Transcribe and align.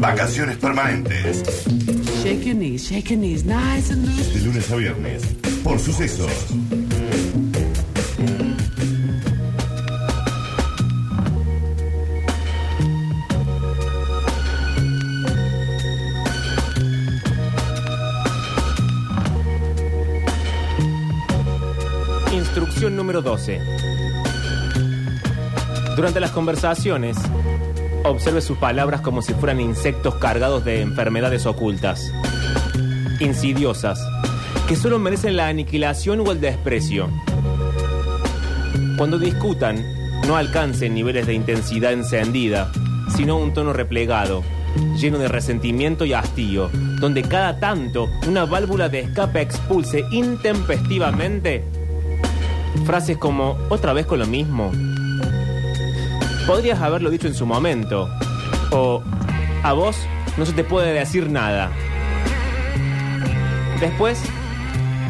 Vacaciones 0.00 0.56
permanentes. 0.58 1.42
Shake 2.22 2.46
your 2.46 2.54
knees, 2.54 2.86
shake 2.86 3.10
your 3.10 3.18
knees, 3.18 3.44
nice 3.44 3.92
and 3.92 4.06
loose. 4.06 4.32
De 4.32 4.44
lunes 4.44 4.70
a 4.70 4.76
viernes. 4.76 5.22
Por 5.64 5.78
sucesos. 5.80 6.30
Instrucción 22.32 22.94
número 22.96 23.20
12. 23.20 23.60
Durante 25.96 26.20
las 26.20 26.30
conversaciones, 26.30 27.16
observe 28.04 28.40
sus 28.40 28.58
palabras 28.58 29.00
como 29.00 29.22
si 29.22 29.34
fueran 29.34 29.60
insectos 29.60 30.16
cargados 30.16 30.64
de 30.64 30.80
enfermedades 30.80 31.46
ocultas, 31.46 32.12
insidiosas, 33.20 34.00
que 34.66 34.76
solo 34.76 34.98
merecen 34.98 35.36
la 35.36 35.48
aniquilación 35.48 36.20
o 36.20 36.32
el 36.32 36.40
desprecio. 36.40 37.08
Cuando 38.96 39.18
discutan, 39.18 39.84
no 40.26 40.36
alcancen 40.36 40.94
niveles 40.94 41.26
de 41.26 41.34
intensidad 41.34 41.92
encendida, 41.92 42.70
sino 43.16 43.38
un 43.38 43.52
tono 43.52 43.72
replegado, 43.72 44.42
lleno 44.96 45.18
de 45.18 45.28
resentimiento 45.28 46.04
y 46.04 46.12
hastío, 46.12 46.70
donde 47.00 47.22
cada 47.22 47.58
tanto 47.60 48.08
una 48.26 48.44
válvula 48.44 48.88
de 48.88 49.00
escape 49.00 49.40
expulse 49.40 50.04
intempestivamente 50.10 51.64
frases 52.84 53.16
como 53.18 53.56
otra 53.68 53.92
vez 53.92 54.06
con 54.06 54.18
lo 54.18 54.26
mismo. 54.26 54.70
Podrías 56.48 56.80
haberlo 56.80 57.10
dicho 57.10 57.26
en 57.26 57.34
su 57.34 57.44
momento. 57.44 58.08
O 58.70 59.02
a 59.62 59.74
vos 59.74 59.98
no 60.38 60.46
se 60.46 60.54
te 60.54 60.64
puede 60.64 60.94
decir 60.94 61.28
nada. 61.30 61.70
Después, 63.78 64.18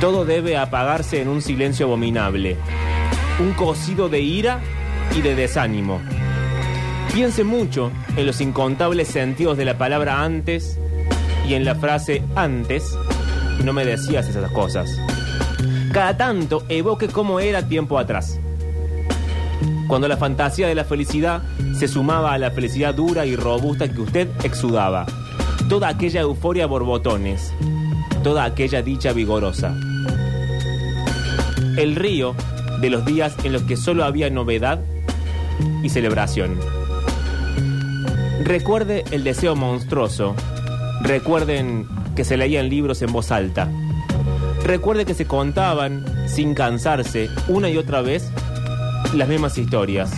todo 0.01 0.25
debe 0.25 0.57
apagarse 0.57 1.23
en 1.23 1.29
un 1.29 1.41
silencio 1.41 1.87
abominable. 1.87 2.57
Un 3.39 3.53
cocido 3.53 4.09
de 4.09 4.21
ira 4.21 4.59
y 5.17 5.21
de 5.21 5.37
desánimo. 5.37 6.01
Piense 7.15 7.45
mucho 7.45 7.93
en 8.17 8.27
los 8.27 8.41
incontables 8.41 9.07
sentidos 9.07 9.57
de 9.57 9.65
la 9.65 9.79
palabra 9.79 10.25
antes 10.25 10.77
y 11.49 11.55
en 11.55 11.65
la 11.65 11.77
frase 11.77 12.21
antes 12.35 12.99
no 13.65 13.73
me 13.73 13.85
decías 13.85 14.29
esas 14.29 14.51
cosas. 14.51 14.91
Cada 15.93 16.17
tanto 16.17 16.65
evoque 16.69 17.07
cómo 17.07 17.39
era 17.39 17.69
tiempo 17.69 17.97
atrás. 17.97 18.41
Cuando 19.89 20.07
la 20.07 20.19
fantasía 20.19 20.69
de 20.69 20.75
la 20.75 20.85
felicidad 20.85 21.43
se 21.75 21.89
sumaba 21.89 22.35
a 22.35 22.39
la 22.39 22.51
felicidad 22.51 22.95
dura 22.95 23.25
y 23.25 23.37
robusta 23.37 23.89
que 23.89 24.03
usted 24.03 24.29
exudaba. 24.45 25.07
Toda 25.71 25.89
aquella 25.89 26.21
euforia 26.21 26.67
borbotones. 26.67 27.55
Toda 28.23 28.45
aquella 28.45 28.83
dicha 28.83 29.13
vigorosa. 29.15 29.75
El 31.79 31.97
río 31.97 32.35
de 32.83 32.91
los 32.91 33.07
días 33.07 33.35
en 33.45 33.55
los 33.55 33.63
que 33.63 33.79
solo 33.79 34.05
había 34.05 34.29
novedad 34.29 34.79
y 35.83 35.89
celebración. 35.89 36.59
Recuerde 38.45 39.05
el 39.11 39.25
deseo 39.25 39.57
monstruoso. 39.57 40.35
Recuerden 41.01 41.89
que 42.15 42.25
se 42.25 42.37
leían 42.37 42.69
libros 42.69 43.01
en 43.01 43.13
voz 43.13 43.33
alta. 43.33 43.71
Recuerde 44.65 45.07
que 45.07 45.15
se 45.15 45.27
contaban, 45.27 46.05
sin 46.27 46.55
cansarse, 46.55 47.31
una 47.49 47.71
y 47.71 47.79
otra 47.79 48.03
vez, 48.03 48.31
las 49.15 49.29
mismas 49.29 49.57
historias. 49.59 50.13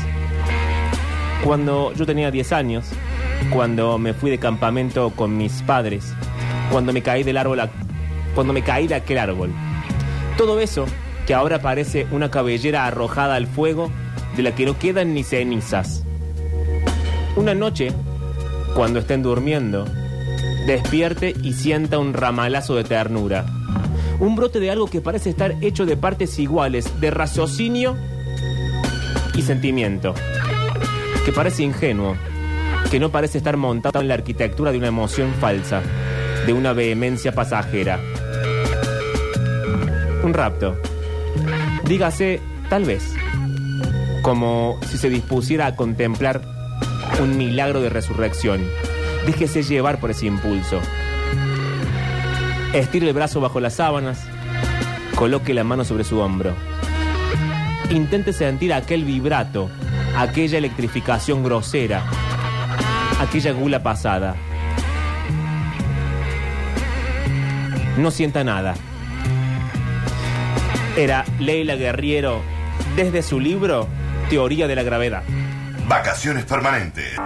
Cuando 1.44 1.92
yo 1.94 2.06
tenía 2.06 2.30
10 2.30 2.52
años, 2.52 2.86
cuando 3.52 3.98
me 3.98 4.12
fui 4.12 4.30
de 4.30 4.38
campamento 4.38 5.10
con 5.10 5.36
mis 5.36 5.62
padres, 5.62 6.12
cuando 6.70 6.92
me 6.92 7.02
caí 7.02 7.22
del 7.22 7.36
árbol, 7.36 7.60
cuando 8.34 8.52
me 8.52 8.62
caí 8.62 8.86
de 8.86 8.94
aquel 8.94 9.18
árbol. 9.18 9.50
Todo 10.36 10.60
eso 10.60 10.86
que 11.26 11.34
ahora 11.34 11.60
parece 11.60 12.06
una 12.10 12.30
cabellera 12.30 12.86
arrojada 12.86 13.36
al 13.36 13.46
fuego 13.46 13.90
de 14.36 14.42
la 14.42 14.54
que 14.54 14.66
no 14.66 14.78
quedan 14.78 15.14
ni 15.14 15.22
cenizas. 15.22 16.04
Una 17.36 17.54
noche, 17.54 17.92
cuando 18.74 18.98
estén 18.98 19.22
durmiendo, 19.22 19.86
despierte 20.66 21.34
y 21.42 21.54
sienta 21.54 21.98
un 21.98 22.12
ramalazo 22.12 22.74
de 22.74 22.84
ternura. 22.84 23.46
Un 24.18 24.36
brote 24.36 24.60
de 24.60 24.70
algo 24.70 24.88
que 24.88 25.00
parece 25.00 25.30
estar 25.30 25.54
hecho 25.62 25.86
de 25.86 25.96
partes 25.96 26.38
iguales, 26.38 27.00
de 27.00 27.10
raciocinio 27.10 27.96
sentimiento. 29.42 30.14
Que 31.24 31.32
parece 31.32 31.62
ingenuo, 31.62 32.16
que 32.90 33.00
no 33.00 33.10
parece 33.10 33.38
estar 33.38 33.56
montado 33.56 34.00
en 34.00 34.08
la 34.08 34.14
arquitectura 34.14 34.72
de 34.72 34.78
una 34.78 34.88
emoción 34.88 35.32
falsa, 35.40 35.82
de 36.46 36.52
una 36.52 36.72
vehemencia 36.72 37.32
pasajera. 37.32 38.00
Un 40.22 40.34
rapto. 40.34 40.76
Dígase, 41.84 42.40
tal 42.68 42.84
vez, 42.84 43.14
como 44.22 44.78
si 44.88 44.98
se 44.98 45.10
dispusiera 45.10 45.66
a 45.66 45.76
contemplar 45.76 46.40
un 47.20 47.36
milagro 47.36 47.80
de 47.80 47.90
resurrección. 47.90 48.60
Déjese 49.26 49.62
llevar 49.62 50.00
por 50.00 50.10
ese 50.10 50.26
impulso. 50.26 50.80
Estire 52.72 53.08
el 53.08 53.14
brazo 53.14 53.40
bajo 53.40 53.60
las 53.60 53.74
sábanas. 53.74 54.24
Coloque 55.14 55.54
la 55.54 55.64
mano 55.64 55.84
sobre 55.84 56.04
su 56.04 56.18
hombro. 56.18 56.54
Intente 57.90 58.32
sentir 58.32 58.72
aquel 58.72 59.04
vibrato, 59.04 59.68
aquella 60.16 60.58
electrificación 60.58 61.42
grosera, 61.42 62.04
aquella 63.20 63.50
gula 63.50 63.82
pasada. 63.82 64.36
No 67.96 68.12
sienta 68.12 68.44
nada. 68.44 68.76
Era 70.96 71.24
Leila 71.40 71.74
Guerriero 71.74 72.42
desde 72.94 73.22
su 73.22 73.40
libro 73.40 73.88
Teoría 74.28 74.68
de 74.68 74.76
la 74.76 74.84
Gravedad. 74.84 75.24
Vacaciones 75.88 76.44
permanentes. 76.44 77.18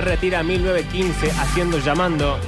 Retira 0.00 0.42
1915 0.42 1.30
haciendo 1.30 1.78
llamando, 1.78 2.38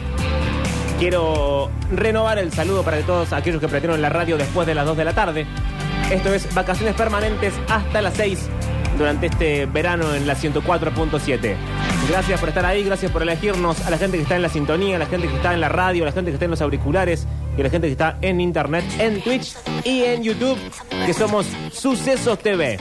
quiero 0.99 1.71
renovar 1.93 2.39
el 2.39 2.53
saludo 2.53 2.83
para 2.83 2.99
todos 3.01 3.33
aquellos 3.33 3.61
que 3.61 3.69
pretendieron 3.69 4.03
la 4.03 4.09
radio 4.09 4.37
después 4.37 4.67
de 4.67 4.75
las 4.75 4.87
2 4.87 4.97
de 4.97 5.05
la 5.05 5.15
tarde. 5.15 5.47
Esto 6.11 6.33
es 6.33 6.53
vacaciones 6.55 6.95
permanentes 6.95 7.55
hasta 7.69 8.03
las 8.03 8.15
6 8.15 8.49
durante 8.99 9.27
este 9.27 9.67
verano 9.67 10.15
en 10.15 10.27
la 10.27 10.35
104.7. 10.35 11.55
Gracias 12.09 12.41
por 12.41 12.49
estar 12.49 12.67
ahí, 12.67 12.83
gracias 12.83 13.13
por 13.13 13.23
elegirnos, 13.23 13.81
a 13.87 13.91
la 13.91 13.99
gente 13.99 14.17
que 14.17 14.23
está 14.23 14.37
en 14.37 14.43
la 14.43 14.49
sintonía, 14.49 14.97
a 14.97 14.99
la 14.99 15.07
gente 15.07 15.29
que 15.29 15.37
está 15.37 15.55
en 15.55 15.61
la 15.61 15.69
radio, 15.69 16.03
a 16.05 16.07
la 16.07 16.13
gente 16.13 16.31
que 16.31 16.35
está 16.35 16.47
en 16.47 16.51
los 16.51 16.63
auriculares 16.63 17.27
y 17.57 17.61
a 17.61 17.65
la 17.65 17.71
gente 17.71 17.87
que 17.87 17.93
está 17.93 18.19
en 18.23 18.41
internet, 18.41 18.85
en 18.99 19.21
Twitch 19.23 19.55
y 19.85 20.03
en 20.03 20.23
YouTube, 20.23 20.59
que 21.07 21.15
somos 21.15 21.47
Sucesos 21.73 22.39
TV. 22.39 22.79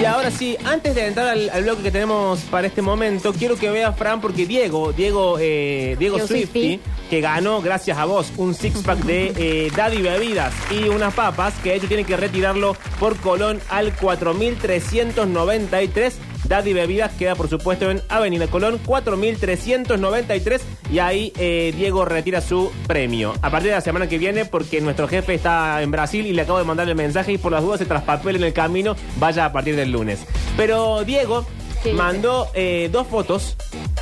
Y 0.00 0.04
ahora 0.06 0.30
sí, 0.30 0.56
antes 0.64 0.94
de 0.94 1.06
entrar 1.06 1.28
al, 1.28 1.48
al 1.50 1.62
bloque 1.62 1.82
que 1.84 1.90
tenemos 1.90 2.40
para 2.50 2.66
este 2.66 2.82
momento, 2.82 3.32
quiero 3.32 3.56
que 3.56 3.70
vea 3.70 3.92
Fran, 3.92 4.20
porque 4.20 4.44
Diego, 4.44 4.92
Diego, 4.92 5.38
eh, 5.40 5.96
Diego 5.98 6.16
Diego 6.16 6.28
Swifty, 6.28 6.76
Swifty. 6.76 6.80
que 7.08 7.20
ganó, 7.20 7.62
gracias 7.62 7.96
a 7.96 8.04
vos, 8.04 8.32
un 8.36 8.54
six 8.54 8.82
pack 8.82 8.98
de 9.04 9.32
eh, 9.36 9.70
Daddy 9.74 10.02
Bebidas 10.02 10.52
y 10.70 10.88
unas 10.88 11.14
papas, 11.14 11.54
que 11.62 11.70
de 11.70 11.76
hecho 11.76 11.86
tiene 11.88 12.04
que 12.04 12.16
retirarlo 12.16 12.76
por 12.98 13.16
Colón 13.16 13.60
al 13.70 13.94
4393. 13.94 16.16
Daddy 16.48 16.72
Bebidas 16.72 17.12
queda, 17.12 17.34
por 17.34 17.48
supuesto, 17.48 17.90
en 17.90 18.02
Avenida 18.08 18.46
Colón 18.46 18.78
4393. 18.84 20.62
Y 20.92 20.98
ahí 20.98 21.32
eh, 21.38 21.72
Diego 21.76 22.04
retira 22.04 22.40
su 22.40 22.70
premio. 22.86 23.32
A 23.42 23.50
partir 23.50 23.70
de 23.70 23.76
la 23.76 23.80
semana 23.80 24.08
que 24.08 24.18
viene, 24.18 24.44
porque 24.44 24.80
nuestro 24.80 25.08
jefe 25.08 25.34
está 25.34 25.82
en 25.82 25.90
Brasil 25.90 26.26
y 26.26 26.32
le 26.32 26.42
acabo 26.42 26.58
de 26.58 26.64
mandar 26.64 26.88
el 26.88 26.94
mensaje 26.94 27.32
y 27.32 27.38
por 27.38 27.52
las 27.52 27.62
dudas 27.62 27.78
se 27.78 27.86
traspapel 27.86 28.36
en 28.36 28.44
el 28.44 28.52
camino, 28.52 28.94
vaya 29.18 29.46
a 29.46 29.52
partir 29.52 29.76
del 29.76 29.90
lunes. 29.90 30.20
Pero 30.56 31.04
Diego 31.04 31.46
mandó 31.94 32.48
eh, 32.54 32.88
dos 32.92 33.06
fotos 33.06 33.56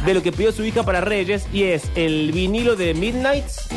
de 0.04 0.14
lo 0.14 0.22
que 0.22 0.32
pidió 0.32 0.52
su 0.52 0.64
hija 0.64 0.82
para 0.84 1.00
Reyes 1.00 1.46
y 1.52 1.64
es 1.64 1.84
el 1.94 2.32
vinilo 2.32 2.76
de 2.76 2.94
Midnights. 2.94 3.68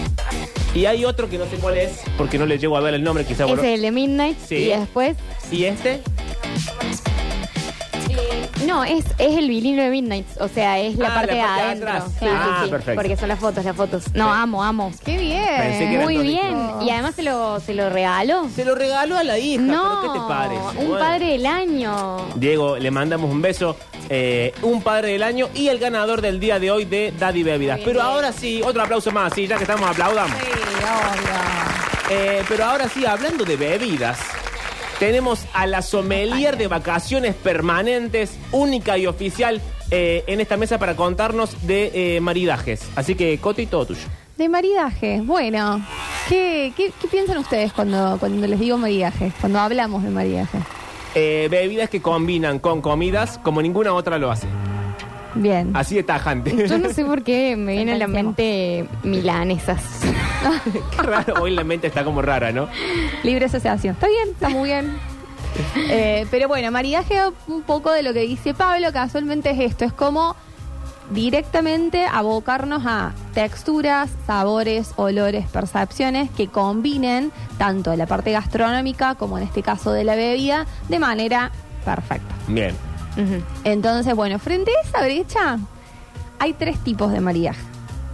Y 0.73 0.87
hay 0.87 1.05
otro 1.05 1.29
que 1.29 1.37
no 1.37 1.45
sé 1.45 1.55
cuál 1.57 1.77
es, 1.77 2.01
porque 2.17 2.37
no 2.37 2.45
le 2.45 2.57
llego 2.57 2.75
a 2.75 2.81
ver 2.81 2.93
el 2.95 3.03
nombre, 3.03 3.23
quizá 3.25 3.45
Es 3.45 3.63
el 3.63 3.81
de 3.81 3.91
Midnight 3.91 4.37
Sí. 4.45 4.55
y 4.55 4.65
después 4.67 5.15
¿Y 5.51 5.63
este? 5.65 6.01
No, 8.65 8.83
es, 8.83 9.05
es 9.17 9.37
el 9.37 9.47
vinilo 9.49 9.83
de 9.83 9.89
Midnight. 9.89 10.25
O 10.39 10.47
sea, 10.47 10.79
es 10.79 10.95
la 10.97 11.09
Ah, 11.09 11.13
parte 11.15 11.31
la 11.31 11.37
de 11.37 11.41
parte 11.43 11.61
de 11.61 11.67
adentro. 11.67 11.89
atrás. 11.89 12.03
Sí, 12.19 12.25
Ah, 12.29 12.55
sí, 12.59 12.65
sí. 12.65 12.71
perfecto. 12.71 13.01
Porque 13.01 13.17
son 13.17 13.29
las 13.29 13.39
fotos, 13.39 13.65
las 13.65 13.75
fotos. 13.75 14.03
No, 14.13 14.25
Sí. 14.25 14.31
amo, 14.39 14.63
amo. 14.63 14.91
Qué 15.03 15.17
bien. 15.17 15.45
Pensé 15.57 15.79
que 15.89 15.93
era 15.95 16.03
Muy 16.03 16.17
bien. 16.19 16.57
Y 16.81 16.89
además 16.89 17.15
se 17.15 17.23
lo, 17.23 17.59
se 17.59 17.73
lo 17.73 17.89
regaló. 17.89 18.47
Se 18.55 18.65
lo 18.65 18.75
regaló 18.75 19.17
a 19.17 19.23
la 19.23 19.37
hija. 19.37 19.61
no, 19.61 19.99
¿pero 20.01 20.13
¿Qué 20.13 20.19
te 20.19 20.25
parece? 20.27 20.61
un 20.83 20.87
Bueno. 20.89 21.05
padre 21.05 21.25
del 21.27 21.45
año. 21.45 22.17
Diego, 22.35 22.77
le 22.77 22.91
mandamos 22.91 23.29
un 23.31 23.41
beso. 23.41 23.75
eh, 24.09 24.53
un 24.61 24.83
padre 24.83 25.13
del 25.13 25.23
año 25.23 25.49
y 25.55 25.67
el 25.69 25.79
ganador 25.79 26.21
del 26.21 26.39
día 26.39 26.59
de 26.59 26.69
hoy 26.69 26.85
de 26.85 27.11
Daddy 27.17 27.41
Bebidas. 27.41 27.77
Muy 27.77 27.85
Pero 27.85 27.99
bien. 28.01 28.05
ahora 28.05 28.31
sí, 28.31 28.61
otro 28.63 28.83
aplauso 28.83 29.11
más, 29.11 29.33
sí, 29.33 29.47
ya 29.47 29.57
que 29.57 29.63
estamos 29.63 29.89
aplaudamos. 29.89 30.37
Sí, 30.37 30.45
obvio. 30.83 32.15
Eh, 32.17 32.43
pero 32.47 32.65
ahora 32.65 32.87
sí, 32.87 33.03
hablando 33.03 33.43
de 33.43 33.57
bebidas, 33.57 34.19
tenemos 34.99 35.45
a 35.53 35.67
la 35.67 35.81
sommelier 35.81 36.57
de 36.57 36.67
vacaciones 36.67 37.35
permanentes, 37.35 38.37
única 38.51 38.97
y 38.97 39.07
oficial, 39.07 39.61
eh, 39.91 40.23
en 40.27 40.41
esta 40.41 40.57
mesa 40.57 40.79
para 40.79 40.95
contarnos 40.95 41.67
de 41.67 42.15
eh, 42.15 42.19
maridajes. 42.21 42.87
Así 42.95 43.15
que, 43.15 43.37
Coti, 43.37 43.65
todo 43.65 43.85
tuyo. 43.85 44.01
De 44.37 44.49
maridaje. 44.49 45.21
Bueno, 45.21 45.85
¿qué, 46.27 46.73
qué, 46.75 46.91
qué 46.99 47.07
piensan 47.07 47.37
ustedes 47.37 47.71
cuando, 47.71 48.17
cuando 48.19 48.45
les 48.47 48.59
digo 48.59 48.77
maridaje? 48.77 49.31
Cuando 49.39 49.59
hablamos 49.59 50.03
de 50.03 50.09
maridaje. 50.09 50.57
Eh, 51.13 51.47
bebidas 51.49 51.89
que 51.89 52.01
combinan 52.01 52.59
con 52.59 52.81
comidas 52.81 53.39
como 53.41 53.61
ninguna 53.61 53.93
otra 53.93 54.17
lo 54.17 54.31
hace. 54.31 54.47
Bien. 55.35 55.71
Así 55.73 55.95
de 55.95 56.03
tajante. 56.03 56.67
Yo 56.67 56.77
no 56.77 56.89
sé 56.91 57.05
por 57.05 57.23
qué 57.23 57.55
me 57.55 57.73
viene 57.73 57.93
a 57.93 57.97
la 57.97 58.07
mente 58.07 58.85
milanesas. 59.03 59.81
Qué 60.91 61.01
raro, 61.01 61.35
hoy 61.41 61.51
la 61.51 61.63
mente 61.63 61.87
está 61.87 62.03
como 62.03 62.21
rara, 62.21 62.51
¿no? 62.51 62.67
Libre 63.23 63.45
asociación. 63.45 63.93
Está 63.93 64.07
bien, 64.07 64.29
está 64.29 64.49
muy 64.49 64.69
bien. 64.69 64.97
Eh, 65.89 66.27
pero 66.31 66.47
bueno, 66.47 66.69
maridaje 66.71 67.19
un 67.47 67.63
poco 67.63 67.91
de 67.91 68.03
lo 68.03 68.13
que 68.13 68.21
dice 68.21 68.53
Pablo, 68.53 68.91
casualmente 68.91 69.51
es 69.51 69.59
esto, 69.59 69.85
es 69.85 69.93
como 69.93 70.35
directamente 71.11 72.05
abocarnos 72.05 72.83
a 72.85 73.13
texturas, 73.33 74.09
sabores, 74.25 74.91
olores, 74.95 75.47
percepciones 75.47 76.29
que 76.31 76.47
combinen 76.47 77.31
tanto 77.57 77.95
la 77.95 78.05
parte 78.05 78.31
gastronómica 78.31 79.15
como 79.15 79.37
en 79.37 79.43
este 79.43 79.61
caso 79.61 79.91
de 79.91 80.03
la 80.03 80.15
bebida 80.15 80.65
de 80.89 80.99
manera 80.99 81.51
perfecta. 81.83 82.35
Bien. 82.47 82.75
Entonces, 83.63 84.13
bueno, 84.13 84.39
frente 84.39 84.71
a 84.75 84.87
esa 84.87 85.01
brecha 85.05 85.59
hay 86.39 86.53
tres 86.53 86.79
tipos 86.79 87.11
de 87.11 87.21
maridaje. 87.21 87.61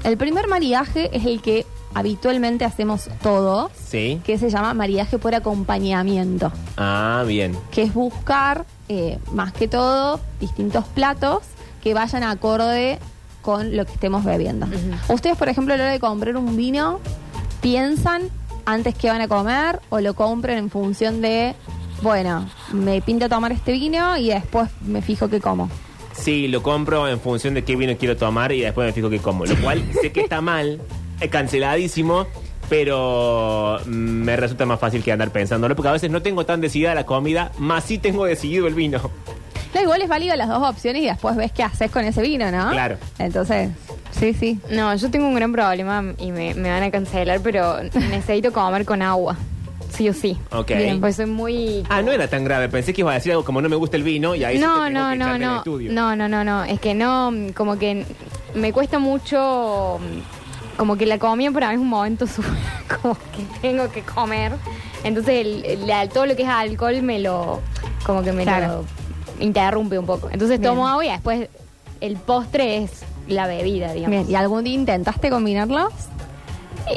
El 0.04 0.18
primer 0.18 0.48
maridaje 0.48 1.16
es 1.16 1.26
el 1.26 1.42
que 1.42 1.66
habitualmente 1.94 2.66
hacemos 2.66 3.10
todos, 3.22 3.72
Sí. 3.76 4.22
que 4.24 4.38
se 4.38 4.50
llama 4.50 4.74
maridaje 4.74 5.18
por 5.18 5.36
acompañamiento, 5.36 6.52
Ah, 6.78 7.24
bien. 7.28 7.58
que 7.72 7.84
es 7.84 7.94
buscar, 7.94 8.66
eh, 8.90 9.20
más 9.34 9.54
que 9.54 9.68
todo, 9.68 10.20
distintos 10.40 10.86
platos 10.86 11.40
que 11.84 11.94
vayan 11.94 12.24
acorde 12.24 13.00
con 13.42 13.76
lo 13.76 13.86
que 13.86 13.94
estemos 13.94 14.24
bebiendo. 14.24 14.68
Ustedes, 15.10 15.36
por 15.38 15.50
ejemplo, 15.50 15.74
a 15.74 15.78
la 15.78 15.84
hora 15.86 15.92
de 15.94 16.00
comprar 16.00 16.38
un 16.38 16.56
vino, 16.56 17.00
piensan 17.62 18.24
antes 18.66 18.96
que 18.96 19.10
van 19.10 19.22
a 19.22 19.28
comer 19.28 19.80
o 19.90 20.00
lo 20.00 20.14
compran 20.14 20.58
en 20.58 20.70
función 20.70 21.22
de, 21.22 21.56
bueno, 22.04 22.48
me 22.72 23.02
pinta 23.02 23.28
tomar 23.30 23.52
este 23.52 23.72
vino 23.72 24.16
y 24.18 24.30
después 24.30 24.70
me 24.86 25.02
fijo 25.02 25.28
qué 25.30 25.40
como. 25.42 25.70
Sí, 26.14 26.48
lo 26.48 26.62
compro 26.62 27.08
en 27.08 27.20
función 27.20 27.54
de 27.56 27.64
qué 27.64 27.76
vino 27.76 27.96
quiero 27.98 28.16
tomar 28.18 28.52
y 28.52 28.62
después 28.62 28.86
me 28.86 28.94
fijo 28.94 29.10
qué 29.10 29.20
como. 29.20 29.46
Lo 29.46 29.56
cual 29.62 29.82
sé 30.02 30.12
que 30.12 30.22
está 30.22 30.42
mal, 30.42 30.80
es 31.22 31.30
canceladísimo, 31.30 32.28
pero 32.70 33.80
mm, 33.86 33.90
me 33.90 34.36
resulta 34.36 34.66
más 34.66 34.80
fácil 34.80 35.04
que 35.04 35.12
andar 35.12 35.32
pensándolo, 35.32 35.76
porque 35.76 35.90
a 35.90 35.94
veces 35.94 36.12
no 36.12 36.22
tengo 36.22 36.46
tan 36.46 36.60
decidida 36.62 36.94
la 36.96 37.06
comida, 37.06 37.52
más 37.58 37.86
sí 37.86 37.98
tengo 37.98 38.26
decidido 38.26 38.68
el 38.68 38.74
vino. 38.74 39.00
No, 39.74 39.82
igual 39.82 40.02
es 40.02 40.10
válido 40.10 40.36
las 40.36 40.50
dos 40.50 40.68
opciones 40.68 41.02
y 41.04 41.06
después 41.06 41.36
ves 41.38 41.52
qué 41.54 41.64
haces 41.64 41.90
con 41.92 42.04
ese 42.04 42.22
vino, 42.22 42.52
¿no? 42.52 42.72
Claro. 42.72 42.98
Entonces, 43.20 43.70
sí, 44.12 44.34
sí. 44.34 44.60
No, 44.70 44.94
yo 44.96 45.10
tengo 45.10 45.28
un 45.28 45.36
gran 45.36 45.54
problema 45.54 46.04
y 46.18 46.32
me, 46.32 46.54
me 46.56 46.70
van 46.70 46.84
a 46.84 46.92
cancelar, 46.92 47.40
pero 47.42 47.82
necesito 47.84 48.52
comer 48.52 48.84
con 48.84 49.02
agua. 49.02 49.38
Sí 49.94 50.10
o 50.10 50.14
sí. 50.14 50.38
Ok. 50.52 50.68
Bien, 50.68 51.00
pues 51.00 51.18
soy 51.18 51.26
muy... 51.26 51.84
Ah, 51.90 52.02
no 52.02 52.12
era 52.12 52.28
tan 52.28 52.44
grave, 52.44 52.70
pensé 52.70 52.94
que 52.94 53.02
iba 53.02 53.12
a 53.12 53.16
decir 53.16 53.32
algo 53.34 53.44
como 53.46 53.62
no 53.62 53.70
me 53.70 53.76
gusta 53.76 53.98
el 53.98 54.04
vino 54.04 54.36
y 54.36 54.44
ahí 54.44 54.58
sí 54.58 54.62
no, 54.64 54.86
te 54.86 54.94
tengo 54.94 55.00
no, 55.00 55.16
no, 55.16 55.38
no, 55.38 55.58
estudio. 55.58 55.92
no, 55.92 56.16
no, 56.16 56.30
no, 56.30 56.44
no, 56.44 56.64
es 56.64 56.80
que 56.80 56.94
no, 56.94 57.32
como 57.54 57.78
que 57.78 58.06
me 58.56 58.72
cuesta 58.74 59.00
mucho, 59.00 60.00
mm, 60.00 60.41
como 60.82 60.96
que 60.98 61.06
la 61.06 61.20
comida 61.20 61.52
para 61.52 61.68
mí 61.70 61.76
es 61.76 61.80
un 61.80 61.90
momento 61.90 62.26
su- 62.36 62.42
como 63.04 63.14
que 63.14 63.46
tengo 63.62 63.88
que 63.92 64.02
comer, 64.02 64.54
entonces 65.04 65.46
el- 65.46 66.10
todo 66.12 66.26
lo 66.26 66.36
que 66.36 66.42
es 66.42 66.50
alcohol 66.50 67.04
me 67.04 67.20
lo, 67.20 67.60
como 68.04 68.24
que 68.24 68.32
me 68.32 68.42
Claro. 68.42 68.84
lo 69.38 69.44
interrumpe 69.46 70.00
un 70.00 70.08
poco, 70.08 70.28
entonces 70.32 70.60
Bien. 70.60 70.72
tomo 70.72 70.88
agua 70.88 71.06
y 71.06 71.10
después 71.12 71.50
el 72.00 72.16
postre 72.16 72.78
es 72.78 73.04
la 73.28 73.46
bebida, 73.46 73.94
digamos. 73.94 74.10
Bien, 74.10 74.26
¿y 74.28 74.34
algún 74.34 74.64
día 74.64 74.74
intentaste 74.74 75.30
combinarlos? 75.30 75.94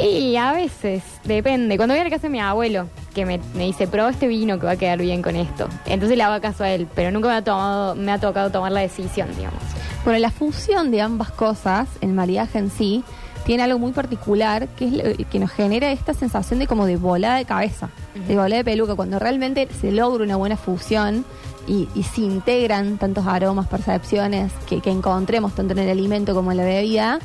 Y 0.03 0.35
a 0.37 0.53
veces, 0.53 1.03
depende. 1.25 1.77
Cuando 1.77 1.93
voy 1.95 2.01
a 2.01 2.05
la 2.05 2.09
casa 2.11 2.23
de 2.23 2.31
mi 2.31 2.41
abuelo, 2.41 2.87
que 3.15 3.27
me, 3.27 3.39
me 3.55 3.65
dice, 3.65 3.87
prueba 3.87 4.09
este 4.09 4.27
vino 4.29 4.59
que 4.59 4.65
va 4.65 4.73
a 4.73 4.77
quedar 4.77 4.99
bien 4.99 5.21
con 5.21 5.37
esto. 5.37 5.69
Entonces 5.85 6.17
le 6.17 6.23
hago 6.23 6.41
caso 6.41 6.65
a 6.65 6.71
él, 6.71 6.89
pero 6.95 7.11
nunca 7.11 7.29
me 7.29 7.35
ha, 7.35 7.45
tomado, 7.45 7.95
me 7.95 8.11
ha 8.13 8.19
tocado 8.19 8.49
tomar 8.51 8.73
la 8.73 8.81
decisión, 8.81 9.29
digamos. 9.37 9.61
Bueno, 10.05 10.19
la 10.21 10.31
fusión 10.31 10.91
de 10.91 11.03
ambas 11.03 11.31
cosas, 11.33 11.87
el 12.01 12.15
maridaje 12.15 12.59
en 12.59 12.71
sí, 12.71 13.05
tiene 13.44 13.62
algo 13.62 13.79
muy 13.79 13.93
particular 13.93 14.69
que 14.69 14.87
es 14.87 14.93
lo- 14.93 15.25
que 15.31 15.38
nos 15.38 15.50
genera 15.50 15.91
esta 15.93 16.14
sensación 16.14 16.58
de 16.58 16.67
como 16.67 16.87
de 16.87 16.96
bola 16.96 17.37
de 17.37 17.44
cabeza, 17.44 17.91
de 18.29 18.37
bola 18.37 18.56
de 18.56 18.64
peluca, 18.64 18.94
cuando 18.94 19.19
realmente 19.19 19.69
se 19.81 19.93
logra 19.93 20.25
una 20.25 20.37
buena 20.37 20.56
fusión 20.56 21.25
y, 21.67 21.88
y 21.94 22.02
se 22.02 22.20
integran 22.23 22.99
tantos 22.99 23.26
aromas, 23.26 23.67
percepciones 23.69 24.52
que, 24.69 24.81
que 24.81 24.91
encontremos 24.91 25.55
tanto 25.55 25.73
en 25.73 25.79
el 25.81 25.91
alimento 25.91 26.35
como 26.35 26.50
en 26.52 26.58
la 26.58 26.64
bebida, 26.64 27.19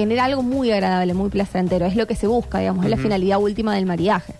genera 0.00 0.24
algo 0.24 0.42
muy 0.42 0.72
agradable, 0.72 1.12
muy 1.12 1.28
placentero. 1.28 1.84
Es 1.84 1.94
lo 1.94 2.06
que 2.06 2.16
se 2.16 2.26
busca, 2.26 2.58
digamos, 2.58 2.86
es 2.86 2.90
la 2.90 2.96
finalidad 2.96 3.38
última 3.38 3.74
del 3.74 3.84
maridaje. 3.84 4.32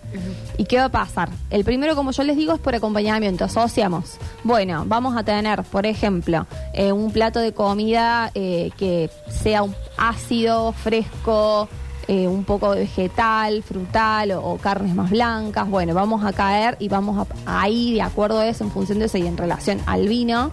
¿Y 0.57 0.65
qué 0.65 0.77
va 0.77 0.85
a 0.85 0.89
pasar? 0.89 1.29
El 1.51 1.63
primero, 1.63 1.95
como 1.95 2.09
yo 2.11 2.23
les 2.23 2.35
digo, 2.35 2.53
es 2.53 2.59
por 2.59 2.73
acompañamiento. 2.73 3.45
Asociamos. 3.45 4.17
Bueno, 4.43 4.85
vamos 4.87 5.15
a 5.15 5.23
tener, 5.23 5.61
por 5.61 5.85
ejemplo, 5.85 6.47
eh, 6.73 6.91
un 6.91 7.11
plato 7.11 7.39
de 7.39 7.51
comida 7.51 8.31
eh, 8.33 8.71
que 8.75 9.11
sea 9.29 9.61
un 9.61 9.75
ácido, 9.97 10.71
fresco, 10.71 11.69
eh, 12.07 12.27
un 12.27 12.43
poco 12.43 12.71
vegetal, 12.71 13.61
frutal 13.61 14.31
o, 14.31 14.43
o 14.43 14.57
carnes 14.57 14.95
más 14.95 15.11
blancas. 15.11 15.69
Bueno, 15.69 15.93
vamos 15.93 16.25
a 16.25 16.33
caer 16.33 16.75
y 16.79 16.87
vamos 16.87 17.27
a, 17.45 17.61
ahí, 17.61 17.93
de 17.93 18.01
acuerdo 18.01 18.39
a 18.39 18.47
eso, 18.47 18.63
en 18.63 18.71
función 18.71 18.97
de 18.97 19.05
eso 19.05 19.19
y 19.19 19.27
en 19.27 19.37
relación 19.37 19.79
al 19.85 20.07
vino, 20.07 20.49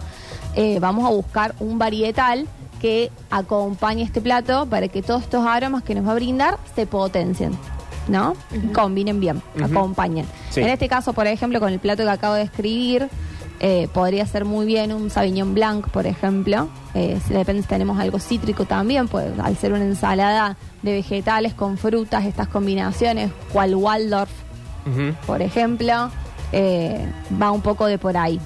eh, 0.55 0.77
vamos 0.79 1.03
a 1.07 1.09
buscar 1.09 1.55
un 1.59 1.79
varietal 1.79 2.47
que 2.79 3.11
acompañe 3.29 4.03
este 4.03 4.21
plato 4.21 4.65
para 4.65 4.87
que 4.87 5.01
todos 5.01 5.23
estos 5.23 5.45
aromas 5.45 5.83
que 5.83 5.95
nos 5.95 6.07
va 6.07 6.13
a 6.13 6.15
brindar 6.15 6.57
se 6.75 6.85
potencien, 6.85 7.51
¿no? 8.07 8.33
Combinen 8.73 9.19
bien, 9.19 9.41
acompañen. 9.61 10.25
Sí. 10.49 10.61
En 10.61 10.69
este 10.69 10.87
caso, 10.87 11.13
por 11.13 11.27
ejemplo, 11.27 11.59
con 11.59 11.71
el 11.71 11.79
plato 11.79 12.03
que 12.03 12.09
acabo 12.09 12.33
de 12.35 12.43
escribir, 12.43 13.09
eh, 13.61 13.89
podría 13.93 14.25
ser 14.25 14.45
muy 14.45 14.65
bien 14.65 14.93
un 14.93 15.09
Sauvignon 15.09 15.53
Blanc, 15.53 15.89
por 15.89 16.07
ejemplo. 16.07 16.69
Eh, 16.93 17.19
si 17.27 17.33
depende 17.33 17.61
si 17.61 17.67
tenemos 17.67 17.99
algo 17.99 18.19
cítrico 18.19 18.65
también, 18.65 19.07
pues 19.07 19.37
al 19.39 19.57
ser 19.57 19.73
una 19.73 19.83
ensalada 19.83 20.55
de 20.81 20.93
vegetales 20.93 21.53
con 21.53 21.77
frutas, 21.77 22.25
estas 22.25 22.47
combinaciones, 22.47 23.31
cual 23.51 23.75
Waldorf, 23.75 24.31
por 25.27 25.41
ejemplo, 25.41 26.09
eh, 26.51 27.05
va 27.39 27.51
un 27.51 27.61
poco 27.61 27.85
de 27.85 27.97
por 27.97 28.17
ahí. 28.17 28.39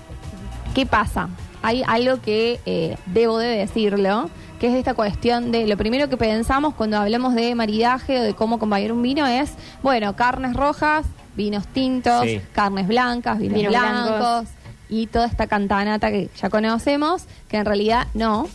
¿Qué 0.73 0.85
pasa? 0.85 1.29
Hay 1.63 1.81
algo 1.87 2.21
que 2.21 2.59
eh, 2.65 2.97
debo 3.07 3.37
de 3.39 3.47
decirlo, 3.47 4.29
que 4.59 4.67
es 4.67 4.75
esta 4.75 4.93
cuestión 4.93 5.51
de 5.51 5.65
lo 5.65 5.75
primero 5.77 6.09
que 6.09 6.17
pensamos 6.17 6.73
cuando 6.75 6.97
hablamos 6.97 7.33
de 7.35 7.55
maridaje 7.55 8.19
o 8.19 8.23
de 8.23 8.33
cómo 8.35 8.57
acompañar 8.57 8.91
un 8.91 9.01
vino 9.01 9.25
es, 9.25 9.53
bueno, 9.81 10.15
carnes 10.15 10.53
rojas, 10.55 11.05
vinos 11.35 11.65
tintos, 11.67 12.23
Sí. 12.23 12.39
carnes 12.53 12.87
blancas, 12.87 13.39
vinos, 13.39 13.57
Vinos 13.57 13.71
blancos, 13.71 14.17
blancos. 14.19 14.49
y 14.89 15.07
toda 15.07 15.25
esta 15.25 15.47
cantanata 15.47 16.11
que 16.11 16.29
ya 16.39 16.49
conocemos, 16.49 17.23
que 17.47 17.57
en 17.57 17.65
realidad 17.65 18.07
no, 18.13 18.47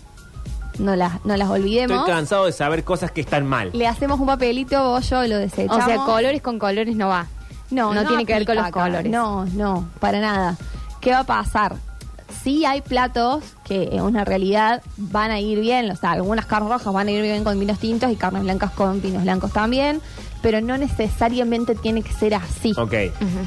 no 0.79 0.95
las, 0.95 1.25
no 1.25 1.37
las 1.37 1.49
olvidemos. 1.49 1.99
Estoy 1.99 2.13
cansado 2.15 2.45
de 2.47 2.53
saber 2.53 2.85
cosas 2.85 3.11
que 3.11 3.21
están 3.21 3.47
mal. 3.47 3.71
Le 3.73 3.87
hacemos 3.87 4.21
un 4.21 4.27
papelito, 4.27 4.83
bollo, 4.91 5.25
y 5.25 5.29
lo 5.29 5.39
desechamos. 5.39 5.83
O 5.83 5.87
sea, 5.87 5.97
colores 5.97 6.41
con 6.43 6.59
colores 6.59 6.95
no 6.95 7.09
va. 7.09 7.27
No, 7.71 7.93
No 7.93 8.07
tiene 8.07 8.25
que 8.25 8.33
ver 8.35 8.47
con 8.47 8.55
los 8.57 8.65
acá. 8.67 8.83
colores. 8.85 9.11
No, 9.11 9.45
no, 9.47 9.89
para 10.01 10.21
nada. 10.21 10.57
¿Qué 11.01 11.11
va 11.13 11.21
a 11.21 11.25
pasar? 11.25 11.75
Sí 12.43 12.65
hay 12.65 12.81
platos 12.81 13.43
que 13.65 13.91
en 13.93 14.03
una 14.03 14.25
realidad 14.25 14.83
van 14.97 15.31
a 15.31 15.41
ir 15.41 15.61
bien, 15.61 15.91
o 15.91 15.97
sea, 15.97 16.13
algunas 16.13 16.47
carnes 16.47 16.71
rojas 16.71 16.93
van 16.93 17.09
a 17.09 17.11
ir 17.11 17.23
bien 17.23 17.45
con 17.45 17.59
vinos 17.59 17.79
tintos 17.79 18.11
y 18.13 18.17
carnes 18.17 18.43
blancas 18.43 18.71
con 18.73 19.03
vinos 19.03 19.23
blancos 19.23 19.53
también. 19.53 20.01
Pero 20.43 20.61
no 20.61 20.77
necesariamente 20.79 21.75
tiene 21.75 22.03
que 22.03 22.13
ser 22.13 22.35
así. 22.35 22.73
Ok. 22.77 22.95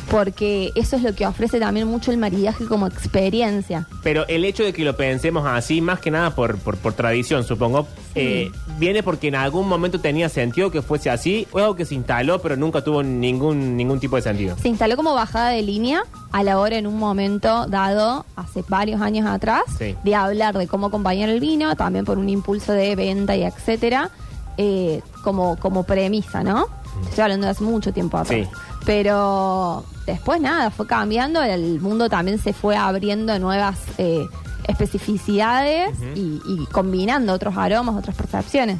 Porque 0.09 0.71
eso 0.75 0.95
es 0.97 1.03
lo 1.03 1.13
que 1.15 1.25
ofrece 1.25 1.59
también 1.59 1.87
mucho 1.87 2.11
el 2.11 2.17
maridaje 2.17 2.65
como 2.65 2.87
experiencia. 2.87 3.87
Pero 4.03 4.27
el 4.27 4.45
hecho 4.45 4.63
de 4.63 4.73
que 4.73 4.83
lo 4.83 4.95
pensemos 4.95 5.45
así, 5.47 5.81
más 5.81 5.99
que 5.99 6.11
nada 6.11 6.35
por, 6.35 6.57
por, 6.57 6.77
por 6.77 6.93
tradición, 6.93 7.43
supongo, 7.43 7.87
eh, 8.15 8.51
viene 8.77 9.03
porque 9.03 9.27
en 9.29 9.35
algún 9.35 9.67
momento 9.67 9.99
tenía 9.99 10.27
sentido 10.29 10.71
que 10.71 10.81
fuese 10.81 11.09
así, 11.09 11.47
o 11.51 11.59
algo 11.59 11.75
que 11.75 11.85
se 11.85 11.95
instaló, 11.95 12.41
pero 12.41 12.55
nunca 12.57 12.83
tuvo 12.83 13.03
ningún, 13.03 13.77
ningún 13.77 13.99
tipo 13.99 14.15
de 14.15 14.21
sentido. 14.21 14.57
Se 14.61 14.67
instaló 14.69 14.95
como 14.97 15.13
bajada 15.13 15.49
de 15.49 15.61
línea 15.61 16.03
a 16.31 16.43
la 16.43 16.59
hora 16.59 16.77
en 16.77 16.87
un 16.87 16.97
momento 16.97 17.65
dado, 17.67 18.25
hace 18.35 18.63
varios 18.67 19.01
años 19.01 19.27
atrás, 19.27 19.61
Sí. 19.77 19.95
de 20.03 20.15
hablar 20.15 20.57
de 20.57 20.67
cómo 20.67 20.87
acompañar 20.87 21.29
el 21.29 21.39
vino, 21.39 21.75
también 21.75 22.05
por 22.05 22.17
un 22.17 22.29
impulso 22.29 22.73
de 22.73 22.95
venta 22.95 23.35
y 23.35 23.43
etcétera, 23.43 24.09
eh, 24.57 25.01
como, 25.23 25.57
como 25.57 25.83
premisa, 25.83 26.43
¿no? 26.43 26.67
Estoy 27.09 27.23
hablando 27.23 27.45
de 27.47 27.51
hace 27.51 27.63
mucho 27.63 27.91
tiempo 27.93 28.17
atrás. 28.17 28.39
Sí. 28.41 28.49
Pero 28.85 29.83
después 30.05 30.41
nada, 30.41 30.71
fue 30.71 30.87
cambiando, 30.87 31.41
el 31.43 31.79
mundo 31.79 32.09
también 32.09 32.39
se 32.39 32.53
fue 32.53 32.75
abriendo 32.75 33.37
nuevas 33.39 33.77
eh, 33.97 34.27
especificidades 34.67 35.91
y, 36.15 36.41
y 36.45 36.65
combinando 36.71 37.33
otros 37.33 37.55
aromas, 37.57 37.95
otras 37.95 38.15
percepciones. 38.15 38.79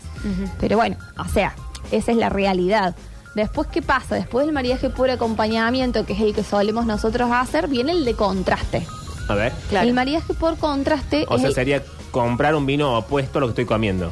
Pero 0.59 0.77
bueno, 0.77 0.97
o 1.17 1.25
sea, 1.25 1.55
esa 1.91 2.11
es 2.11 2.17
la 2.17 2.29
realidad. 2.29 2.95
Después, 3.35 3.67
¿qué 3.67 3.81
pasa? 3.81 4.15
Después 4.15 4.45
del 4.45 4.53
maridaje 4.53 4.89
por 4.89 5.09
acompañamiento, 5.09 6.05
que 6.05 6.13
es 6.13 6.19
el 6.19 6.33
que 6.33 6.43
solemos 6.43 6.85
nosotros 6.85 7.29
hacer, 7.31 7.67
viene 7.67 7.93
el 7.93 8.03
de 8.03 8.13
contraste. 8.15 8.85
A 9.29 9.35
ver. 9.35 9.53
Claro. 9.69 9.87
El 9.87 9.93
maridaje 9.93 10.33
por 10.33 10.57
contraste 10.57 11.25
O 11.29 11.35
es 11.35 11.41
sea, 11.41 11.49
el 11.49 11.55
sería 11.55 11.83
comprar 12.11 12.55
un 12.55 12.65
vino 12.65 12.97
opuesto 12.97 13.37
a 13.37 13.41
lo 13.41 13.47
que 13.47 13.51
estoy 13.51 13.65
comiendo. 13.65 14.11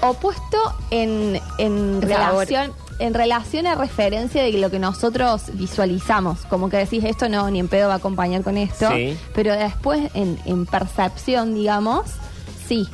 opuesto 0.00 0.58
en, 0.90 1.40
en 1.58 2.02
relación 2.02 2.72
en 3.02 3.14
relación 3.14 3.66
a 3.66 3.74
referencia 3.74 4.42
de 4.42 4.52
lo 4.52 4.70
que 4.70 4.78
nosotros 4.78 5.42
visualizamos. 5.54 6.40
Como 6.46 6.68
que 6.70 6.76
decís, 6.78 7.04
esto 7.04 7.28
no, 7.28 7.50
ni 7.50 7.58
en 7.60 7.68
pedo 7.68 7.88
va 7.88 7.94
a 7.94 7.96
acompañar 7.96 8.42
con 8.42 8.56
esto. 8.56 8.88
Sí. 8.94 9.16
Pero 9.34 9.52
después, 9.54 10.10
en, 10.14 10.38
en 10.44 10.66
percepción, 10.66 11.54
digamos, 11.54 12.02
sí. 12.68 12.86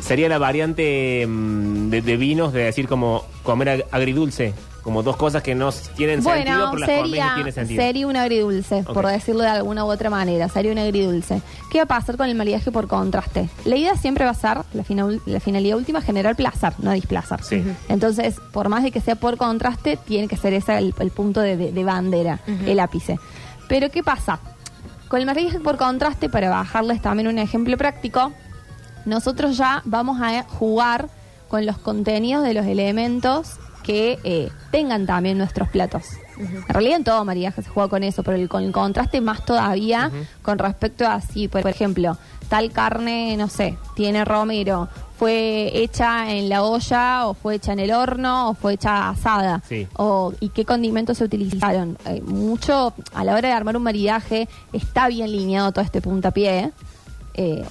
Sería 0.00 0.28
la 0.30 0.38
variante 0.38 1.26
mm, 1.28 1.90
de, 1.90 2.00
de 2.02 2.16
vinos 2.16 2.52
de 2.54 2.62
decir 2.64 2.88
como 2.88 3.24
comer 3.42 3.68
ag- 3.68 3.84
agridulce. 3.90 4.54
Como 4.88 5.02
dos 5.02 5.18
cosas 5.18 5.42
que 5.42 5.54
no 5.54 5.70
tienen 5.96 6.22
sentido, 6.22 6.56
Bueno, 6.56 6.68
pero 6.70 6.78
las 6.78 6.88
sería, 6.88 7.32
tiene 7.34 7.52
sentido. 7.52 7.82
sería 7.82 8.06
un 8.06 8.16
agridulce, 8.16 8.84
Ok. 8.86 8.94
por 8.94 9.06
decirlo 9.06 9.42
de 9.42 9.48
alguna 9.48 9.84
u 9.84 9.90
otra 9.90 10.08
manera. 10.08 10.48
Sería 10.48 10.72
un 10.72 10.78
agridulce. 10.78 11.42
¿Qué 11.70 11.76
va 11.76 11.84
a 11.84 11.86
pasar 11.86 12.16
con 12.16 12.26
el 12.26 12.34
maridaje 12.34 12.72
por 12.72 12.88
contraste? 12.88 13.50
La 13.66 13.76
idea 13.76 13.96
siempre 13.96 14.24
va 14.24 14.30
a 14.30 14.34
ser, 14.34 14.60
la, 14.72 14.84
final- 14.84 15.20
la 15.26 15.40
finalidad 15.40 15.76
última, 15.76 16.00
generar 16.00 16.36
placer, 16.36 16.72
no 16.78 16.90
displacer. 16.92 17.42
Sí. 17.42 17.62
Entonces, 17.90 18.36
por 18.50 18.70
más 18.70 18.82
de 18.82 18.90
que 18.90 19.02
sea 19.02 19.14
por 19.16 19.36
contraste, 19.36 19.98
tiene 19.98 20.26
que 20.26 20.38
ser 20.38 20.54
ese 20.54 20.78
el, 20.78 20.94
el 20.98 21.10
punto 21.10 21.42
de, 21.42 21.58
de- 21.58 21.70
de 21.72 21.84
bandera, 21.84 22.40
el 22.64 22.80
ápice. 22.80 23.18
Pero, 23.68 23.90
¿qué 23.90 24.02
pasa? 24.02 24.38
Con 25.08 25.20
el 25.20 25.26
maridaje 25.26 25.60
por 25.60 25.76
contraste, 25.76 26.30
para 26.30 26.48
bajarles 26.48 27.02
también 27.02 27.28
un 27.28 27.36
ejemplo 27.38 27.76
práctico, 27.76 28.32
nosotros 29.04 29.58
ya 29.58 29.82
vamos 29.84 30.18
a 30.22 30.44
jugar 30.44 31.10
con 31.48 31.66
los 31.66 31.76
contenidos 31.76 32.42
de 32.42 32.54
los 32.54 32.64
elementos 32.64 33.58
que 33.82 34.18
eh, 34.24 34.50
tengan 34.70 35.06
también 35.06 35.38
nuestros 35.38 35.68
platos. 35.68 36.04
En 36.38 36.62
realidad 36.68 36.98
en 36.98 37.04
todo 37.04 37.24
maridaje 37.24 37.62
se 37.62 37.68
juega 37.70 37.88
con 37.88 38.02
eso, 38.04 38.22
pero 38.22 38.36
el- 38.36 38.48
con 38.48 38.62
el 38.62 38.70
contraste 38.72 39.20
más 39.20 39.44
todavía 39.44 40.10
con 40.42 40.58
respecto 40.58 41.06
a 41.06 41.20
si, 41.20 41.48
por 41.48 41.66
ejemplo, 41.66 42.16
tal 42.48 42.70
carne, 42.70 43.36
no 43.36 43.48
sé, 43.48 43.76
tiene 43.96 44.24
romero, 44.24 44.88
fue 45.18 45.70
hecha 45.74 46.30
en 46.32 46.48
la 46.48 46.62
olla 46.62 47.26
o 47.26 47.34
fue 47.34 47.56
hecha 47.56 47.72
en 47.72 47.80
el 47.80 47.90
horno 47.90 48.50
o 48.50 48.54
fue 48.54 48.74
hecha 48.74 49.08
asada. 49.08 49.62
Sí. 49.68 49.88
O, 49.96 50.32
y 50.38 50.50
qué 50.50 50.64
condimentos 50.64 51.18
se 51.18 51.24
utilizaron. 51.24 51.98
Eh, 52.06 52.20
mucho, 52.22 52.94
a 53.14 53.24
la 53.24 53.32
hora 53.34 53.48
de 53.48 53.54
armar 53.54 53.76
un 53.76 53.82
maridaje, 53.82 54.48
está 54.72 55.08
bien 55.08 55.32
lineado 55.32 55.72
todo 55.72 55.84
este 55.84 56.00
puntapié. 56.00 56.58
Eh, 56.60 56.72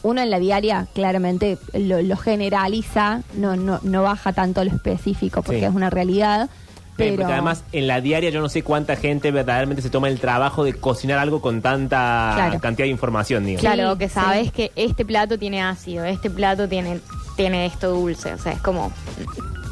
uno 0.04 0.22
en 0.22 0.30
la 0.30 0.40
diaria 0.40 0.88
claramente 0.94 1.58
lo, 1.74 2.02
lo 2.02 2.16
generaliza, 2.18 3.22
no, 3.36 3.56
no, 3.56 3.80
no 3.84 4.04
baja 4.04 4.34
tanto 4.34 4.64
lo 4.64 4.72
específico 4.72 5.42
porque 5.42 5.60
Sí. 5.60 5.66
es 5.66 5.74
una 5.76 5.90
realidad. 5.90 6.50
Eh, 6.50 6.50
Pero 6.98 7.16
Porque 7.18 7.34
además 7.34 7.64
en 7.74 7.86
la 7.86 8.02
diaria 8.02 8.32
yo 8.32 8.42
no 8.42 8.50
sé 8.50 8.64
cuánta 8.64 8.96
gente 8.96 9.30
verdaderamente 9.30 9.84
se 9.84 9.92
toma 9.92 10.08
el 10.08 10.20
trabajo 10.20 10.64
de 10.64 10.74
cocinar 10.74 11.20
algo 11.20 11.42
con 11.42 11.62
tanta 11.62 12.32
Claro. 12.36 12.60
cantidad 12.60 12.86
de 12.86 12.90
información, 12.92 13.46
digo. 13.46 13.60
Claro, 13.60 13.94
Sí, 13.94 14.00
que 14.00 14.08
sí. 14.10 14.14
sabes 14.16 14.52
que 14.52 14.72
este 14.76 15.06
plato 15.06 15.38
tiene 15.38 15.62
ácido, 15.62 16.06
este 16.06 16.32
plato 16.32 16.68
tiene, 16.68 17.00
tiene 17.36 17.68
esto 17.68 17.92
dulce. 17.92 18.34
O 18.34 18.38
sea, 18.40 18.54
es 18.54 18.62
como 18.62 18.92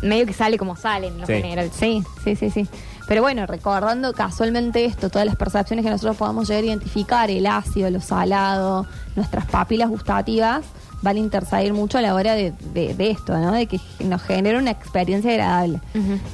medio 0.04 0.28
que 0.28 0.34
sale 0.34 0.58
como 0.60 0.76
sale 0.76 1.08
en 1.08 1.20
lo 1.20 1.26
Sí. 1.26 1.34
general. 1.34 1.72
Sí, 1.74 2.04
sí, 2.24 2.36
sí, 2.36 2.50
sí. 2.52 2.68
Pero 3.08 3.22
bueno, 3.22 3.46
recordando 3.46 4.14
casualmente 4.14 4.84
esto, 4.86 5.10
todas 5.10 5.28
las 5.28 5.36
percepciones 5.36 5.86
que 5.86 5.92
nosotros 5.92 6.18
podamos 6.18 6.48
llegar 6.48 6.64
a 6.64 6.68
identificar, 6.68 7.30
el 7.30 7.46
ácido, 7.46 7.90
lo 7.92 8.02
salado, 8.02 8.88
nuestras 9.16 9.46
papilas 9.46 9.90
gustativas, 9.90 10.66
van 11.04 11.18
a 11.18 11.20
intersalir 11.20 11.72
mucho 11.74 12.00
a 12.00 12.02
la 12.02 12.16
hora 12.16 12.34
de, 12.34 12.52
de- 12.74 12.96
de 12.96 13.12
esto, 13.12 13.38
¿no? 13.38 13.52
De 13.52 13.68
que 13.68 13.80
nos 14.00 14.24
genere 14.24 14.58
una 14.58 14.72
experiencia 14.72 15.30
agradable. 15.32 15.80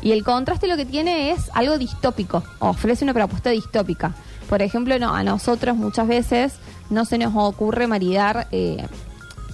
Y 0.01 0.13
el 0.13 0.23
contraste 0.23 0.67
lo 0.67 0.77
que 0.77 0.85
tiene 0.85 1.31
es 1.31 1.49
algo 1.53 1.77
distópico, 1.77 2.41
ofrece 2.59 3.03
una 3.03 3.13
propuesta 3.13 3.49
distópica. 3.49 4.13
Por 4.47 4.61
ejemplo, 4.61 4.97
no, 4.97 5.13
a 5.13 5.23
nosotros 5.23 5.75
muchas 5.75 6.07
veces 6.07 6.53
no 6.89 7.03
se 7.03 7.17
nos 7.17 7.33
ocurre 7.35 7.87
maridar, 7.87 8.47
eh, 8.51 8.85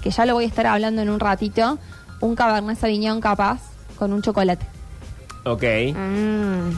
que 0.03 0.11
ya 0.11 0.25
lo 0.27 0.35
voy 0.35 0.43
a 0.45 0.47
estar 0.47 0.67
hablando 0.67 1.01
en 1.01 1.09
un 1.09 1.19
ratito, 1.19 1.79
un 2.21 2.35
Cabernet 2.35 2.77
Sauvignon 2.77 3.21
capaz 3.21 3.59
con 3.97 4.13
un 4.13 4.21
chocolate. 4.21 4.65
Ok. 5.45 5.63
Mm. 5.95 6.69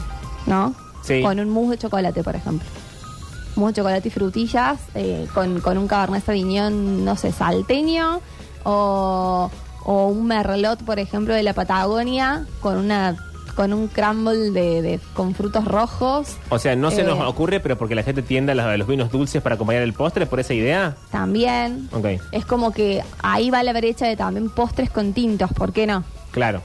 ¿No? 0.46 0.74
Sí. 1.02 1.22
Con 1.22 1.40
un 1.40 1.48
mousse 1.50 1.70
de 1.72 1.78
chocolate, 1.78 2.22
por 2.22 2.36
ejemplo. 2.36 2.66
Mousse 3.56 3.72
de 3.72 3.80
chocolate 3.80 4.08
y 4.08 4.10
frutillas, 4.10 4.78
eh, 4.94 5.26
con, 5.34 5.60
con 5.60 5.78
un 5.78 5.86
cabernet 5.88 6.24
sauvignon, 6.24 7.04
no 7.04 7.16
sé, 7.16 7.32
salteño, 7.32 8.20
o, 8.64 9.50
o 9.84 10.06
un 10.08 10.26
merlot, 10.26 10.82
por 10.84 10.98
ejemplo, 10.98 11.34
de 11.34 11.42
la 11.42 11.52
Patagonia, 11.54 12.46
con 12.60 12.76
una 12.76 13.16
con 13.56 13.72
un 13.74 13.88
crumble 13.88 14.52
de, 14.52 14.80
de- 14.80 15.00
con 15.12 15.34
frutos 15.34 15.64
rojos. 15.66 16.36
O 16.50 16.58
sea, 16.58 16.76
no 16.76 16.90
se 16.90 17.00
Eh, 17.02 17.04
nos 17.04 17.18
ocurre, 17.26 17.58
pero 17.60 17.76
porque 17.76 17.94
la 17.96 18.02
gente 18.04 18.22
tiende 18.22 18.52
a 18.52 18.54
los, 18.54 18.64
a 18.64 18.76
los 18.76 18.86
vinos 18.86 19.10
dulces 19.10 19.42
para 19.42 19.56
acompañar 19.56 19.82
el 19.82 19.92
postre, 19.92 20.24
por 20.26 20.38
esa 20.40 20.54
idea. 20.54 20.96
También. 21.10 21.88
Ok, 21.92 22.06
Es 22.32 22.46
como 22.46 22.70
que 22.72 23.02
ahí 23.22 23.50
va 23.50 23.62
la 23.62 23.72
brecha 23.72 24.06
de 24.06 24.16
también 24.16 24.48
postres 24.50 24.88
con 24.90 25.12
tintos, 25.12 25.52
¿por 25.52 25.72
qué 25.72 25.86
no? 25.86 26.04
claro. 26.30 26.62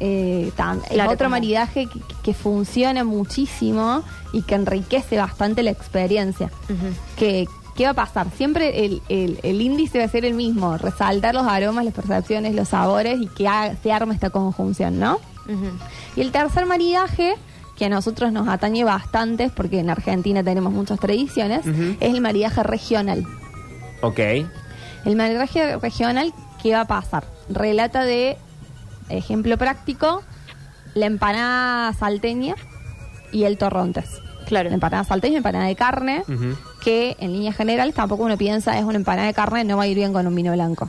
Eh, 0.00 0.52
tam- 0.56 0.80
Claro, 0.88 1.10
es 1.10 1.14
otro 1.16 1.26
como- 1.26 1.30
maridaje 1.36 1.86
que, 1.86 2.00
que 2.22 2.34
funciona 2.34 3.02
muchísimo 3.04 4.02
y 4.32 4.42
que 4.42 4.54
enriquece 4.54 5.16
bastante 5.18 5.62
la 5.62 5.70
experiencia. 5.70 6.50
que, 7.16 7.46
¿Qué 7.76 7.84
va 7.84 7.90
a 7.90 7.94
pasar? 7.94 8.26
Siempre 8.36 8.84
el, 8.84 9.02
el- 9.08 9.38
el 9.44 9.60
índice 9.60 9.98
va 10.00 10.04
a 10.04 10.08
ser 10.08 10.24
el 10.24 10.34
mismo, 10.34 10.76
resaltar 10.78 11.32
los 11.34 11.46
aromas, 11.46 11.84
las 11.84 11.94
percepciones, 11.94 12.54
los 12.56 12.68
sabores 12.70 13.20
y 13.20 13.28
que 13.28 13.46
ha- 13.46 13.76
se 13.82 13.92
arma 13.92 14.12
esta 14.14 14.30
conjunción, 14.30 14.98
¿no? 14.98 15.20
Y 16.16 16.20
el 16.20 16.32
tercer 16.32 16.66
maridaje, 16.66 17.34
que 17.76 17.84
a 17.84 17.88
nosotros 17.88 18.32
nos 18.32 18.48
atañe 18.48 18.82
bastante, 18.82 19.48
porque 19.50 19.78
en 19.78 19.90
Argentina 19.90 20.42
tenemos 20.42 20.72
muchas 20.72 20.98
tradiciones, 20.98 21.64
es 21.66 22.14
el 22.14 22.20
maridaje 22.20 22.62
regional. 22.64 23.24
Ok. 24.02 24.18
El 25.04 25.14
maridaje 25.16 25.76
regional, 25.76 26.34
¿qué 26.60 26.72
va 26.74 26.80
a 26.80 26.86
pasar? 26.86 27.24
Relata 27.48 28.04
de, 28.04 28.36
ejemplo 29.08 29.56
práctico, 29.58 30.22
la 30.94 31.06
empanada 31.06 31.92
salteña 31.94 32.54
y 33.32 33.44
el 33.44 33.58
torrontes. 33.58 34.20
Claro. 34.46 34.68
La 34.70 34.74
empanada 34.74 35.04
salteña, 35.04 35.38
empanada 35.38 35.66
de 35.66 35.76
carne, 35.76 36.22
que 36.82 37.16
en 37.20 37.32
líneas 37.32 37.56
generales 37.56 37.94
tampoco 37.94 38.22
uno 38.24 38.38
piensa 38.38 38.78
es 38.78 38.84
una 38.84 38.96
empanada 38.96 39.26
de 39.26 39.34
carne, 39.34 39.64
no 39.64 39.76
va 39.76 39.82
a 39.82 39.86
ir 39.86 39.96
bien 39.96 40.12
con 40.12 40.26
un 40.26 40.34
vino 40.34 40.52
blanco. 40.52 40.88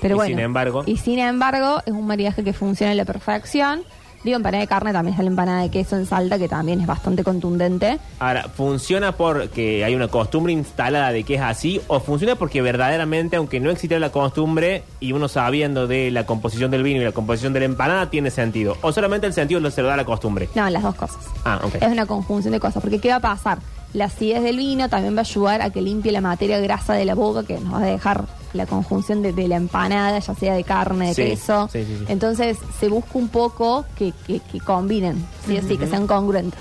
Pero 0.00 0.14
Y 0.14 0.16
bueno. 0.16 0.28
sin 0.36 0.38
embargo. 0.40 0.82
Y 0.86 0.98
sin 0.98 1.18
embargo, 1.18 1.82
es 1.86 1.92
un 1.92 2.06
maridaje 2.06 2.44
que 2.44 2.52
funciona 2.52 2.92
a 2.92 2.94
la 2.94 3.04
perfección. 3.04 3.82
Digo, 4.26 4.38
empanada 4.38 4.62
de 4.62 4.66
carne 4.66 4.92
también 4.92 5.12
está 5.12 5.22
la 5.22 5.30
empanada 5.30 5.62
de 5.62 5.70
queso 5.70 5.94
en 5.94 6.04
salta, 6.04 6.36
que 6.36 6.48
también 6.48 6.80
es 6.80 6.86
bastante 6.88 7.22
contundente. 7.22 8.00
Ahora, 8.18 8.48
¿funciona 8.48 9.12
porque 9.12 9.84
hay 9.84 9.94
una 9.94 10.08
costumbre 10.08 10.52
instalada 10.52 11.12
de 11.12 11.22
que 11.22 11.36
es 11.36 11.40
así? 11.40 11.80
¿O 11.86 12.00
funciona 12.00 12.34
porque 12.34 12.60
verdaderamente, 12.60 13.36
aunque 13.36 13.60
no 13.60 13.70
existiera 13.70 14.00
la 14.00 14.10
costumbre 14.10 14.82
y 14.98 15.12
uno 15.12 15.28
sabiendo 15.28 15.86
de 15.86 16.10
la 16.10 16.26
composición 16.26 16.72
del 16.72 16.82
vino 16.82 17.00
y 17.00 17.04
la 17.04 17.12
composición 17.12 17.52
de 17.52 17.60
la 17.60 17.66
empanada, 17.66 18.10
tiene 18.10 18.32
sentido? 18.32 18.76
¿O 18.82 18.90
solamente 18.90 19.28
el 19.28 19.32
sentido 19.32 19.60
lo 19.60 19.70
se 19.70 19.80
lo 19.80 19.86
da 19.86 19.96
la 19.96 20.04
costumbre? 20.04 20.48
No, 20.56 20.68
las 20.70 20.82
dos 20.82 20.96
cosas. 20.96 21.22
Ah, 21.44 21.60
ok. 21.62 21.76
Es 21.76 21.92
una 21.92 22.06
conjunción 22.06 22.50
de 22.50 22.58
cosas. 22.58 22.82
Porque 22.82 22.98
¿qué 22.98 23.10
va 23.10 23.16
a 23.16 23.20
pasar? 23.20 23.60
La 23.92 24.06
acidez 24.06 24.42
del 24.42 24.56
vino 24.56 24.88
también 24.88 25.14
va 25.14 25.20
a 25.20 25.22
ayudar 25.22 25.62
a 25.62 25.70
que 25.70 25.80
limpie 25.80 26.10
la 26.10 26.20
materia 26.20 26.58
grasa 26.58 26.94
de 26.94 27.04
la 27.04 27.14
boca, 27.14 27.44
que 27.44 27.60
nos 27.60 27.74
va 27.74 27.78
a 27.78 27.86
dejar 27.86 28.24
la 28.56 28.66
conjunción 28.66 29.22
de, 29.22 29.32
de 29.32 29.46
la 29.48 29.56
empanada, 29.56 30.18
ya 30.18 30.34
sea 30.34 30.54
de 30.54 30.64
carne, 30.64 31.08
de 31.08 31.14
Sí, 31.14 31.22
queso. 31.22 31.68
sí, 31.72 31.84
sí, 31.84 31.96
sí. 31.98 32.04
Entonces 32.08 32.58
se 32.80 32.88
busca 32.88 33.10
un 33.18 33.28
poco 33.28 33.84
que, 33.96 34.12
que- 34.26 34.40
que 34.40 34.60
combinen, 34.60 35.24
¿sí? 35.46 35.56
Así, 35.56 35.76
que 35.78 35.86
sean 35.86 36.06
congruentes. 36.06 36.60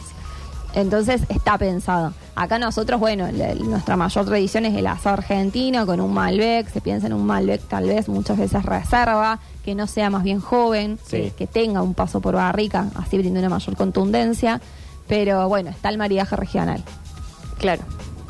Entonces 0.74 1.22
está 1.30 1.58
pensado. 1.58 2.14
Acá 2.36 2.60
nosotros, 2.60 3.00
bueno, 3.00 3.30
la- 3.32 3.56
nuestra 3.56 3.96
mayor 3.96 4.26
tradición 4.26 4.66
es 4.66 4.76
el 4.76 4.86
asado 4.88 5.14
argentino 5.14 5.86
con 5.86 6.02
un 6.02 6.14
Malbec. 6.14 6.70
Se 6.70 6.82
piensa 6.82 7.08
en 7.08 7.14
un 7.14 7.26
Malbec 7.26 7.62
tal 7.70 7.86
vez 7.86 8.10
muchas 8.10 8.38
veces 8.38 8.62
reserva, 8.64 9.40
que 9.64 9.74
no 9.74 9.88
sea 9.88 10.10
más 10.10 10.24
bien 10.24 10.42
joven, 10.42 11.00
que 11.10 11.48
tenga 11.48 11.82
un 11.82 11.94
paso 11.94 12.20
por 12.20 12.36
barrica, 12.36 12.88
así 12.96 13.18
brinda 13.18 13.40
una 13.40 13.48
mayor 13.50 13.78
contundencia. 13.78 14.60
Pero 15.08 15.48
bueno, 15.48 15.70
está 15.70 15.88
el 15.90 15.98
maridaje 15.98 16.36
regional. 16.36 16.84
Claro. 17.58 17.84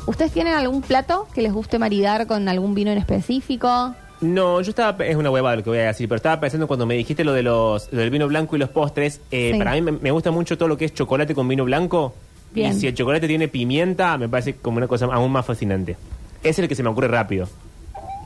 ¿Ustedes 0.06 0.32
tienen 0.32 0.54
algún 0.54 0.82
plato 0.82 1.26
que 1.34 1.42
les 1.42 1.52
guste 1.52 1.78
maridar 1.78 2.26
con 2.26 2.48
algún 2.48 2.74
vino 2.74 2.90
en 2.92 2.98
específico? 2.98 3.94
No, 4.20 4.60
yo 4.62 4.70
estaba, 4.70 5.04
es 5.04 5.16
una 5.16 5.30
huevada 5.30 5.56
lo 5.56 5.62
que 5.64 5.70
voy 5.70 5.78
a 5.80 5.86
decir, 5.88 6.08
pero 6.08 6.16
estaba 6.16 6.40
pensando 6.40 6.66
cuando 6.66 6.86
me 6.86 6.94
dijiste 6.94 7.22
lo 7.24 7.32
de 7.32 7.42
los, 7.42 7.92
lo 7.92 8.00
del 8.00 8.10
vino 8.10 8.26
blanco 8.28 8.56
y 8.56 8.58
los 8.58 8.70
postres, 8.70 9.20
eh, 9.30 9.50
Sí. 9.52 9.58
para 9.58 9.72
mí 9.72 9.82
me, 9.82 9.92
me 9.92 10.10
gusta 10.10 10.30
mucho 10.30 10.56
todo 10.56 10.68
lo 10.68 10.76
que 10.78 10.86
es 10.86 10.94
chocolate 10.94 11.34
con 11.34 11.46
vino 11.48 11.64
blanco. 11.64 12.14
Bien. 12.52 12.72
Y 12.74 12.80
si 12.80 12.86
el 12.86 12.94
chocolate 12.94 13.26
tiene 13.28 13.48
pimienta, 13.48 14.16
me 14.16 14.28
parece 14.28 14.56
como 14.56 14.78
una 14.78 14.86
cosa 14.88 15.06
aún 15.06 15.30
más 15.32 15.44
fascinante. 15.44 15.96
Es 16.42 16.58
el 16.58 16.68
que 16.68 16.74
se 16.74 16.82
me 16.82 16.88
ocurre 16.88 17.08
rápido. 17.08 17.48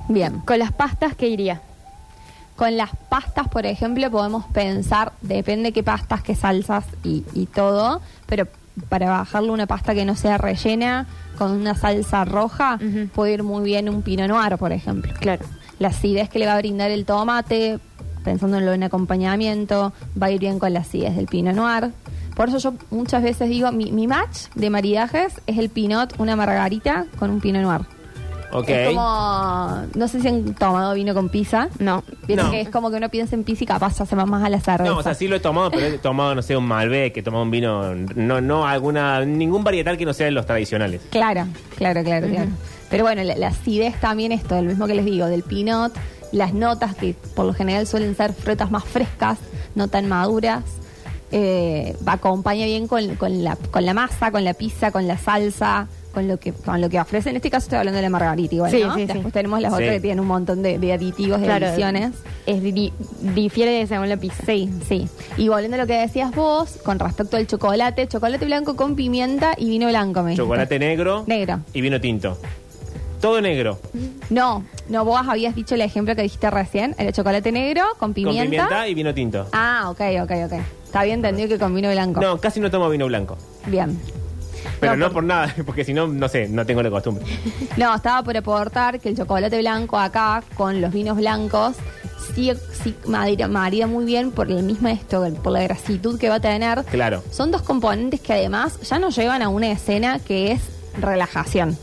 Bien. 0.09 0.41
Con 0.41 0.59
las 0.59 0.71
pastas, 0.73 1.17
¿qué 1.17 1.29
iría? 1.29 1.61
Con 2.57 2.77
las 2.77 2.91
pastas, 3.09 3.49
por 3.49 3.65
ejemplo, 3.67 4.09
podemos 4.11 4.45
pensar, 4.53 5.13
depende 5.23 5.73
qué 5.73 5.83
pastas, 5.83 6.23
qué 6.23 6.35
salsas 6.37 6.85
y, 7.03 7.25
y 7.33 7.47
todo, 7.47 8.01
pero 8.27 8.47
para 8.89 9.09
bajarle 9.09 9.51
una 9.51 9.67
pasta 9.67 9.95
que 9.95 10.05
no 10.05 10.15
sea 10.15 10.39
rellena 10.39 11.07
con 11.41 11.53
una 11.53 11.75
salsa 11.75 12.27
roja, 12.27 12.79
puede 13.15 13.33
ir 13.33 13.43
muy 13.43 13.65
bien 13.65 13.89
un 13.89 14.03
pinot 14.03 14.29
noir, 14.29 14.59
por 14.59 14.73
ejemplo. 14.73 15.15
Claro. 15.19 15.43
La 15.79 15.89
acidez 15.89 16.29
que 16.29 16.39
le 16.39 16.45
va 16.45 16.53
a 16.53 16.59
brindar 16.59 16.91
el 16.91 17.07
tomate, 17.07 17.79
pensándolo 18.23 18.75
en 18.75 18.83
acompañamiento, 18.83 19.95
va 20.23 20.27
a 20.27 20.31
ir 20.33 20.39
bien 20.39 20.59
con 20.59 20.75
la 20.75 20.81
acidez 20.81 21.17
del 21.17 21.29
pinot 21.29 21.55
noir. 21.55 21.93
Por 22.37 22.51
eso 22.51 22.59
yo 22.59 22.75
muchas 22.91 23.23
veces 23.23 23.49
digo, 23.49 23.73
mi, 23.73 23.91
mi 23.91 24.07
match 24.07 24.49
de 24.55 24.69
maridajes 24.69 25.41
es 25.47 25.57
el 25.57 25.71
pinot, 25.71 26.13
una 26.19 26.37
margarita 26.37 27.07
con 27.19 27.31
un 27.31 27.41
pinot 27.41 27.63
noir. 27.63 27.87
Ok. 28.53 28.69
Es 28.69 28.89
como, 28.89 29.83
no 29.95 30.09
sé 30.09 30.21
si 30.21 30.29
han 30.29 30.55
tomado 30.55 30.95
vino 30.95 31.15
con 31.15 31.29
pizza. 31.29 31.69
No. 31.79 32.03
Vieron 32.27 32.47
No. 32.47 32.53
que 32.53 32.61
es 32.61 32.69
como 32.71 32.91
que 32.91 32.97
uno 32.97 33.09
piensa 33.09 33.35
en 33.37 33.45
pizza 33.45 33.65
y 33.65 33.67
capaz 33.67 33.95
se 33.95 34.03
hace 34.03 34.17
más, 34.17 34.27
más 34.27 34.43
a 34.45 34.49
la 34.49 34.61
cerveza. 34.61 34.91
No, 34.93 34.99
o 34.99 35.03
sea, 35.03 35.15
sí 35.15 35.29
lo 35.29 35.37
he 35.37 35.41
tomado, 35.41 35.71
pero 35.71 35.87
he 35.87 35.99
tomado, 35.99 36.35
no 36.35 36.43
sé, 36.43 36.57
un 36.57 36.67
Malbec, 36.67 37.17
he 37.17 37.23
tomado 37.23 37.43
un 37.45 37.51
vino, 37.51 37.95
no, 37.95 38.41
no 38.41 38.67
alguna, 38.67 39.25
ningún 39.25 39.63
varietal 39.65 39.97
que 39.97 40.05
no 40.05 40.13
sea 40.13 40.27
de 40.27 40.33
los 40.33 40.47
tradicionales. 40.47 41.01
Claro, 41.11 41.47
claro, 41.77 42.03
claro, 42.03 42.27
claro. 42.29 42.51
Pero 42.91 43.05
bueno, 43.05 43.23
la, 43.23 43.37
la 43.37 43.49
acidez 43.49 43.99
también 44.01 44.33
esto, 44.33 44.57
el 44.59 44.67
mismo 44.67 44.87
que 44.89 44.95
les 44.95 45.05
digo, 45.05 45.27
del 45.27 45.43
pinot, 45.45 45.93
las 46.33 46.53
notas 46.53 46.95
que 46.97 47.15
por 47.37 47.47
lo 47.47 47.55
general 47.55 47.87
suelen 47.87 48.17
ser 48.17 48.33
frutas 48.33 48.71
más 48.73 48.85
frescas, 48.85 49.39
no 49.77 49.87
tan 49.89 50.09
maduras, 50.09 50.65
eh, 51.33 51.97
acompaña 52.07 52.65
bien 52.67 52.89
con, 52.89 53.15
con 53.15 53.45
la, 53.45 53.55
con 53.57 53.87
la 53.87 53.95
masa, 53.95 54.33
con 54.33 54.43
la 54.43 54.55
pizza, 54.55 54.91
con 54.91 55.07
la 55.07 55.17
salsa, 55.19 55.87
con 56.13 56.27
lo 56.29 56.39
que 56.39 56.53
con 56.53 56.81
lo 56.81 56.89
que 56.89 57.01
ofrece. 57.01 57.31
En 57.31 57.37
este 57.37 57.51
caso 57.51 57.65
estoy 57.67 57.79
hablando 57.79 57.97
de 57.97 58.03
la 58.03 58.11
margarita 58.11 58.55
igual, 58.55 58.71
Sí, 58.71 58.83
¿no? 58.83 58.95
sí, 58.95 59.01
sí. 59.07 59.13
Después 59.13 59.33
tenemos 59.33 59.61
las 59.61 59.73
Sí. 59.73 59.77
otras 59.77 59.91
que 59.95 60.01
tienen 60.01 60.21
un 60.21 60.27
montón 60.27 60.63
de, 60.63 60.79
de 60.79 60.93
aditivos, 60.93 61.41
de 61.41 61.51
adiciones. 61.51 62.13
Es 62.47 62.63
di- 62.63 62.93
difiere 63.35 63.87
según 63.87 64.09
la 64.09 64.17
pizza. 64.17 64.43
Sí, 64.47 64.71
sí. 64.89 65.09
Y 65.37 65.49
volviendo 65.49 65.77
a 65.77 65.81
lo 65.81 65.87
que 65.87 65.99
decías 65.99 66.35
vos, 66.35 66.79
con 66.85 66.99
respecto 66.99 67.37
al 67.37 67.47
chocolate, 67.47 68.09
chocolate 68.09 68.45
blanco 68.45 68.77
con 68.77 68.97
pimienta 68.97 69.55
y 69.57 69.69
vino 69.69 69.89
blanco, 69.89 70.23
me 70.23 70.31
dijiste. 70.31 70.43
Chocolate 70.45 70.79
negro. 70.79 71.25
Negro. 71.27 71.61
Y 71.73 71.81
vino 71.81 72.01
tinto. 72.01 72.39
Todo 73.21 73.41
negro. 73.43 73.79
No, 74.31 74.65
no, 74.89 75.05
vos 75.05 75.21
habías 75.29 75.55
dicho 75.55 75.75
el 75.75 75.83
ejemplo 75.83 76.17
que 76.17 76.23
dijiste 76.23 76.49
recién, 76.51 76.95
el 76.97 77.13
chocolate 77.13 77.53
negro 77.53 77.83
con 77.99 78.15
pimienta. 78.15 78.41
Con 78.43 78.51
pimienta 78.51 78.89
y 78.89 78.95
vino 78.95 79.13
tinto. 79.13 79.47
Ah, 79.53 79.89
ok, 79.91 80.01
ok, 80.23 80.31
ok. 80.47 80.53
Está 80.87 81.03
bien 81.05 81.17
entendido 81.17 81.49
que 81.49 81.59
con 81.59 81.75
vino 81.75 81.91
blanco. 81.91 82.21
No, 82.21 82.39
casi 82.39 82.61
no 82.61 82.71
tomo 82.71 82.89
vino 82.89 83.07
blanco. 83.07 83.37
Bien. 83.67 84.01
Pero 84.81 84.97
No, 84.97 85.13
por- 85.13 85.23
nada, 85.25 85.55
porque 85.67 85.85
si 85.85 85.93
no, 85.93 86.07
no 86.07 86.29
sé, 86.29 86.49
no 86.49 86.65
tengo 86.67 86.83
la 86.83 86.91
costumbre. 86.91 87.25
No, 87.77 87.95
estaba 87.95 88.23
por 88.23 88.37
aportar 88.37 88.99
que 89.01 89.11
el 89.11 89.17
chocolate 89.17 89.59
blanco 89.59 89.99
acá 89.99 90.43
con 90.57 90.81
los 90.81 90.93
vinos 90.93 91.17
blancos 91.17 91.77
sí, 92.35 92.53
sí 92.83 92.95
marida, 93.07 93.49
marida 93.49 93.87
muy 93.87 94.05
bien 94.05 94.31
por 94.31 94.51
el 94.51 94.63
mismo 94.63 94.89
esto, 94.89 95.27
por 95.43 95.53
la 95.53 95.63
grasitud 95.63 96.19
que 96.19 96.29
va 96.29 96.37
a 96.37 96.41
tener. 96.41 96.85
Claro. 96.85 97.23
Son 97.31 97.51
dos 97.51 97.63
componentes 97.63 98.21
que 98.21 98.33
además 98.33 98.81
ya 98.83 98.99
nos 98.99 99.17
llevan 99.17 99.43
a 99.43 99.49
una 99.49 99.71
escena 99.71 100.19
que 100.19 100.53
es 100.53 100.63
relajación. 100.99 101.77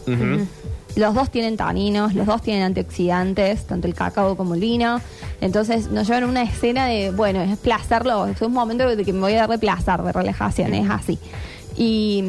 Los 0.95 1.13
dos 1.13 1.29
tienen 1.29 1.57
taninos, 1.57 2.15
los 2.15 2.25
dos 2.25 2.41
tienen 2.41 2.63
antioxidantes, 2.63 3.67
tanto 3.67 3.87
el 3.87 3.93
cacao 3.93 4.35
como 4.35 4.55
el 4.55 4.61
vino. 4.61 4.99
Entonces 5.41 5.91
nos 5.91 6.07
llevan 6.07 6.23
a 6.23 6.27
una 6.27 6.41
escena 6.41 6.87
de, 6.87 7.11
bueno, 7.11 7.41
es 7.41 7.55
placerlo, 7.59 8.25
es 8.25 8.41
un 8.41 8.51
momento 8.51 8.87
de 8.95 9.05
que 9.05 9.13
me 9.13 9.19
voy 9.19 9.33
a 9.33 9.41
dar 9.41 9.49
de 9.49 9.59
placer, 9.59 10.01
de 10.01 10.11
relajación, 10.11 10.73
es 10.73 10.89
así. 10.89 11.19
Y, 11.77 12.23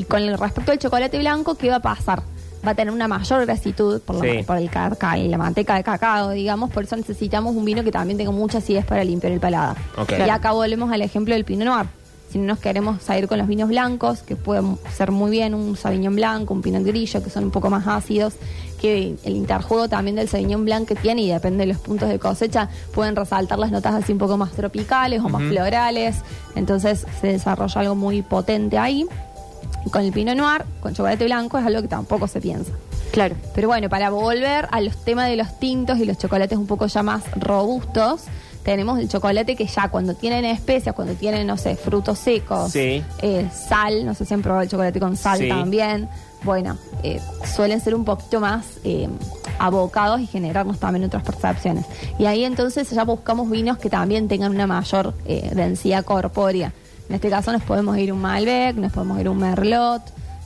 y 0.00 0.04
con 0.04 0.22
el 0.22 0.38
respecto 0.38 0.72
al 0.72 0.78
chocolate 0.78 1.18
blanco, 1.18 1.54
¿qué 1.56 1.68
va 1.68 1.76
a 1.76 1.80
pasar? 1.80 2.22
Va 2.66 2.70
a 2.72 2.74
tener 2.74 2.92
una 2.92 3.06
mayor 3.08 3.44
grasitud 3.44 4.00
por, 4.00 4.16
la, 4.16 4.22
Sí. 4.38 4.42
por 4.44 4.56
el 4.56 4.70
cacao, 4.70 5.16
la 5.16 5.38
manteca 5.38 5.74
de 5.74 5.82
cacao, 5.82 6.30
digamos, 6.30 6.70
por 6.70 6.84
eso 6.84 6.96
necesitamos 6.96 7.54
un 7.54 7.64
vino 7.64 7.84
que 7.84 7.90
también 7.92 8.16
tenga 8.18 8.30
mucha 8.30 8.58
acidez 8.58 8.84
para 8.84 9.04
limpiar 9.04 9.32
el 9.32 9.40
paladar. 9.40 9.76
Y 10.08 10.28
acá 10.30 10.52
volvemos 10.52 10.90
al 10.92 11.02
ejemplo 11.02 11.34
del 11.34 11.44
Pinot 11.44 11.66
Noir. 11.66 11.86
Si 12.30 12.38
no 12.38 12.44
nos 12.44 12.60
queremos 12.60 13.02
salir 13.02 13.26
con 13.26 13.38
los 13.38 13.48
vinos 13.48 13.68
blancos, 13.68 14.22
que 14.22 14.36
pueden 14.36 14.78
ser 14.96 15.10
muy 15.10 15.32
bien 15.32 15.52
un 15.52 15.76
Sauvignon 15.76 16.14
Blanco, 16.14 16.54
un 16.54 16.62
Pinot 16.62 16.84
Grillo, 16.84 17.22
que 17.24 17.28
son 17.28 17.42
un 17.44 17.50
poco 17.50 17.70
más 17.70 17.88
ácidos, 17.88 18.34
que 18.80 19.16
el 19.24 19.34
interjuego 19.34 19.88
también 19.88 20.14
del 20.14 20.28
Sauvignon 20.28 20.64
Blanc 20.64 20.86
que 20.86 20.94
tiene, 20.94 21.22
y 21.22 21.28
depende 21.30 21.66
de 21.66 21.72
los 21.72 21.82
puntos 21.82 22.08
de 22.08 22.20
cosecha, 22.20 22.68
pueden 22.94 23.16
resaltar 23.16 23.58
las 23.58 23.72
notas 23.72 23.94
así 23.94 24.12
un 24.12 24.18
poco 24.18 24.36
más 24.36 24.52
tropicales 24.52 25.20
o 25.22 25.28
más 25.28 25.42
florales. 25.42 26.18
Entonces 26.54 27.04
se 27.20 27.26
desarrolla 27.26 27.80
algo 27.80 27.94
muy 27.96 28.22
potente 28.22 28.78
ahí. 28.78 29.06
Y 29.86 29.90
con 29.90 30.02
el 30.02 30.12
Pinot 30.12 30.36
Noir, 30.36 30.64
con 30.80 30.94
chocolate 30.94 31.24
blanco, 31.24 31.58
es 31.58 31.64
algo 31.66 31.80
que 31.82 31.88
tampoco 31.88 32.26
se 32.28 32.40
piensa. 32.40 32.72
Claro. 33.12 33.34
Pero 33.54 33.68
bueno, 33.68 33.88
para 33.88 34.10
volver 34.10 34.68
a 34.70 34.80
los 34.80 34.96
temas 35.04 35.28
de 35.28 35.36
los 35.36 35.58
tintos 35.58 35.98
y 35.98 36.04
los 36.04 36.18
chocolates 36.18 36.56
un 36.58 36.66
poco 36.66 36.86
ya 36.86 37.02
más 37.02 37.22
robustos, 37.36 38.22
tenemos 38.62 38.98
el 38.98 39.08
chocolate 39.08 39.56
que 39.56 39.66
ya 39.66 39.88
cuando 39.88 40.14
tienen 40.14 40.44
especias, 40.44 40.94
cuando 40.94 41.14
tienen, 41.14 41.46
no 41.46 41.56
sé, 41.56 41.76
frutos 41.76 42.18
secos, 42.18 42.70
Sí. 42.72 43.02
eh, 43.22 43.48
sal, 43.52 44.04
no 44.04 44.14
sé 44.14 44.24
si 44.26 44.34
han 44.34 44.42
probado 44.42 44.62
el 44.62 44.68
chocolate 44.68 45.00
con 45.00 45.16
sal 45.16 45.38
Sí. 45.38 45.48
también, 45.48 46.08
bueno, 46.44 46.76
eh, 47.02 47.20
suelen 47.56 47.80
ser 47.80 47.94
un 47.94 48.04
poquito 48.04 48.38
más 48.38 48.66
eh, 48.84 49.08
abocados 49.58 50.20
y 50.20 50.26
generarnos 50.26 50.78
también 50.78 51.04
otras 51.04 51.22
percepciones. 51.22 51.86
Y 52.18 52.26
ahí 52.26 52.44
entonces 52.44 52.90
ya 52.90 53.04
buscamos 53.04 53.50
vinos 53.50 53.78
que 53.78 53.90
también 53.90 54.28
tengan 54.28 54.52
una 54.52 54.66
mayor 54.66 55.14
eh, 55.26 55.50
densidad 55.54 56.04
corpórea. 56.04 56.72
En 57.10 57.14
este 57.16 57.28
caso 57.28 57.50
nos 57.50 57.62
podemos 57.62 57.98
ir 57.98 58.10
a 58.10 58.14
un 58.14 58.20
Malbec, 58.20 58.76
nos 58.76 58.92
podemos 58.92 59.20
ir 59.20 59.26
a 59.26 59.30
un 59.32 59.38
Merlot, 59.38 60.00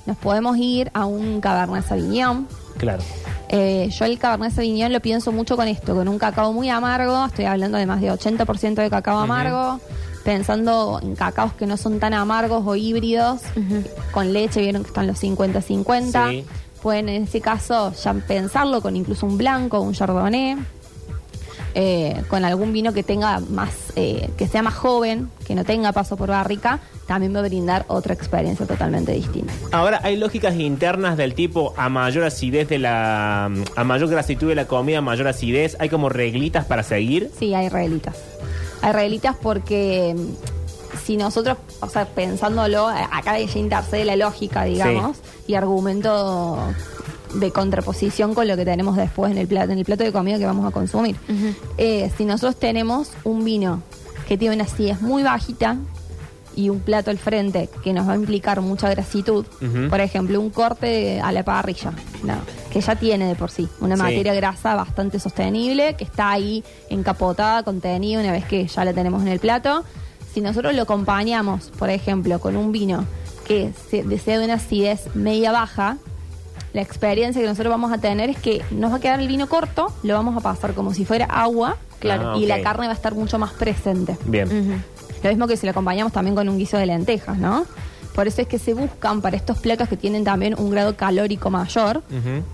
nos 0.07 0.17
podemos 0.17 0.57
ir 0.57 0.91
a 0.95 1.05
un 1.05 1.41
Cabernet 1.43 1.85
Sauvignon. 1.87 2.49
Claro. 2.79 3.03
Eh, 3.51 3.91
yo 3.93 4.07
el 4.07 4.19
Cabernet 4.19 4.51
Sauvignon 4.51 4.91
lo 4.91 5.01
pienso 5.01 5.31
mucho 5.31 5.57
con 5.57 5.69
esto, 5.69 5.95
con 5.95 6.09
un 6.09 6.19
cacao 6.19 6.55
muy 6.55 6.71
amargo, 6.71 7.27
estoy 7.27 7.45
hablando 7.45 7.77
de 7.77 7.85
más 7.85 8.01
de 8.01 8.11
80% 8.11 8.77
de 8.77 8.89
cacao 8.89 9.19
amargo, 9.19 9.79
pensando 10.25 11.01
en 11.03 11.15
cacaos 11.17 11.53
que 11.53 11.67
no 11.67 11.77
son 11.77 12.01
tan 12.01 12.15
amargos 12.15 12.63
o 12.67 12.75
híbridos, 12.77 13.43
con 14.11 14.33
leche, 14.33 14.61
vieron 14.63 14.83
que 14.85 14.89
están 14.89 15.07
los 15.07 15.23
50-50, 15.23 16.31
Sí. 16.31 16.45
pueden 16.83 17.11
en 17.11 17.25
ese 17.25 17.43
caso 17.43 17.93
ya 17.93 18.15
pensarlo 18.15 18.81
con 18.81 18.97
incluso 18.97 19.27
un 19.27 19.37
blanco, 19.37 19.81
un 19.81 19.93
chardonnay, 19.93 20.57
eh, 21.75 22.23
con 22.29 22.45
algún 22.45 22.73
vino 22.73 22.93
que 22.93 23.03
tenga 23.03 23.41
más, 23.41 23.71
eh, 23.97 24.31
que 24.39 24.47
sea 24.47 24.63
más 24.63 24.75
joven, 24.75 25.29
que 25.47 25.55
no 25.55 25.65
tenga 25.65 25.93
paso 25.93 26.17
por 26.17 26.29
barrica, 26.29 26.81
también 27.07 27.35
va 27.35 27.41
a 27.41 27.43
brindar 27.43 27.85
otra 27.89 28.15
experiencia 28.15 28.65
totalmente 28.67 29.13
distinta. 29.13 29.53
Ahora, 29.73 30.01
hay 30.05 30.17
lógicas 30.17 30.55
internas 30.55 31.17
del 31.17 31.35
tipo 31.35 31.75
a 31.77 31.89
mayor 31.89 32.25
acidez 32.25 32.69
de 32.69 32.79
la. 32.79 33.47
a 33.77 33.85
mayor 33.85 34.09
grasitud 34.09 34.49
de 34.49 34.55
la 34.55 34.67
comida, 34.67 34.99
a 34.99 35.03
mayor 35.03 35.27
acidez. 35.27 35.77
Hay 35.81 35.89
como 35.89 36.09
reglitas 36.09 36.65
para 36.65 36.83
seguir. 36.83 37.31
Sí, 37.39 37.55
hay 37.55 37.69
reglitas. 37.69 38.17
Hay 38.81 38.93
reglitas 38.93 39.35
porque 39.37 40.15
mm, 40.17 40.99
si 41.05 41.17
nosotros, 41.17 41.59
o 41.81 41.89
sea, 41.89 42.07
pensándolo, 42.07 42.91
eh, 42.91 43.07
acá 43.11 43.39
ya 43.39 43.59
intercede 43.59 44.05
la 44.05 44.17
lógica, 44.17 44.65
digamos, 44.65 45.17
y 45.47 45.55
argumento 45.55 46.59
de 47.35 47.51
contraposición 47.51 48.35
con 48.35 48.47
lo 48.49 48.57
que 48.57 48.65
tenemos 48.65 48.97
después 48.97 49.31
en 49.33 49.39
el 49.39 49.47
plato, 49.47 49.73
en 49.73 49.79
el 49.79 49.85
plato 49.85 50.05
de 50.05 50.13
comida 50.13 50.39
que 50.39 50.47
vamos 50.47 50.67
a 50.67 50.71
consumir. 50.71 51.17
Eh, 51.79 52.11
si 52.17 52.25
nosotros 52.25 52.57
tenemos 52.57 53.11
un 53.25 53.45
vino 53.45 53.83
que 54.29 54.39
tiene 54.39 54.55
una 54.55 54.65
acidez 54.65 55.01
muy 55.03 55.23
bajita 55.23 55.77
y 56.57 56.69
un 56.69 56.79
plato 56.81 57.11
al 57.11 57.19
frente 57.19 57.69
que 57.83 57.93
nos 57.93 58.09
va 58.09 58.13
a 58.13 58.17
implicar 58.17 58.61
mucha 58.61 58.89
grasitud, 58.89 59.45
por 59.91 60.01
ejemplo, 60.01 60.41
un 60.41 60.51
corte 60.51 61.21
a 61.21 61.33
la 61.33 61.43
parrilla, 61.43 61.93
no, 62.23 62.35
que 62.73 62.81
ya 62.81 62.95
tiene 62.97 63.27
de 63.27 63.35
por 63.35 63.51
sí 63.51 63.69
una 63.81 63.97
Sí. 63.97 64.03
materia 64.03 64.35
grasa 64.35 64.75
bastante 64.77 65.19
sostenible, 65.19 65.95
que 65.97 66.05
está 66.05 66.31
ahí 66.31 66.63
encapotada, 66.91 67.65
contenida 67.65 68.21
una 68.21 68.31
vez 68.33 68.45
que 68.45 68.67
ya 68.69 68.85
la 68.85 68.93
tenemos 68.93 69.23
en 69.23 69.29
el 69.29 69.41
plato. 69.41 69.85
Si 70.33 70.41
nosotros 70.41 70.75
lo 70.75 70.83
acompañamos, 70.83 71.73
por 71.79 71.91
ejemplo, 71.91 72.39
con 72.39 72.57
un 72.57 72.71
vino 72.73 73.05
que 73.47 73.73
se 73.91 74.05
desea 74.05 74.39
de 74.39 74.45
una 74.45 74.55
acidez 74.55 75.15
media 75.15 75.51
baja, 75.53 75.97
la 76.75 76.83
experiencia 76.83 77.41
que 77.41 77.49
nosotros 77.49 77.71
vamos 77.71 77.91
a 77.93 77.99
tener 77.99 78.29
es 78.29 78.37
que 78.39 78.63
nos 78.71 78.93
va 78.93 78.97
a 78.97 79.01
quedar 79.01 79.19
el 79.21 79.29
vino 79.29 79.49
corto, 79.49 79.87
lo 80.03 80.13
vamos 80.15 80.37
a 80.37 80.41
pasar 80.41 80.75
como 80.75 80.93
si 80.93 81.07
fuera 81.07 81.25
agua, 81.25 81.77
Claro. 82.01 82.39
y 82.39 82.45
Ah, 82.45 82.49
la 82.49 82.57
ok. 82.57 82.63
carne 82.63 82.87
va 82.87 82.93
a 82.93 82.97
estar 82.97 83.15
mucho 83.15 83.39
más 83.39 83.53
presente. 83.53 84.19
Bien. 84.27 84.83
Lo 85.23 85.31
mismo 85.31 85.47
que 85.47 85.57
si 85.57 85.65
lo 85.67 85.71
acompañamos 85.71 86.13
también 86.13 86.35
con 86.35 86.47
un 86.51 86.59
guiso 86.59 86.77
de 86.77 86.85
lentejas, 86.85 87.39
¿no? 87.39 87.65
Por 88.15 88.29
eso 88.29 88.43
es 88.43 88.47
que 88.47 88.59
se 88.61 88.75
buscan 88.75 89.21
para 89.23 89.37
estos 89.37 89.59
platos 89.59 89.89
que 89.89 89.97
tienen 89.97 90.23
también 90.23 90.55
un 90.57 90.71
grado 90.71 90.95
calórico 90.97 91.51
mayor, 91.51 92.03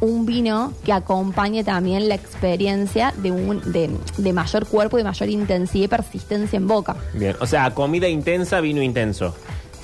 un 0.00 0.24
vino 0.24 0.72
que 0.85 0.92
acompañe 0.92 1.64
también 1.64 2.09
la 2.09 2.14
experiencia 2.14 3.12
de, 3.18 3.30
un, 3.30 3.61
de, 3.72 3.90
de 4.16 4.33
mayor 4.33 4.66
cuerpo 4.66 4.98
y 4.98 5.04
mayor 5.04 5.28
intensidad 5.28 5.85
y 5.85 5.88
persistencia 5.88 6.56
en 6.56 6.66
boca. 6.66 6.96
Bien. 7.12 7.37
O 7.40 7.46
sea, 7.46 7.74
comida 7.74 8.09
intensa, 8.09 8.61
vino 8.61 8.80
intenso. 8.83 9.35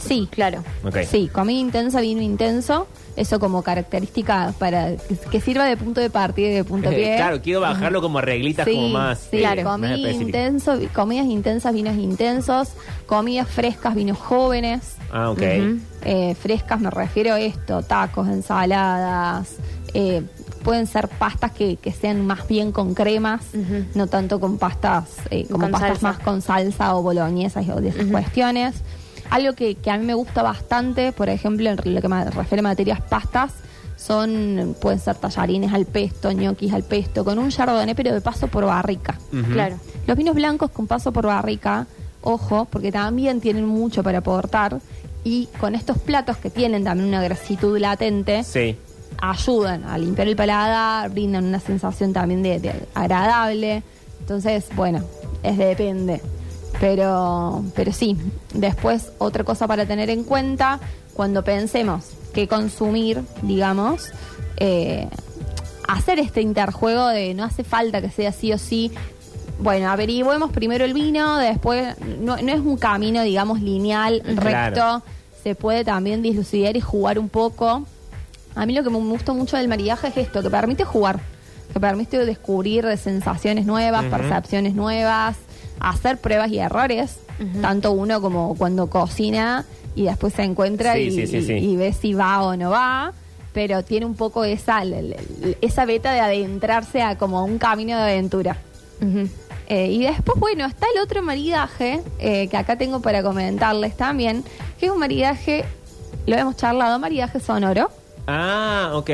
Sí, 0.08 0.28
Claro. 0.30 0.62
Sí, 1.10 1.28
comida 1.28 1.58
intensa, 1.58 2.00
vino 2.00 2.20
intenso. 2.22 2.86
Eso 3.16 3.40
como 3.40 3.62
característica 3.62 4.52
para 4.58 4.94
que, 4.94 5.16
que 5.30 5.40
sirva 5.40 5.64
de 5.64 5.78
punto 5.78 6.02
de 6.02 6.10
partida 6.10 6.48
y 6.48 6.52
de 6.52 6.64
punto 6.64 6.90
de 6.90 6.96
pie. 7.02 7.16
claro, 7.16 7.40
quiero 7.40 7.60
bajarlo 7.62 8.02
como 8.02 8.20
reglitas 8.20 8.66
Sí, 8.66 8.74
como 8.74 8.88
más. 8.90 9.18
sí, 9.30 9.38
eh, 9.38 9.40
claro. 9.40 9.62
más 9.64 9.72
comida 9.80 9.94
específicas. 9.94 10.26
intenso, 10.26 10.78
comidas 10.94 11.26
intensas, 11.26 11.72
vinos 11.72 11.96
intensos, 11.96 12.68
comidas 13.06 13.48
frescas, 13.48 13.94
vinos 13.94 14.18
jóvenes. 14.18 14.96
Ah, 15.10 15.30
ok. 15.30 15.40
Eh, 16.04 16.34
frescas 16.38 16.78
me 16.80 16.90
refiero 16.90 17.32
a 17.34 17.40
esto, 17.40 17.82
tacos, 17.82 18.28
ensaladas, 18.28 19.56
eh, 19.94 20.22
pueden 20.62 20.86
ser 20.86 21.08
pastas 21.08 21.52
que, 21.52 21.76
que 21.76 21.92
sean 21.92 22.26
más 22.26 22.46
bien 22.46 22.70
con 22.72 22.92
cremas, 22.92 23.42
no 23.94 24.08
tanto 24.08 24.40
con 24.40 24.58
pastas, 24.58 25.04
eh, 25.30 25.46
como 25.50 25.62
Con 25.64 25.70
pastas 25.72 25.90
salsa. 26.00 26.06
más 26.08 26.18
con 26.18 26.42
salsa 26.42 26.94
o 26.96 27.02
boloñesas 27.02 27.66
o 27.70 27.80
de 27.80 27.88
esas 27.90 28.06
cuestiones. 28.06 28.74
Algo 29.30 29.54
que, 29.54 29.74
que 29.76 29.90
a 29.90 29.98
mí 29.98 30.04
me 30.04 30.14
gusta 30.14 30.42
bastante, 30.42 31.12
por 31.12 31.28
ejemplo, 31.28 31.68
en 31.70 31.94
lo 31.94 32.00
que 32.00 32.08
me 32.08 32.24
refiere 32.30 32.60
a 32.60 32.62
materias 32.62 33.00
pastas, 33.00 33.52
son, 33.96 34.76
pueden 34.80 35.00
ser 35.00 35.16
tallarines 35.16 35.72
al 35.72 35.86
pesto, 35.86 36.30
ñoquis 36.32 36.72
al 36.72 36.82
pesto, 36.82 37.24
con 37.24 37.38
un 37.38 37.48
chardonnay, 37.50 37.94
pero 37.94 38.12
de 38.12 38.20
paso 38.20 38.46
por 38.48 38.64
barrica. 38.64 39.18
Claro. 39.52 39.76
Los 40.06 40.16
vinos 40.16 40.34
blancos 40.34 40.70
con 40.70 40.86
paso 40.86 41.12
por 41.12 41.26
barrica, 41.26 41.86
ojo, 42.22 42.66
porque 42.70 42.92
también 42.92 43.40
tienen 43.40 43.66
mucho 43.66 44.02
para 44.02 44.18
aportar 44.18 44.78
y 45.24 45.48
con 45.58 45.74
estos 45.74 45.98
platos 45.98 46.36
que 46.36 46.50
tienen 46.50 46.84
también 46.84 47.08
una 47.08 47.22
grasitud 47.22 47.78
latente, 47.78 48.44
Sí. 48.44 48.76
ayudan 49.20 49.84
a 49.84 49.96
limpiar 49.98 50.28
el 50.28 50.36
paladar, 50.36 51.10
brindan 51.10 51.46
una 51.46 51.58
sensación 51.58 52.12
también 52.12 52.42
de, 52.42 52.60
de 52.60 52.72
agradable. 52.94 53.82
Entonces, 54.20 54.66
bueno, 54.76 55.02
es 55.42 55.56
de 55.58 55.64
depende. 55.66 56.20
Pero, 56.80 57.64
pero 57.74 57.92
sí, 57.92 58.16
después 58.52 59.12
otra 59.18 59.44
cosa 59.44 59.66
para 59.66 59.86
tener 59.86 60.10
en 60.10 60.24
cuenta, 60.24 60.78
cuando 61.14 61.42
pensemos 61.42 62.04
qué 62.34 62.46
consumir, 62.46 63.22
digamos, 63.42 64.10
eh, 64.58 65.08
hacer 65.88 66.18
este 66.18 66.42
interjuego 66.42 67.08
de 67.08 67.32
no 67.32 67.44
hace 67.44 67.64
falta 67.64 68.00
que 68.02 68.10
sea 68.10 68.32
sí 68.32 68.52
o 68.52 68.58
sí. 68.58 68.92
Bueno, 69.58 69.88
averiguemos 69.90 70.50
primero 70.52 70.84
el 70.84 70.92
vino, 70.92 71.38
después 71.38 71.96
no, 72.20 72.36
no 72.36 72.52
es 72.52 72.60
un 72.60 72.76
camino, 72.76 73.22
digamos, 73.22 73.60
lineal, 73.62 74.20
Claro. 74.22 74.40
recto. 74.42 75.02
Se 75.42 75.54
puede 75.54 75.84
también 75.84 76.20
dislucidar 76.22 76.76
y 76.76 76.80
jugar 76.80 77.18
un 77.18 77.30
poco. 77.30 77.86
A 78.54 78.66
mí 78.66 78.74
lo 78.74 78.82
que 78.82 78.90
me 78.90 78.98
gusta 78.98 79.32
mucho 79.32 79.56
del 79.56 79.68
maridaje 79.68 80.08
es 80.08 80.16
esto, 80.18 80.42
que 80.42 80.50
permite 80.50 80.84
jugar, 80.84 81.20
que 81.72 81.80
permite 81.80 82.18
descubrir 82.26 82.84
sensaciones 82.98 83.64
nuevas, 83.64 84.04
percepciones 84.06 84.74
nuevas, 84.74 85.36
hacer 85.80 86.18
pruebas 86.18 86.50
y 86.50 86.58
errores, 86.58 87.16
tanto 87.60 87.92
uno 87.92 88.20
como 88.20 88.54
cuando 88.56 88.88
cocina 88.88 89.64
y 89.94 90.04
después 90.04 90.32
se 90.34 90.42
encuentra 90.42 90.94
Sí, 90.94 91.00
y, 91.02 91.10
sí, 91.10 91.26
sí, 91.26 91.42
sí. 91.42 91.52
y- 91.54 91.72
y 91.72 91.76
ve 91.76 91.92
si 91.92 92.14
va 92.14 92.42
o 92.42 92.56
no 92.56 92.70
va, 92.70 93.12
pero 93.52 93.82
tiene 93.82 94.04
un 94.06 94.14
poco 94.14 94.44
esa, 94.44 94.82
esa 95.60 95.84
beta 95.86 96.12
de 96.12 96.20
adentrarse 96.20 97.02
a 97.02 97.16
como 97.18 97.44
un 97.44 97.58
camino 97.58 97.96
de 97.96 98.02
aventura. 98.02 98.56
Eh, 99.68 99.90
y 99.90 100.02
después, 100.04 100.38
bueno, 100.38 100.64
está 100.64 100.86
el 100.94 101.02
otro 101.02 101.22
maridaje 101.22 102.00
eh, 102.18 102.48
que 102.48 102.56
acá 102.56 102.76
tengo 102.78 103.00
para 103.00 103.22
comentarles 103.22 103.96
también, 103.96 104.44
que 104.78 104.86
es 104.86 104.92
un 104.92 104.98
maridaje, 104.98 105.64
lo 106.26 106.36
hemos 106.36 106.56
charlado, 106.56 106.98
maridaje 106.98 107.40
sonoro. 107.40 107.90
Ah, 108.26 108.92
ok. 108.94 109.10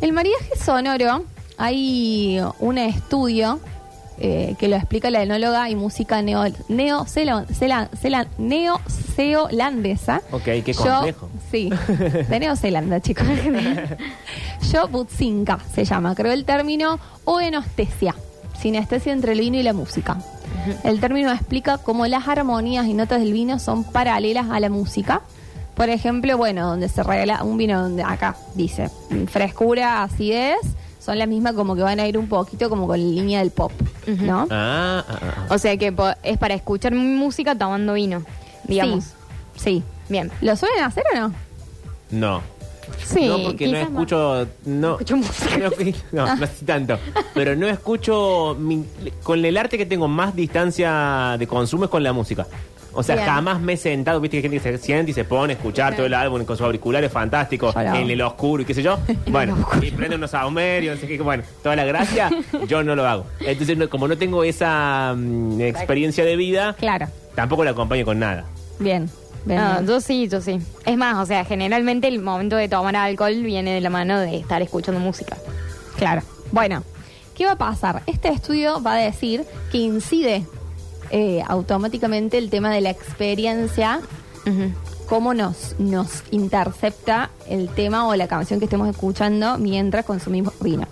El 0.00 0.12
maridaje 0.12 0.56
sonoro, 0.62 1.24
hay 1.56 2.38
un 2.60 2.78
estudio 2.78 3.60
eh, 4.18 4.54
que 4.58 4.68
lo 4.68 4.76
explica 4.76 5.10
la 5.10 5.22
enóloga 5.22 5.68
y 5.70 5.76
música 5.76 6.20
neo, 6.22 6.44
neozelandesa. 6.68 8.22
Ok, 10.32 10.42
qué 10.64 10.72
Yo- 10.72 10.82
complejo. 10.84 11.28
sí, 11.50 11.70
de 12.28 12.40
Neozelanda, 12.40 13.00
chicos. 13.00 13.26
Yo 14.72 14.88
Butzinka 14.88 15.58
se 15.74 15.84
llama, 15.84 16.14
creo 16.14 16.32
el 16.32 16.44
término, 16.44 16.98
o 17.24 17.40
enestesia, 17.40 18.14
sinestesia 18.60 19.12
entre 19.12 19.32
el 19.32 19.40
vino 19.40 19.56
y 19.58 19.62
la 19.62 19.72
música. 19.72 20.16
El 20.84 21.00
término 21.00 21.32
explica 21.32 21.78
cómo 21.78 22.06
las 22.06 22.26
armonías 22.28 22.86
y 22.86 22.94
notas 22.94 23.20
del 23.20 23.32
vino 23.32 23.58
son 23.58 23.84
paralelas 23.84 24.46
a 24.50 24.60
la 24.60 24.68
música. 24.70 25.22
Por 25.74 25.90
ejemplo, 25.90 26.36
bueno, 26.38 26.66
donde 26.68 26.88
se 26.88 27.02
regala 27.02 27.42
un 27.44 27.56
vino 27.58 27.82
donde 27.82 28.02
acá 28.02 28.34
dice 28.54 28.90
frescura, 29.30 30.02
acidez, 30.02 30.56
son 31.06 31.18
las 31.18 31.28
mismas 31.28 31.54
como 31.54 31.74
que 31.76 31.82
van 31.82 32.00
a 32.00 32.06
ir 32.06 32.18
un 32.18 32.28
poquito 32.28 32.68
como 32.68 32.86
con 32.88 32.98
la 33.00 33.06
línea 33.06 33.38
del 33.38 33.50
pop, 33.52 33.72
¿no? 34.06 34.46
Ah, 34.50 35.04
ah, 35.08 35.18
ah. 35.22 35.46
O 35.54 35.56
sea 35.58 35.76
que 35.76 35.92
po- 35.92 36.12
es 36.22 36.36
para 36.36 36.54
escuchar 36.54 36.94
música 36.94 37.56
tomando 37.56 37.94
vino, 37.94 38.22
digamos. 38.64 39.04
Sí, 39.04 39.10
sí. 39.56 39.82
Bien. 40.08 40.30
¿Lo 40.40 40.54
suelen 40.56 40.82
hacer 40.84 41.04
o 41.14 41.18
no? 41.18 41.32
No. 42.10 42.42
Sí, 43.04 43.26
no, 43.26 43.42
porque 43.42 43.66
no 43.66 43.72
quizás 43.72 43.90
más. 43.90 44.02
escucho. 44.02 44.48
No, 44.66 44.92
Escucho 44.92 45.16
música. 45.16 45.58
No, 46.12 46.26
no, 46.26 46.36
no 46.36 46.44
así 46.44 46.64
tanto. 46.64 46.98
Pero 47.34 47.56
no 47.56 47.66
escucho. 47.68 48.56
mi- 48.58 48.84
con 49.22 49.44
el 49.44 49.56
arte 49.56 49.76
que 49.78 49.86
tengo 49.86 50.06
más 50.08 50.34
distancia 50.36 51.36
de 51.38 51.46
consumo 51.46 51.84
es 51.84 51.90
con 51.90 52.02
la 52.02 52.12
música. 52.12 52.46
O 52.98 53.02
sea, 53.02 53.14
Bien. 53.16 53.26
jamás 53.28 53.60
me 53.60 53.74
he 53.74 53.76
sentado, 53.76 54.20
viste, 54.20 54.36
que 54.36 54.38
hay 54.38 54.50
gente 54.50 54.70
que 54.70 54.78
se 54.78 54.84
siente 54.84 55.10
y 55.10 55.14
se 55.14 55.24
pone 55.24 55.52
a 55.52 55.56
escuchar 55.56 55.94
todo 55.94 56.06
el 56.06 56.14
álbum 56.14 56.44
con 56.44 56.56
sus 56.56 56.64
auriculares 56.64 57.12
fantásticos, 57.12 57.76
en 57.76 58.10
el 58.10 58.22
oscuro 58.22 58.62
y 58.62 58.66
qué 58.66 58.74
sé 58.74 58.82
yo. 58.82 58.98
bueno, 59.26 59.56
y 59.82 59.90
prende 59.90 60.16
unos 60.16 60.30
saumerios, 60.30 60.94
no 60.96 61.00
sé 61.00 61.06
qué, 61.06 61.22
bueno, 61.22 61.42
toda 61.62 61.76
la 61.76 61.84
gracia, 61.84 62.30
yo 62.68 62.82
no 62.82 62.96
lo 62.96 63.06
hago. 63.06 63.26
Entonces, 63.40 63.76
no- 63.76 63.90
como 63.90 64.08
no 64.08 64.16
tengo 64.16 64.42
esa 64.44 65.14
mm, 65.16 65.60
experiencia 65.60 66.24
de 66.24 66.36
vida, 66.36 66.74
Claro. 66.78 67.06
tampoco 67.34 67.64
la 67.64 67.72
acompaño 67.72 68.04
con 68.04 68.18
nada. 68.18 68.44
Bien. 68.78 69.10
bien, 69.44 69.58
Ah, 69.60 69.74
bien. 69.80 69.86
yo 69.88 70.00
sí, 70.00 70.26
yo 70.28 70.40
sí. 70.40 70.58
Es 70.84 70.96
más, 70.96 71.16
o 71.18 71.26
sea, 71.26 71.44
generalmente 71.44 72.08
el 72.08 72.20
momento 72.20 72.56
de 72.56 72.68
tomar 72.68 72.96
alcohol 72.96 73.34
viene 73.42 73.74
de 73.74 73.80
la 73.80 73.90
mano 73.90 74.18
de 74.18 74.36
estar 74.38 74.62
escuchando 74.62 75.00
música. 75.00 75.36
Claro. 75.98 76.22
Bueno, 76.52 76.82
¿qué 77.34 77.44
va 77.44 77.52
a 77.52 77.58
pasar? 77.58 78.02
Este 78.06 78.28
estudio 78.28 78.82
va 78.82 78.94
a 78.94 78.98
decir 78.98 79.44
que 79.70 79.78
incide 79.78 80.44
eh, 81.10 81.42
automáticamente 81.46 82.38
el 82.38 82.50
tema 82.50 82.70
de 82.72 82.80
la 82.80 82.90
experiencia, 82.90 84.00
cómo 85.08 85.34
nos, 85.34 85.74
nos 85.78 86.22
intercepta 86.30 87.30
el 87.48 87.68
tema 87.68 88.06
o 88.08 88.14
la 88.16 88.28
canción 88.28 88.58
que 88.60 88.66
estemos 88.66 88.88
escuchando 88.88 89.58
mientras 89.58 90.04
consumimos 90.04 90.54
vino. 90.60 90.86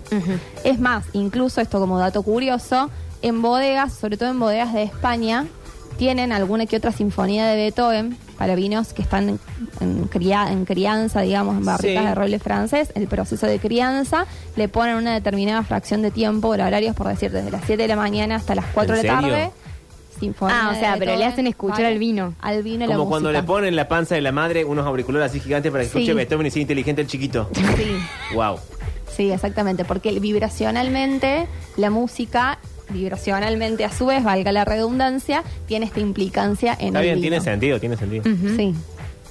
Es 0.63 0.79
más, 0.79 1.05
incluso 1.13 1.61
esto 1.61 1.79
como 1.79 1.97
dato 1.99 2.23
curioso, 2.23 2.89
en 3.21 3.41
bodegas, 3.41 3.93
sobre 3.93 4.17
todo 4.17 4.29
en 4.29 4.39
bodegas 4.39 4.73
de 4.73 4.83
España, 4.83 5.45
tienen 5.97 6.31
alguna 6.33 6.65
que 6.65 6.75
otra 6.75 6.91
sinfonía 6.91 7.47
de 7.47 7.55
Beethoven 7.55 8.17
para 8.37 8.55
vinos 8.55 8.91
que 8.91 9.01
están 9.01 9.29
en, 9.29 9.39
en 9.79 10.03
cría- 10.09 10.51
en 10.51 10.65
crianza, 10.65 11.21
digamos, 11.21 11.55
en 11.57 11.63
barricas 11.63 12.03
Sí. 12.03 12.09
de 12.09 12.15
roble 12.15 12.39
francés. 12.39 12.91
El 12.95 13.07
proceso 13.07 13.47
de 13.47 13.59
crianza 13.59 14.25
le 14.57 14.67
ponen 14.67 14.97
una 14.97 15.13
determinada 15.13 15.63
fracción 15.63 16.01
de 16.01 16.11
tiempo, 16.11 16.49
por 16.49 16.59
horarios, 16.59 16.93
por 16.97 17.07
decir, 17.07 17.31
desde 17.31 17.49
las 17.49 17.61
7 17.65 17.81
de 17.83 17.87
la 17.87 17.95
mañana 17.95 18.35
hasta 18.35 18.55
las 18.55 18.65
4 18.73 18.95
de 18.95 19.01
¿En 19.01 19.07
la 19.07 19.13
tarde. 19.21 19.51
Sinfonía 20.25 20.55
Ah, 20.65 20.69
o 20.69 20.73
de 20.73 20.79
sea, 20.79 20.95
pero 20.97 21.15
le 21.15 21.25
hacen 21.25 21.47
escuchar 21.47 21.77
vale. 21.77 21.87
al 21.89 21.99
vino. 21.99 22.33
Al 22.41 22.63
vino 22.63 22.85
la 22.87 22.95
Como 22.95 23.09
cuando 23.09 23.31
le 23.31 23.37
música. 23.39 23.47
ponen 23.47 23.69
en 23.69 23.75
la 23.75 23.87
panza 23.87 24.15
de 24.15 24.21
la 24.21 24.31
madre 24.31 24.65
unos 24.65 24.85
auriculares 24.85 25.29
así 25.31 25.39
gigantes 25.39 25.71
para 25.71 25.83
que 25.83 25.89
Sí. 25.89 25.97
escuche 25.99 26.13
Beethoven 26.13 26.47
y 26.47 26.51
sea 26.51 26.61
inteligente 26.61 27.01
el 27.01 27.07
chiquito. 27.07 27.49
Sí. 27.53 27.97
wow. 28.35 28.57
Sí, 29.15 29.31
exactamente, 29.31 29.85
porque 29.85 30.19
vibracionalmente 30.19 31.47
la 31.77 31.89
música, 31.89 32.59
vibracionalmente 32.89 33.85
a 33.85 33.91
su 33.91 34.07
vez, 34.07 34.23
valga 34.23 34.51
la 34.51 34.65
redundancia, 34.65 35.43
tiene 35.67 35.85
esta 35.85 35.99
implicancia 36.01 36.73
en 36.79 36.87
Está 36.87 36.99
el 36.99 37.03
bien, 37.05 37.15
vino. 37.15 37.21
tiene 37.21 37.41
sentido, 37.41 37.79
tiene 37.79 37.95
sentido. 37.97 38.23
Sí, 38.57 38.73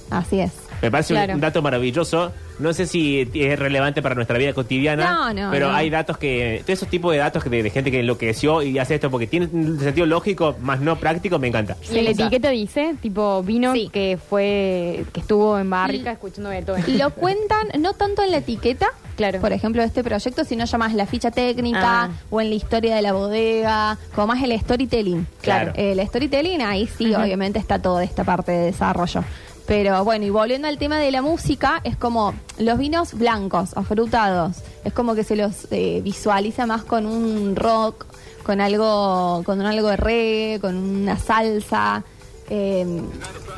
así 0.09 0.39
es. 0.39 0.51
Me 0.85 0.91
parece 0.91 1.13
un- 1.13 1.17
Claro. 1.19 1.33
un, 1.33 1.41
dato 1.41 1.61
maravilloso. 1.61 2.31
No 2.59 2.71
sé 2.73 2.85
si 2.85 3.27
es 3.33 3.59
relevante 3.59 4.01
para 4.01 4.13
nuestra 4.15 4.37
vida 4.37 4.53
cotidiana, 4.53 5.11
No, 5.11 5.33
no, 5.33 5.51
pero 5.51 5.69
no. 5.69 5.75
hay 5.75 5.89
datos 5.89 6.17
que, 6.17 6.61
todos 6.65 6.77
esos 6.77 6.87
tipos 6.89 7.11
de 7.11 7.17
datos 7.17 7.43
que 7.43 7.49
de, 7.49 7.63
de 7.63 7.69
gente 7.69 7.91
que 7.91 7.99
enloqueció 7.99 8.61
y 8.61 8.77
hace 8.79 8.95
esto 8.95 9.09
porque 9.11 9.27
tiene 9.27 9.47
un 9.51 9.79
sentido 9.79 10.05
lógico, 10.05 10.55
más 10.61 10.79
no 10.79 10.95
práctico, 10.97 11.37
me 11.39 11.47
encanta. 11.47 11.75
Y 11.91 12.01
la 12.01 12.11
etiqueta 12.11 12.49
dice, 12.51 12.95
tipo, 13.01 13.43
vino 13.43 13.73
Sí. 13.73 13.89
que 13.91 14.17
fue, 14.29 15.03
que 15.11 15.19
estuvo 15.21 15.57
en 15.59 15.69
barrica 15.69 16.11
escuchando 16.11 16.49
Beethoven. 16.51 16.97
Lo 16.97 17.09
cuentan 17.09 17.67
no 17.79 17.93
tanto 17.93 18.21
en 18.23 18.31
la 18.31 18.37
etiqueta, 18.37 18.87
Claro. 19.17 19.41
por 19.41 19.51
ejemplo, 19.51 19.81
de 19.81 19.87
este 19.87 20.03
proyecto, 20.03 20.43
sino 20.45 20.63
ya 20.65 20.77
más 20.77 20.93
la 20.93 21.05
ficha 21.07 21.31
técnica 21.31 22.03
Ah. 22.03 22.09
o 22.29 22.39
en 22.41 22.49
la 22.49 22.55
historia 22.55 22.95
de 22.95 23.01
la 23.01 23.11
bodega, 23.13 23.97
como 24.13 24.27
más 24.27 24.41
el 24.43 24.57
storytelling. 24.59 25.27
Claro. 25.41 25.73
El 25.75 25.99
storytelling, 26.07 26.61
ahí 26.61 26.87
sí, 26.97 27.13
obviamente 27.15 27.59
está 27.59 27.81
toda 27.81 28.03
esta 28.03 28.23
parte 28.23 28.51
de 28.53 28.65
desarrollo. 28.67 29.23
Pero 29.67 30.03
bueno, 30.05 30.25
y 30.25 30.29
volviendo 30.29 30.67
al 30.67 30.77
tema 30.77 30.99
de 30.99 31.09
la 31.11 31.21
música, 31.23 31.81
es 31.83 31.97
como 31.97 32.33
los 32.59 32.77
vinos 32.77 33.13
blancos, 33.15 33.75
afrutados, 33.75 34.57
es 34.83 34.93
como 34.93 35.15
que 35.15 35.23
se 35.23 35.35
los 35.35 35.67
eh, 35.71 36.01
visualiza 36.03 36.65
más 36.67 36.83
con 36.83 37.05
un 37.07 37.55
rock, 37.55 38.05
con 38.43 38.61
algo, 38.61 39.41
con 39.43 39.59
un 39.59 39.65
algo 39.65 39.87
de 39.89 39.97
reggae, 39.97 40.59
con 40.59 40.75
una 40.75 41.17
salsa. 41.17 42.03
eh, 42.49 42.85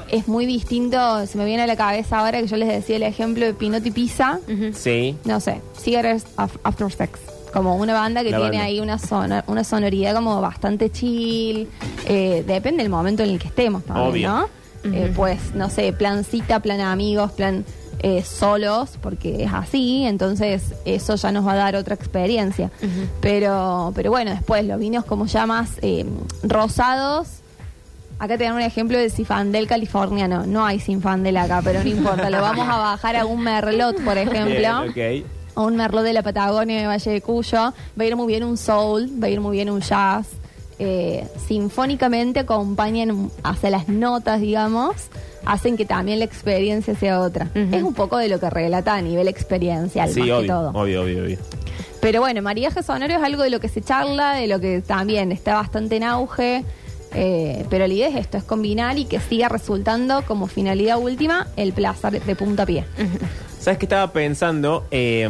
es 0.09 0.29
muy 0.29 0.45
distinto, 0.45 1.25
se 1.27 1.37
me 1.37 1.43
viene 1.43 1.63
a 1.63 1.67
la 1.67 1.75
cabeza 1.75 2.19
ahora 2.19 2.39
que 2.39 2.47
yo 2.47 2.55
les 2.55 2.69
decía 2.69 2.95
el 2.95 3.03
ejemplo 3.03 3.45
de 3.45 3.53
Pinot 3.53 3.85
y 3.85 3.91
Pizza, 3.91 4.39
Sí. 4.73 5.17
no 5.25 5.41
sé, 5.41 5.59
Cigarettes 5.77 6.25
Af- 6.37 6.57
After 6.63 6.89
Sex, 6.89 7.19
como 7.51 7.75
una 7.75 7.93
banda 7.93 8.23
que 8.23 8.31
La 8.31 8.37
tiene 8.37 8.51
banda. 8.51 8.63
ahí 8.63 8.79
una, 8.79 8.97
zona, 8.97 9.43
una 9.47 9.65
sonoridad 9.65 10.15
como 10.15 10.39
bastante 10.39 10.89
chill, 10.89 11.67
eh, 12.05 12.45
depende 12.47 12.81
del 12.83 12.89
momento 12.89 13.23
en 13.23 13.31
el 13.31 13.39
que 13.39 13.49
estemos 13.49 13.83
también, 13.83 14.07
Obvio. 14.09 14.29
¿no? 14.29 14.47
Eh, 14.93 15.11
pues, 15.15 15.53
no 15.55 15.69
sé, 15.69 15.93
plan 15.93 16.23
cita, 16.23 16.59
plan 16.59 16.81
amigos, 16.81 17.31
plan 17.31 17.65
eh, 17.99 18.23
solos, 18.23 18.97
porque 19.01 19.43
es 19.43 19.53
así, 19.53 20.03
entonces 20.05 20.75
eso 20.85 21.15
ya 21.15 21.31
nos 21.31 21.45
va 21.45 21.53
a 21.53 21.55
dar 21.55 21.75
otra 21.75 21.95
experiencia. 21.95 22.71
pero, 23.21 23.91
pero 23.95 24.11
bueno, 24.11 24.31
después 24.31 24.65
los 24.65 24.79
vinos 24.79 25.05
como 25.05 25.25
ya 25.25 25.45
más 25.45 25.71
eh, 25.81 26.05
rosados, 26.43 27.41
Acá 28.19 28.35
te 28.35 28.45
dan 28.45 28.55
un 28.55 28.61
ejemplo 28.61 28.97
de 28.97 29.11
Sinfandel 29.11 29.67
californiano. 29.67 30.45
No 30.47 30.65
hay 30.65 30.79
Sinfandel 30.79 31.37
acá, 31.37 31.61
pero 31.63 31.83
no 31.83 31.89
importa. 31.89 32.29
Lo 32.31 32.41
vamos 32.41 32.67
a 32.67 32.77
bajar 32.77 33.15
a 33.15 33.25
un 33.25 33.43
Merlot, 33.43 34.03
por 34.03 34.17
ejemplo. 34.17 34.83
Bien, 34.95 35.21
ok. 35.21 35.27
A 35.53 35.61
un 35.61 35.75
Merlot 35.75 36.03
de 36.03 36.13
la 36.13 36.23
Patagonia 36.23 36.81
de 36.81 36.87
Valle 36.87 37.11
de 37.11 37.21
Cuyo. 37.21 37.57
Va 37.57 37.73
a 37.99 38.05
ir 38.05 38.15
muy 38.15 38.25
bien 38.25 38.43
un 38.43 38.57
soul, 38.57 39.07
va 39.21 39.27
a 39.27 39.29
ir 39.29 39.39
muy 39.39 39.55
bien 39.55 39.69
un 39.69 39.81
jazz. 39.81 40.29
Eh, 40.79 41.25
sinfónicamente 41.47 42.39
acompañan 42.41 43.31
hacia 43.43 43.69
las 43.71 43.87
notas, 43.87 44.41
digamos, 44.41 44.93
hacen 45.45 45.75
que 45.75 45.85
también 45.85 46.19
la 46.19 46.25
experiencia 46.25 46.93
sea 46.95 47.19
otra. 47.21 47.49
Es 47.55 47.81
un 47.81 47.93
poco 47.95 48.17
de 48.17 48.27
lo 48.29 48.39
que 48.39 48.49
relata 48.49 48.93
a 48.95 49.01
nivel 49.01 49.27
experiencial, 49.27 50.09
Sí, 50.09 50.19
más 50.19 50.27
que 50.27 50.33
obvio, 50.33 50.47
todo. 50.47 50.69
obvio, 50.79 51.01
obvio, 51.03 51.23
obvio. 51.23 51.37
Pero 51.99 52.19
bueno, 52.21 52.41
maridaje 52.43 52.83
sonoro 52.83 53.11
es 53.15 53.23
algo 53.23 53.41
de 53.41 53.49
lo 53.49 53.59
que 53.59 53.69
se 53.69 53.81
charla, 53.81 54.33
de 54.33 54.45
lo 54.47 54.59
que 54.59 54.81
también 54.81 55.31
está 55.31 55.55
bastante 55.55 55.95
en 55.95 56.03
auge. 56.03 56.63
eh, 57.13 57.65
pero 57.71 57.87
la 57.87 57.93
idea 57.93 58.09
es 58.09 58.15
esto, 58.17 58.37
es 58.37 58.43
combinar 58.43 58.99
y 58.99 59.05
que 59.05 59.19
siga 59.19 59.49
resultando 59.49 60.21
como 60.27 60.45
finalidad 60.47 60.99
última 60.99 61.47
el 61.55 61.73
placer 61.73 62.21
de 62.21 62.35
puntapié. 62.35 62.85
¿Sabes 63.59 63.79
qué 63.79 63.85
estaba 63.85 64.11
pensando? 64.13 64.85
Eh, 64.91 65.27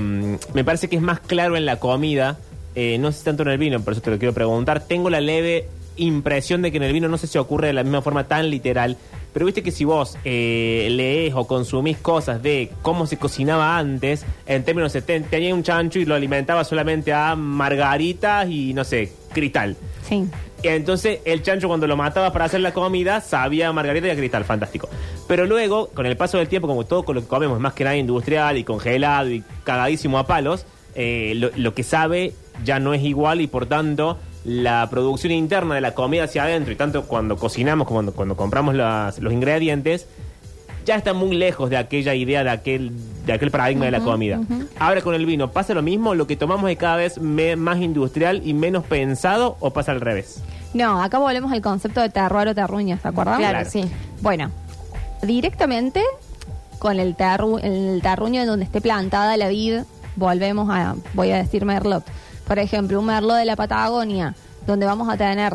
me 0.53 0.63
parece 0.65 0.89
que 0.89 0.95
es 0.97 1.01
más 1.01 1.19
claro 1.21 1.55
en 1.55 1.65
la 1.65 1.77
comida, 1.79 2.37
eh, 2.79 2.97
no 2.99 3.11
sé 3.11 3.17
si 3.19 3.25
tanto 3.25 3.41
en 3.43 3.49
el 3.49 3.57
vino, 3.57 3.79
por 3.81 3.93
eso 3.93 4.01
te 4.03 4.11
lo 4.11 4.19
quiero 4.19 4.33
preguntar. 4.33 4.81
Tengo 4.87 5.09
la 5.09 5.19
leve 5.19 5.65
impresión 5.95 6.61
de 6.61 6.69
que 6.69 6.77
en 6.77 6.83
el 6.83 6.93
vino 6.93 7.07
no 7.07 7.17
sé 7.17 7.25
si 7.25 7.39
ocurre 7.39 7.67
de 7.67 7.73
la 7.73 7.81
misma 7.83 8.03
forma 8.03 8.25
tan 8.27 8.51
literal, 8.51 8.97
pero 9.33 9.47
viste 9.47 9.63
que 9.63 9.71
si 9.71 9.83
vos 9.83 10.15
eh, 10.25 10.87
lees 10.91 11.33
o 11.35 11.47
consumís 11.47 11.97
cosas 11.97 12.43
de 12.43 12.69
cómo 12.83 13.07
se 13.07 13.17
cocinaba 13.17 13.79
antes, 13.79 14.23
en 14.45 14.63
términos 14.63 14.93
de 14.93 15.01
ten- 15.01 15.23
tenía 15.23 15.55
un 15.55 15.63
chancho 15.63 15.97
y 15.97 16.05
lo 16.05 16.13
alimentaba 16.13 16.63
solamente 16.63 17.13
a 17.13 17.35
margaritas 17.35 18.47
y 18.49 18.73
no 18.75 18.83
sé, 18.83 19.11
cristal. 19.33 19.75
Sí. 20.07 20.25
Entonces 20.63 21.19
el 21.25 21.41
chancho 21.43 21.67
cuando 21.67 21.87
lo 21.87 21.95
mataba 21.97 22.31
para 22.31 22.45
hacer 22.45 22.61
la 22.61 22.73
comida 22.73 23.21
sabía 23.21 23.67
a 23.67 23.73
margarita 23.73 24.07
y 24.07 24.11
a 24.11 24.15
cristal, 24.15 24.43
fantástico. 24.43 24.89
Pero 25.27 25.45
luego, 25.45 25.87
con 25.89 26.05
el 26.05 26.15
paso 26.15 26.37
del 26.37 26.47
tiempo, 26.47 26.67
como 26.67 26.85
todo 26.85 27.03
con 27.03 27.15
lo 27.15 27.21
que 27.21 27.27
comemos 27.27 27.57
es 27.57 27.61
más 27.61 27.73
que 27.73 27.83
nada 27.83 27.95
industrial 27.97 28.57
y 28.57 28.63
congelado 28.63 29.29
y 29.31 29.43
cagadísimo 29.63 30.17
a 30.19 30.25
palos, 30.27 30.65
eh, 30.95 31.33
lo, 31.35 31.51
lo 31.55 31.73
que 31.75 31.83
sabe 31.83 32.33
ya 32.63 32.79
no 32.79 32.93
es 32.93 33.03
igual 33.03 33.41
y 33.41 33.47
por 33.47 33.65
tanto 33.65 34.17
la 34.45 34.87
producción 34.89 35.33
interna 35.33 35.75
de 35.75 35.81
la 35.81 35.93
comida 35.93 36.23
hacia 36.23 36.43
adentro 36.43 36.71
y 36.71 36.75
tanto 36.75 37.03
cuando 37.03 37.35
cocinamos 37.37 37.85
como 37.87 37.97
cuando, 37.97 38.13
cuando 38.13 38.37
compramos 38.37 38.75
las- 38.75 39.19
los 39.19 39.33
ingredientes 39.33 40.07
ya 40.85 40.95
está 40.95 41.13
muy 41.13 41.35
lejos 41.35 41.69
de 41.69 41.75
aquella 41.75 42.13
idea 42.15 42.43
de 42.45 42.49
aquel 42.49 42.91
de 43.25 43.33
aquel 43.33 43.51
paradigma 43.51 43.83
de 43.83 43.91
la 43.91 43.99
comida. 43.99 44.39
Ahora 44.79 45.01
con 45.01 45.13
el 45.15 45.25
vino, 45.25 45.51
¿pasa 45.51 45.73
lo 45.73 45.81
mismo? 45.81 46.15
¿Lo 46.15 46.27
que 46.27 46.37
tomamos 46.37 46.71
es 46.71 46.77
cada 46.77 46.95
vez 46.95 47.19
me- 47.19 47.57
más 47.57 47.79
industrial 47.81 48.41
y 48.45 48.53
menos 48.53 48.85
pensado 48.85 49.57
o 49.59 49.71
pasa 49.71 49.91
al 49.91 49.99
revés? 49.99 50.41
No, 50.73 51.03
acá 51.03 51.17
volvemos 51.19 51.51
al 51.51 51.61
concepto 51.61 51.99
de 51.99 52.07
terroir 52.09 52.47
o 52.47 52.55
terruño, 52.55 52.97
¿se 53.01 53.07
acuerdan? 53.09 53.39
Claro, 53.39 53.59
Claro. 53.59 53.69
sí. 53.69 53.83
Bueno, 54.21 54.49
directamente 55.23 56.01
con 56.79 56.99
el, 56.99 57.15
terru 57.15 57.57
el 57.57 57.99
terruño 58.01 58.41
en 58.41 58.47
donde 58.47 58.65
esté 58.65 58.79
plantada 58.81 59.35
la 59.35 59.47
vid, 59.49 59.79
volvemos 60.15 60.69
a, 60.69 60.95
voy 61.13 61.31
a 61.31 61.37
decir 61.37 61.65
Merlot. 61.65 62.03
Por 62.47 62.59
ejemplo, 62.59 62.99
un 62.99 63.05
Merlot 63.05 63.37
de 63.37 63.45
la 63.45 63.55
Patagonia, 63.55 64.33
donde 64.65 64.85
vamos 64.85 65.09
a 65.09 65.17
tener 65.17 65.53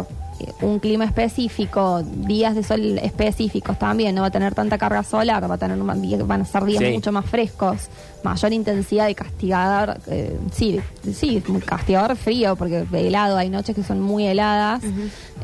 un 0.60 0.78
clima 0.80 1.04
específico, 1.04 2.02
días 2.02 2.54
de 2.54 2.62
sol 2.64 2.98
específicos 2.98 3.78
también, 3.78 4.14
no 4.14 4.22
va 4.22 4.26
a 4.28 4.30
tener 4.30 4.54
tanta 4.54 4.76
carga 4.76 5.02
solar, 5.04 5.48
va 5.48 5.54
a 5.54 5.58
tener 5.58 5.78
van 5.78 6.40
a 6.42 6.44
ser 6.44 6.64
días 6.64 6.82
Sí. 6.82 6.92
mucho 6.92 7.12
más 7.12 7.26
frescos, 7.26 7.88
mayor 8.24 8.52
intensidad 8.52 9.06
de 9.06 9.14
castigador, 9.14 9.98
eh, 10.08 10.36
sí, 10.52 10.80
sí, 11.14 11.42
castigador 11.64 12.16
frío, 12.16 12.56
porque 12.56 12.84
de 12.84 13.06
helado 13.08 13.36
hay 13.36 13.50
noches 13.50 13.74
que 13.76 13.82
son 13.84 14.00
muy 14.00 14.26
heladas. 14.26 14.82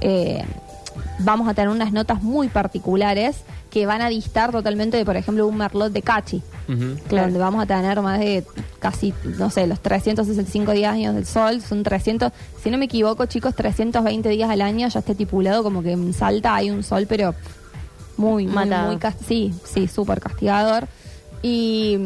Eh, 0.01 0.45
vamos 1.21 1.49
a 1.49 1.55
tener 1.55 1.69
unas 1.71 1.93
notas 1.93 2.23
muy 2.23 2.49
particulares 2.49 3.37
que 3.79 3.87
van 3.87 4.03
a 4.03 4.09
distar 4.09 4.51
totalmente 4.51 4.97
de, 4.97 5.05
por 5.05 5.17
ejemplo, 5.17 5.47
un 5.47 5.57
merlot 5.57 5.93
de 5.93 6.03
cachi, 6.03 6.43
donde 7.11 7.39
vamos 7.39 7.63
a 7.63 7.67
tener 7.67 8.01
más 8.03 8.19
de 8.19 8.45
casi, 8.81 9.15
no 9.39 9.51
sé, 9.51 9.67
los 9.67 9.81
365 9.81 10.73
días 10.73 10.93
años 10.95 11.15
del 11.15 11.27
sol, 11.27 11.61
son 11.63 11.83
300, 11.83 12.33
si 12.63 12.71
no 12.71 12.79
me 12.79 12.87
equivoco, 12.87 13.27
chicos, 13.27 13.55
320 13.55 14.29
días 14.29 14.51
al 14.51 14.61
año 14.63 14.89
ya 14.89 14.99
está 14.99 15.13
estipulado 15.13 15.63
como 15.63 15.83
que 15.83 15.93
en 15.93 16.13
Salta 16.13 16.55
hay 16.57 16.71
un 16.71 16.83
sol, 16.83 17.07
pero 17.09 17.35
muy, 18.17 18.47
muy, 18.47 18.55
Matado. 18.55 18.89
muy 18.89 18.97
cas- 18.99 19.15
sí, 19.27 19.55
sí, 19.65 19.87
súper 19.89 20.21
castigador. 20.21 20.89
Y, 21.41 21.97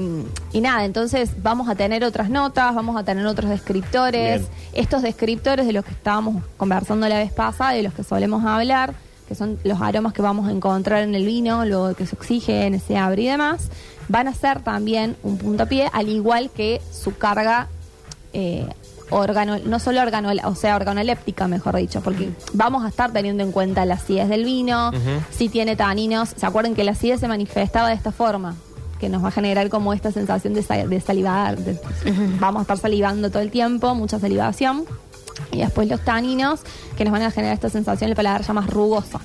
y 0.53 0.61
nada, 0.61 0.85
entonces 0.85 1.31
vamos 1.43 1.69
a 1.71 1.75
tener 1.75 2.05
otras 2.05 2.29
notas, 2.29 2.75
vamos 2.75 2.97
a 2.99 3.03
tener 3.05 3.25
otros 3.27 3.49
descriptores. 3.51 4.41
Bien. 4.43 4.53
Estos 4.75 5.01
descriptores 5.01 5.65
de 5.67 5.73
los 5.73 5.85
que 5.87 5.93
estábamos 5.93 6.45
conversando 6.59 7.09
la 7.09 7.17
vez 7.17 7.33
pasada, 7.33 7.73
de 7.73 7.83
los 7.83 7.95
que 7.95 8.05
solemos 8.05 8.45
hablar, 8.45 8.93
que 9.33 9.39
son 9.39 9.59
los 9.65 9.81
aromas 9.81 10.13
que 10.13 10.21
vamos 10.21 10.47
a 10.49 10.53
encontrar 10.53 11.03
en 11.03 11.15
el 11.15 11.25
vino, 11.25 11.65
lo 11.65 11.95
que 11.97 12.05
se 12.07 12.15
oxígeno, 12.17 12.79
se 12.87 12.99
abre 12.99 13.23
y 13.23 13.27
demás, 13.29 13.71
van 14.09 14.29
a 14.29 14.35
ser 14.35 14.61
también 14.61 15.17
un 15.23 15.39
puntapié, 15.39 15.89
al 15.93 16.09
igual 16.11 16.51
que 16.51 16.83
su 16.93 17.17
carga 17.17 17.69
eh, 18.35 18.67
órgano, 19.11 19.59
no 19.65 19.79
solo 19.79 20.01
organo, 20.03 20.31
o 20.45 20.55
sea, 20.55 20.77
organoléptica, 20.77 21.49
mejor 21.49 21.77
dicho, 21.77 22.01
porque 22.03 22.31
vamos 22.53 22.85
a 22.85 22.89
estar 22.89 23.11
teniendo 23.13 23.43
en 23.43 23.53
cuenta 23.53 23.85
la 23.87 23.95
acidez 23.95 24.29
del 24.29 24.45
vino, 24.45 24.91
si 25.31 25.49
tiene 25.49 25.77
taninos. 25.77 26.31
¿Se 26.37 26.45
acuerdan 26.47 26.75
que 26.75 26.85
la 26.85 26.93
acidez 26.93 27.21
se 27.21 27.29
manifestaba 27.29 27.89
de 27.89 27.95
esta 27.95 28.13
forma? 28.13 28.55
Que 29.01 29.09
nos 29.09 29.23
va 29.25 29.29
a 29.29 29.33
generar 29.33 29.69
como 29.69 29.93
esta 29.93 30.13
sensación 30.13 30.55
de, 30.55 30.63
sa- 30.63 30.87
de 30.87 31.01
salivar. 31.01 31.59
de- 31.59 31.79
Vamos 32.39 32.61
a 32.61 32.63
estar 32.63 32.79
salivando 32.79 33.31
todo 33.31 33.43
el 33.43 33.51
tiempo, 33.51 33.95
mucha 33.95 34.19
salivación. 34.19 34.85
Y 35.51 35.59
después 35.59 35.89
los 35.89 36.01
taninos, 36.01 36.61
que 36.97 37.05
nos 37.05 37.13
van 37.13 37.23
a 37.23 37.31
generar 37.31 37.55
esta 37.55 37.69
sensación 37.71 38.09
del 38.11 38.17
paladar 38.17 38.43
ya 38.43 38.53
más 38.53 38.69
rugoso, 38.69 39.21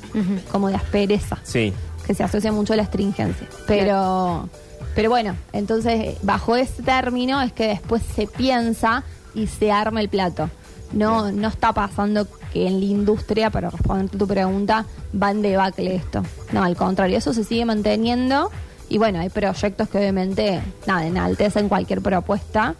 como 0.51 0.69
de 0.69 0.75
aspereza 0.75 1.37
Sí. 1.43 1.73
que 2.05 2.13
se 2.13 2.23
asocia 2.23 2.51
mucho 2.51 2.73
a 2.73 2.75
la 2.75 2.83
astringencia. 2.83 3.47
Pero, 3.65 4.49
pero 4.95 5.09
bueno, 5.09 5.35
entonces 5.53 5.93
eh, 5.99 6.17
bajo 6.23 6.55
ese 6.55 6.81
término 6.83 7.41
es 7.41 7.51
que 7.53 7.67
después 7.67 8.01
se 8.15 8.27
piensa 8.27 9.03
y 9.35 9.47
se 9.47 9.71
arma 9.71 10.01
el 10.01 10.09
plato. 10.09 10.49
No, 10.93 11.31
no 11.31 11.49
está 11.49 11.73
pasando 11.73 12.27
que 12.53 12.65
en 12.67 12.79
la 12.79 12.85
industria, 12.85 13.49
para 13.49 13.69
responderte 13.69 14.17
tu 14.17 14.25
pregunta, 14.27 14.85
va 15.21 15.31
en 15.31 15.41
debacle 15.41 15.95
esto. 15.95 16.23
No, 16.53 16.63
al 16.63 16.75
contrario, 16.77 17.17
eso 17.17 17.33
se 17.33 17.43
sigue 17.43 17.65
manteniendo. 17.65 18.49
Y 18.89 18.97
bueno, 18.97 19.19
hay 19.19 19.27
proyectos 19.29 19.89
que 19.89 19.97
obviamente, 19.97 20.61
nada, 20.85 21.05
enaltecen 21.05 21.67
cualquier 21.67 22.01
propuesta, 22.01 22.75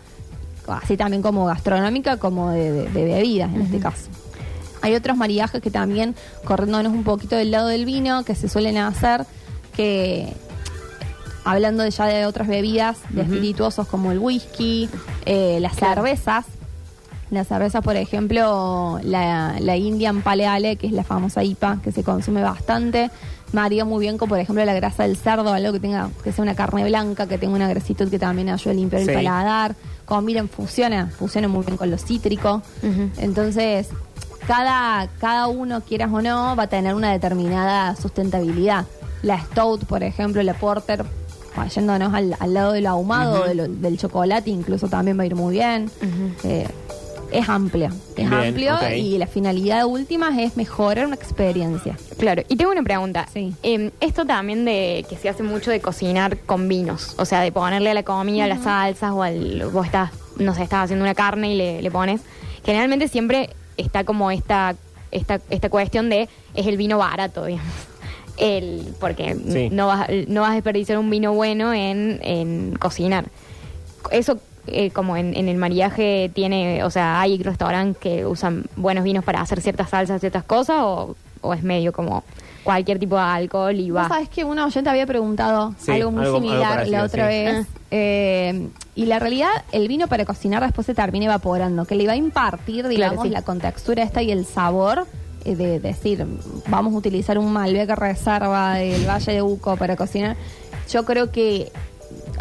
así 0.68 0.98
también 0.98 1.22
como 1.22 1.46
gastronómica, 1.46 2.18
como 2.18 2.50
de, 2.52 2.72
de- 2.72 2.90
de 2.90 3.06
bebidas 3.06 3.54
en 3.54 3.62
este 3.62 3.80
caso. 3.80 4.10
Hay 4.82 4.94
otros 4.96 5.18
maridajes 5.18 5.62
que 5.62 5.72
también, 5.72 6.16
corriéndonos 6.46 6.94
un 6.94 7.04
poquito 7.04 7.36
del 7.36 7.52
lado 7.52 7.68
del 7.68 7.86
vino, 7.86 8.24
que 8.24 8.36
se 8.36 8.48
suelen 8.48 8.78
hacer, 8.78 9.26
que 9.76 10.32
hablando 11.44 11.84
de 11.84 11.92
ya 11.92 12.06
de 12.06 12.26
otras 12.26 12.48
bebidas, 12.48 12.98
de 13.10 13.22
espirituosos 13.22 13.88
como 13.88 14.12
el 14.12 14.20
whisky, 14.20 14.90
eh, 15.26 15.60
las 15.62 15.76
cervezas. 15.76 16.46
Las 17.30 17.48
cervezas, 17.48 17.84
por 17.84 17.98
ejemplo, 17.98 19.00
la, 19.04 19.56
la 19.60 19.76
Indian 19.76 20.22
Pale 20.22 20.48
Ale, 20.48 20.76
que 20.78 20.88
es 20.88 20.94
la 20.94 21.04
famosa 21.04 21.44
IPA, 21.44 21.80
que 21.84 21.92
se 21.92 22.02
consume 22.04 22.42
bastante. 22.42 23.10
María 23.52 23.84
muy 23.84 24.00
bien 24.00 24.18
con, 24.18 24.30
por 24.30 24.40
ejemplo, 24.40 24.64
la 24.64 24.74
grasa 24.74 25.04
del 25.04 25.18
cerdo, 25.18 25.52
algo 25.54 25.74
que 25.74 25.80
tenga, 25.82 26.10
que 26.24 26.32
sea 26.32 26.44
una 26.44 26.56
carne 26.56 26.86
blanca, 26.86 27.28
que 27.28 27.38
tenga 27.38 27.54
una 27.56 27.68
grasitud 27.68 28.10
que 28.10 28.18
también 28.20 28.50
ayude 28.50 28.72
a 28.72 28.74
limpiar 28.76 29.02
Sí. 29.04 29.10
el 29.10 29.16
paladar. 29.16 29.76
Combina, 30.08 30.48
funciona, 30.48 31.08
funciona 31.08 31.48
muy 31.48 31.64
bien 31.66 31.78
con 31.78 31.92
lo 31.92 31.98
cítrico. 31.98 32.62
Entonces, 33.18 33.90
cada, 34.48 35.08
cada 35.20 35.48
uno, 35.48 35.82
quieras 35.82 36.10
o 36.12 36.22
no, 36.22 36.56
va 36.56 36.64
a 36.64 36.68
tener 36.68 36.96
una 36.96 37.12
determinada 37.12 37.96
sustentabilidad. 37.96 38.86
La 39.22 39.40
Stout, 39.44 39.86
por 39.86 40.04
ejemplo, 40.04 40.42
la 40.44 40.54
Porter, 40.54 41.04
yéndonos 41.76 42.14
al, 42.14 42.36
al 42.40 42.54
lado 42.54 42.72
del 42.72 42.86
ahumado, 42.86 43.44
de 43.46 43.56
lo- 43.56 43.68
del 43.68 43.98
chocolate, 43.98 44.50
incluso 44.50 44.88
también 44.88 45.18
va 45.20 45.24
a 45.24 45.26
ir 45.26 45.36
muy 45.36 45.56
bien. 45.56 45.92
Eh, 46.44 46.68
es 47.32 47.50
amplia, 47.50 47.88
es 47.88 48.16
Bien, 48.16 48.34
amplio 48.34 48.76
y 48.96 49.18
la 49.18 49.28
finalidad 49.28 49.86
última 49.86 50.42
es 50.42 50.56
mejorar 50.58 51.06
una 51.06 51.16
experiencia. 51.16 51.98
Claro, 52.18 52.44
y 52.48 52.56
tengo 52.56 52.72
una 52.72 52.84
pregunta. 52.84 53.28
Sí. 53.34 53.54
Eh, 53.64 53.92
esto 54.00 54.26
también 54.26 54.66
de 54.66 55.06
que 55.10 55.18
se 55.18 55.30
hace 55.30 55.44
mucho 55.44 55.72
de 55.72 55.80
cocinar 55.82 56.38
con 56.40 56.68
vinos, 56.68 57.16
o 57.18 57.26
sea, 57.26 57.42
de 57.42 57.52
ponerle 57.52 57.90
a 57.92 57.94
la 57.94 58.04
comida 58.04 58.48
las 58.48 58.64
salsas 58.64 59.12
o 59.12 59.24
al, 59.24 59.64
vos 59.72 59.86
estás, 59.86 60.12
no 60.38 60.54
sé, 60.56 60.64
estás 60.64 60.86
haciendo 60.86 61.04
una 61.04 61.16
carne 61.16 61.54
y 61.54 61.56
le, 61.56 61.82
le 61.82 61.92
pones. 61.92 62.22
Generalmente 62.66 63.08
siempre 63.08 63.50
está 63.78 64.04
como 64.04 64.32
esta, 64.32 64.76
esta, 65.12 65.40
esta 65.50 65.70
cuestión 65.70 66.10
de 66.10 66.28
es 66.54 66.68
el 66.68 66.78
vino 66.78 66.98
barato, 66.98 67.46
digamos. 67.46 67.72
El, 68.38 68.94
porque 69.00 69.36
Sí. 69.50 69.70
no, 69.72 69.88
vas, 69.88 70.08
no 70.28 70.42
vas 70.42 70.52
a 70.52 70.54
desperdiciar 70.54 71.00
un 71.00 71.10
vino 71.10 71.34
bueno 71.34 71.74
en, 71.74 72.20
en 72.22 72.76
cocinar. 72.80 73.26
Eso, 74.12 74.40
eh, 74.68 74.92
como 74.92 75.18
en, 75.18 75.36
en 75.36 75.48
el 75.50 75.58
mariaje, 75.58 76.32
tiene, 76.34 76.84
o 76.84 76.90
sea, 76.90 77.20
hay 77.22 77.42
restaurantes 77.42 77.98
que 78.02 78.26
usan 78.26 78.66
buenos 78.76 79.04
vinos 79.04 79.24
para 79.24 79.42
hacer 79.42 79.62
ciertas 79.62 79.90
salsas, 79.90 80.20
ciertas 80.20 80.44
cosas, 80.44 80.78
o, 80.82 81.16
o 81.42 81.54
es 81.54 81.64
medio 81.64 81.94
como 81.94 82.24
cualquier 82.64 83.00
tipo 83.00 83.16
de 83.16 83.22
alcohol 83.22 83.76
y 83.80 83.92
va. 83.92 84.10
sabés 84.10 84.28
que 84.28 84.44
una 84.44 84.66
oyente 84.66 84.90
había 84.90 85.06
preguntado 85.06 85.74
Sí, 85.80 85.92
algo 85.92 86.12
muy 86.12 86.26
algo- 86.26 86.36
algo 86.38 86.48
similar 86.50 86.74
parecido, 86.76 86.98
la 86.98 87.04
otra 87.06 87.24
sí. 87.24 87.34
vez. 87.34 87.68
Eh, 87.92 88.68
y 88.96 89.06
la 89.06 89.20
realidad, 89.20 89.50
el 89.72 89.88
vino 89.88 90.08
para 90.08 90.26
cocinar 90.26 90.62
después 90.64 90.86
se 90.86 90.94
termina 90.94 91.26
evaporando, 91.26 91.86
que 91.86 91.96
le 91.96 92.06
va 92.08 92.14
a 92.14 92.16
impartir, 92.18 92.88
digamos, 92.90 93.24
sí. 93.24 93.30
la 93.30 93.42
contextura 93.44 94.04
esta 94.04 94.22
y 94.22 94.32
el 94.32 94.46
sabor 94.46 95.08
eh, 95.46 95.56
de 95.56 95.80
decir, 95.80 96.26
vamos 96.68 96.94
a 96.94 96.98
utilizar 96.98 97.38
un 97.38 97.54
Malbec 97.54 97.90
reserva 97.92 98.74
del 98.76 99.08
Valle 99.08 99.32
de 99.32 99.42
Uco 99.42 99.78
para 99.78 99.96
cocinar. 99.96 100.36
Yo 100.92 101.06
creo 101.06 101.32
que, 101.32 101.72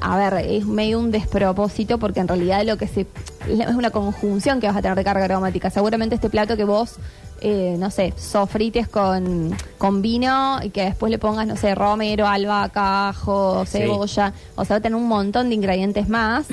a 0.01 0.17
ver, 0.17 0.35
es 0.47 0.67
medio 0.67 0.99
un 0.99 1.11
despropósito 1.11 1.99
porque 1.99 2.21
en 2.21 2.29
realidad 2.29 2.65
lo 2.65 2.77
que 2.77 2.87
se 2.89 3.07
es 3.49 3.69
una 3.75 3.91
conjunción 3.91 4.61
que 4.61 4.67
vas 4.67 4.77
a 4.77 4.83
tener 4.83 4.97
de 4.97 5.05
carga 5.05 5.25
aromática. 5.25 5.71
Seguramente 5.71 6.15
este 6.17 6.31
plato 6.31 6.57
que 6.57 6.65
vos 6.65 6.97
eh, 7.43 7.77
no 7.79 7.91
sé, 7.91 8.15
sofrites 8.17 8.89
con, 8.89 9.55
con 9.77 10.01
vino 10.01 10.59
y 10.63 10.71
que 10.71 10.85
después 10.85 11.11
le 11.11 11.19
pongas, 11.19 11.47
no 11.47 11.55
sé, 11.57 11.75
romero, 11.75 12.27
albahaca, 12.27 13.11
ajo, 13.11 13.65
Sí. 13.67 13.79
cebolla. 13.79 14.33
O 14.55 14.65
sea, 14.65 14.75
va 14.77 14.79
a 14.79 14.81
tener 14.81 14.97
un 14.97 15.07
montón 15.07 15.51
de 15.51 15.55
ingredientes 15.55 16.09
más. 16.09 16.47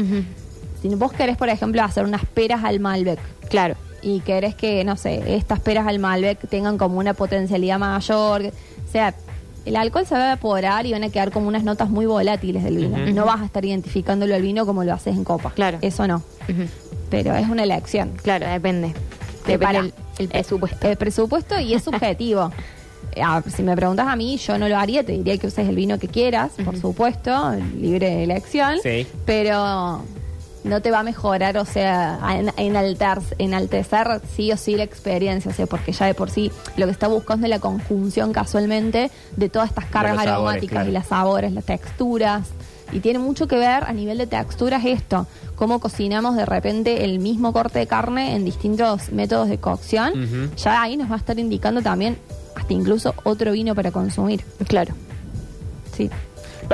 Si 0.82 0.90
vos 0.90 1.14
querés, 1.14 1.38
por 1.38 1.48
ejemplo, 1.48 1.82
hacer 1.84 2.04
unas 2.04 2.26
peras 2.26 2.66
al 2.66 2.82
Malbec 2.82 3.18
Claro. 3.50 3.76
y 4.02 4.20
querés 4.20 4.56
que, 4.56 4.84
no 4.84 4.98
sé, 4.98 5.36
estas 5.38 5.62
peras 5.62 5.88
al 5.88 6.00
Malbec 6.00 6.40
tengan 6.50 6.78
como 6.78 7.00
una 7.00 7.14
potencialidad 7.14 7.80
mayor, 7.80 8.48
o 8.48 8.92
sea, 8.92 9.16
el 9.66 9.76
alcohol 9.76 10.06
se 10.06 10.16
va 10.16 10.22
a 10.24 10.26
evaporar 10.34 10.86
y 10.86 10.92
van 10.92 11.04
a 11.04 11.10
quedar 11.10 11.32
como 11.32 11.48
unas 11.48 11.64
notas 11.64 11.90
muy 11.90 12.06
volátiles 12.06 12.64
del 12.64 12.78
vino. 12.78 12.98
No 13.14 13.26
vas 13.26 13.42
a 13.42 13.46
estar 13.46 13.64
identificándolo 13.64 14.36
al 14.36 14.42
vino 14.42 14.66
como 14.66 14.84
lo 14.84 14.94
haces 14.94 15.16
en 15.16 15.24
copa. 15.24 15.52
Claro. 15.52 15.78
Eso 15.82 16.08
no. 16.08 16.22
Pero 17.10 17.36
es 17.36 17.48
una 17.48 17.64
elección. 17.64 18.12
Claro, 18.22 18.48
depende. 18.48 18.94
Depende 19.46 19.58
para- 19.66 19.80
el, 19.80 19.94
el 20.20 20.28
presupuesto. 20.30 20.88
El 20.90 20.98
presupuesto 20.98 21.60
y 21.60 21.74
es 21.74 21.84
subjetivo. 21.84 22.52
Ah, 23.22 23.44
si 23.48 23.62
me 23.62 23.76
preguntas 23.76 24.08
a 24.08 24.16
mí, 24.16 24.38
yo 24.38 24.58
no 24.58 24.68
lo 24.68 24.76
haría, 24.76 25.04
te 25.06 25.12
diría 25.12 25.38
que 25.38 25.46
uses 25.46 25.70
el 25.70 25.76
vino 25.76 26.00
que 26.00 26.08
quieras, 26.08 26.54
por 26.66 26.76
supuesto, 26.80 27.54
libre 27.80 28.24
elección, 28.24 28.78
Sí. 28.82 29.06
pero 29.24 30.02
no 30.64 30.82
te 30.82 30.92
va 30.92 31.00
a 31.00 31.04
mejorar, 31.04 31.58
o 31.58 31.66
sea, 31.66 32.20
a 32.26 32.38
en- 32.38 32.54
enaltar, 32.58 33.22
enaltecer 33.38 34.22
sí 34.36 34.52
o 34.52 34.58
sí 34.58 34.76
la 34.76 34.84
experiencia, 34.84 35.52
o 35.52 35.54
sea, 35.54 35.66
porque 35.66 35.92
ya 35.92 36.06
de 36.06 36.14
por 36.14 36.30
sí 36.30 36.52
lo 36.78 36.86
que 36.86 36.92
está 36.92 37.08
buscando 37.08 37.46
es 37.46 37.50
la 37.50 37.60
conjunción 37.60 38.32
casualmente 38.34 39.12
de 39.36 39.50
todas 39.50 39.70
estas 39.70 39.86
cargas 39.86 40.16
los 40.16 40.24
sabores, 40.24 40.34
aromáticas 40.48 40.72
claro. 40.76 40.90
y 40.90 40.94
las 40.94 41.08
sabores, 41.08 41.52
las 41.54 41.66
texturas. 41.66 42.48
Y 42.92 43.00
tiene 43.00 43.18
mucho 43.20 43.48
que 43.48 43.56
ver 43.58 43.84
a 43.86 43.92
nivel 43.94 44.20
de 44.20 44.28
texturas 44.28 44.86
esto, 44.86 45.26
cómo 45.56 45.80
cocinamos 45.80 46.36
de 46.36 46.46
repente 46.46 47.04
el 47.04 47.18
mismo 47.20 47.52
corte 47.52 47.80
de 47.80 47.88
carne 47.88 48.36
en 48.36 48.46
distintos 48.46 49.12
métodos 49.12 49.50
de 49.50 49.58
cocción. 49.58 50.12
Ujú. 50.12 50.56
Ya 50.58 50.82
ahí 50.82 50.96
nos 50.96 51.10
va 51.10 51.16
a 51.16 51.18
estar 51.18 51.38
indicando 51.40 51.82
también 51.82 52.18
hasta 52.56 52.72
incluso 52.72 53.16
otro 53.24 53.52
vino 53.52 53.74
para 53.74 53.90
consumir. 53.92 54.44
Claro. 54.68 54.94
Sí. 55.98 56.10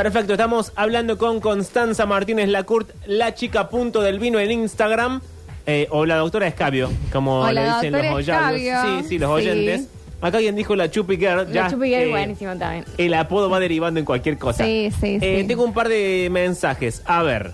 Perfecto, 0.02 0.32
estamos 0.32 0.72
hablando 0.78 1.18
con 1.18 1.42
Constanza 1.42 2.06
Martínez 2.06 2.48
Lacourt, 2.48 2.90
la 3.06 3.34
chica 3.34 3.68
punto 3.68 4.02
del 4.02 4.18
vino 4.18 4.40
en 4.40 4.50
Instagram, 4.50 5.20
eh, 5.66 5.88
o 5.92 6.06
la 6.06 6.16
doctora 6.16 6.48
Escabio, 6.48 6.90
como 7.12 7.42
O 7.42 7.48
le 7.48 7.56
la 7.56 7.76
dicen 7.82 7.92
los 7.92 8.02
doctora 8.04 8.16
oyentes. 8.16 8.62
Escabio, 8.66 9.02
Sí, 9.02 9.08
sí, 9.10 9.20
los 9.20 9.28
sí. 9.30 9.34
oyentes. 9.50 9.88
Acá 10.22 10.38
alguien 10.38 10.56
dijo 10.56 10.74
la 10.78 10.90
Chupi 10.90 11.18
Girl. 11.18 11.52
ya, 11.52 11.64
La 11.64 11.70
chupi 11.72 11.94
es 11.94 12.04
eh, 12.04 12.10
buenísimo 12.12 12.56
también. 12.56 12.86
El 12.98 13.14
apodo 13.14 13.50
va 13.50 13.60
derivando 13.60 14.00
en 14.00 14.06
cualquier 14.06 14.38
cosa. 14.38 14.64
Sí, 14.64 14.90
sí, 15.02 15.18
Eh, 15.22 15.40
sí. 15.42 15.48
Tengo 15.50 15.66
un 15.66 15.74
par 15.74 15.90
de 15.90 16.30
mensajes. 16.32 17.02
A 17.06 17.22
ver. 17.24 17.52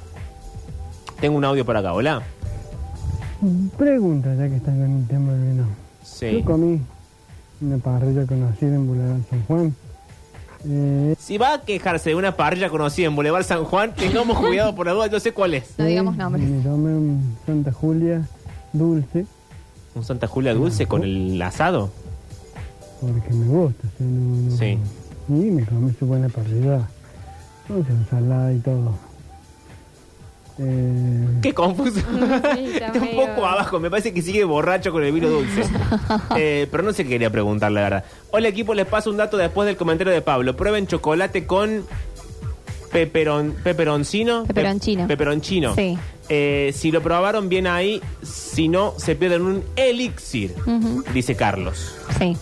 Tengo 1.20 1.38
un 1.40 1.46
audio 1.46 1.66
por 1.66 1.76
acá. 1.78 1.94
Hola. 1.94 2.22
Pregunta, 3.76 4.36
ya 4.36 4.48
que 4.50 4.58
están 4.58 4.80
con 4.80 5.00
el 5.00 5.08
tema 5.08 5.34
del 5.34 5.50
vino. 5.52 5.68
Sí. 6.04 6.32
Yo 6.32 6.46
comí 6.46 6.80
una 7.62 7.80
parrilla 7.80 8.28
conocida 8.28 8.76
en 8.76 8.86
Boulevard 8.86 9.20
San 9.32 9.44
Juan. 9.46 9.76
Eh, 10.68 11.16
Si 11.20 11.38
va 11.38 11.54
a 11.56 11.62
quejarse 11.62 12.10
de 12.10 12.16
una 12.16 12.36
parrilla 12.36 12.70
conocida 12.70 13.08
en 13.08 13.16
Boulevard 13.16 13.44
San 13.46 13.64
Juan, 13.66 13.94
tengamos 13.94 14.38
cuidado 14.40 14.74
por 14.76 14.86
la 14.88 14.94
duda, 14.94 15.08
yo 15.08 15.20
sé 15.20 15.32
cuál 15.32 15.54
es. 15.54 15.76
No 15.78 15.86
digamos 15.86 16.16
eh, 16.16 16.18
nombres. 16.18 16.44
Me 16.48 16.62
tomé 16.64 16.94
un 16.96 17.38
Santa 17.46 17.72
Julia 17.72 18.28
dulce 18.74 19.26
¿Un 19.94 20.04
Santa 20.04 20.28
Julia 20.28 20.54
dulce 20.54 20.86
con 20.88 21.04
el 21.04 21.42
asado? 21.42 21.90
porque 23.02 23.30
me 23.34 23.46
gusta. 23.46 23.88
o 23.88 23.98
sea, 23.98 24.08
no- 24.08 24.50
no- 24.50 24.58
Sí. 24.58 24.78
Y 25.30 25.52
me 25.52 25.64
comí 25.66 25.92
su 26.00 26.06
buena 26.06 26.30
parrilla. 26.30 26.82
Con 27.68 27.86
su 27.86 27.92
ensalada 27.92 28.54
y 28.54 28.60
todo. 28.60 28.94
Eh, 30.58 31.28
Qué 31.42 31.54
confuso. 31.54 32.00
Sí, 32.00 32.02
está 32.74 32.88
Está 32.88 33.00
un 33.00 33.16
poco 33.16 33.46
abajo. 33.46 33.80
Me 33.80 33.90
parece 33.90 34.14
que 34.14 34.22
sigue 34.22 34.44
borracho 34.46 34.92
con 34.92 35.04
el 35.04 35.12
vino 35.12 35.28
dulce. 35.30 35.64
Eh, 36.38 36.68
pero 36.72 36.84
no 36.84 36.94
sé 36.94 37.04
qué 37.04 37.12
quería 37.12 37.30
preguntar, 37.30 37.72
la 37.72 37.82
verdad. 37.82 38.06
Hola, 38.32 38.48
equipo. 38.48 38.74
Les 38.74 38.86
paso 38.86 39.10
un 39.10 39.18
dato 39.18 39.38
después 39.38 39.66
del 39.68 39.76
comentario 39.78 40.12
de 40.14 40.22
Pablo. 40.22 40.56
Prueben 40.56 40.88
chocolate 40.88 41.46
con 41.46 41.86
peperon, 42.92 43.54
peperoncino. 43.64 44.44
Pe- 44.44 44.54
Peperoncino. 44.54 45.08
peperoncino. 45.08 45.76
Sí. 45.76 45.98
Eh, 46.30 46.72
si 46.76 46.92
lo 46.92 47.02
probaron 47.02 47.50
bien 47.50 47.68
ahí, 47.68 48.02
si 48.24 48.68
no, 48.68 48.94
se 48.98 49.16
pierden 49.16 49.44
un 49.44 49.64
elixir, 49.76 50.56
dice 51.14 51.36
Carlos. 51.36 51.96
Sí. 52.18 52.36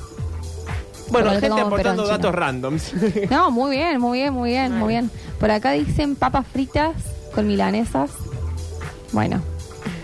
Bueno, 1.09 1.31
gente 1.31 1.59
aportando 1.61 2.07
datos 2.07 2.33
randoms. 2.33 2.93
No, 3.29 3.51
muy 3.51 3.75
bien, 3.75 3.99
muy 3.99 4.19
bien, 4.19 4.33
muy 4.33 4.49
bien, 4.51 4.77
muy 4.77 4.87
bien. 4.89 5.11
Por 5.39 5.51
acá 5.51 5.71
dicen 5.73 6.15
papas 6.15 6.45
fritas 6.47 6.93
con 7.33 7.47
milanesas. 7.47 8.11
Bueno, 9.11 9.41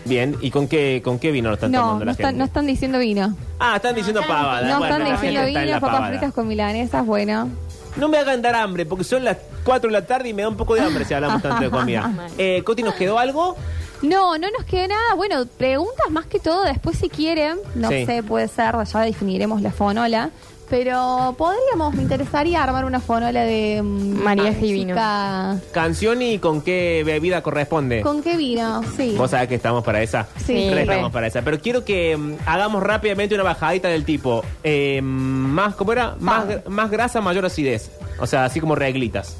bien, 0.06 0.36
¿y 0.42 0.52
con 0.52 0.68
qué, 0.68 1.02
con 1.04 1.20
qué 1.20 1.32
vino 1.32 1.50
lo 1.50 1.56
están 1.56 1.72
no, 1.72 1.80
tomando 1.80 2.00
no, 2.00 2.06
la 2.06 2.12
están, 2.12 2.26
gente? 2.28 2.40
no 2.40 2.46
están 2.46 2.66
diciendo 2.68 3.00
vino. 3.00 3.36
Ah, 3.60 3.78
están 3.78 3.96
diciendo 3.96 4.22
pavada. 4.28 4.68
No 4.68 4.80
Bueno, 4.80 4.86
están 4.96 5.00
la 5.10 5.12
diciendo 5.16 5.40
gente 5.42 5.48
está 5.50 5.60
en 5.62 5.66
vino, 5.66 5.76
la 5.76 5.80
papas 5.82 5.96
pavada. 5.96 6.12
fritas 6.18 6.34
con 6.34 6.48
milanesas, 6.48 7.06
bueno. 7.06 7.50
No 7.96 8.08
me 8.08 8.18
hagan 8.18 8.42
dar 8.42 8.56
hambre, 8.56 8.86
porque 8.86 9.04
son 9.04 9.24
las 9.26 9.38
4 9.64 9.90
de 9.90 9.94
la 9.94 10.06
tarde 10.06 10.30
y 10.30 10.34
me 10.34 10.44
da 10.44 10.50
un 10.50 10.56
poco 10.58 10.76
de 10.76 10.82
hambre 10.82 11.06
si 11.06 11.14
hablamos 11.14 11.42
tanto 11.42 11.64
de 11.64 11.70
comida. 11.70 12.12
Eh, 12.38 12.62
Coti, 12.64 12.84
¿nos 12.84 12.94
quedó 12.96 13.18
algo? 13.20 13.56
No, 14.02 14.38
no 14.38 14.48
nos 14.52 14.64
queda 14.66 14.88
nada. 14.88 15.16
Bueno, 15.16 15.46
preguntas 15.58 16.10
más 16.12 16.26
que 16.28 16.40
todo 16.40 16.64
después 16.64 16.98
si 16.98 17.10
quieren. 17.10 17.58
No 17.76 17.90
Sí. 17.90 18.06
sé, 18.06 18.24
puede 18.24 18.48
ser, 18.48 18.76
ya 18.86 19.00
definiremos 19.02 19.62
la 19.62 19.72
fonola. 19.72 20.30
Pero 20.70 21.34
podríamos, 21.38 21.96
me 21.96 22.04
interesaría 22.04 22.62
armar 22.64 22.86
una 22.86 23.00
fonola 23.00 23.42
de 23.42 23.82
mm, 23.82 24.24
Mariaje 24.24 24.66
y 24.68 24.72
vino. 24.74 24.94
música- 24.94 25.58
Canción 25.72 26.22
y 26.22 26.38
con 26.38 26.62
qué 26.62 27.02
bebida 27.06 27.42
corresponde. 27.42 28.02
¿Con 28.02 28.22
qué 28.22 28.38
vino? 28.38 28.82
Sí. 28.96 29.16
Vos 29.18 29.32
sabés 29.32 29.48
que 29.50 29.56
estamos 29.56 29.84
para 29.84 30.02
esa. 30.04 30.28
Sí, 30.46 30.70
Re 30.70 30.76
re. 30.76 30.82
estamos 30.84 31.12
para 31.12 31.26
esa. 31.28 31.42
Pero 31.42 31.60
quiero 31.60 31.84
que 31.84 32.16
mm, 32.16 32.34
hagamos 32.46 32.84
rápidamente 32.84 33.34
una 33.34 33.44
bajadita 33.44 33.88
del 33.88 34.06
tipo. 34.06 34.44
eh, 34.64 35.02
más, 35.02 35.74
¿cómo 35.76 35.92
era? 35.92 36.16
Más, 36.20 36.46
más 36.68 36.92
grasa, 36.92 37.20
mayor 37.20 37.46
acidez. 37.46 37.90
O 38.20 38.28
sea, 38.28 38.46
así 38.46 38.60
como 38.60 38.76
reglitas. 38.76 39.36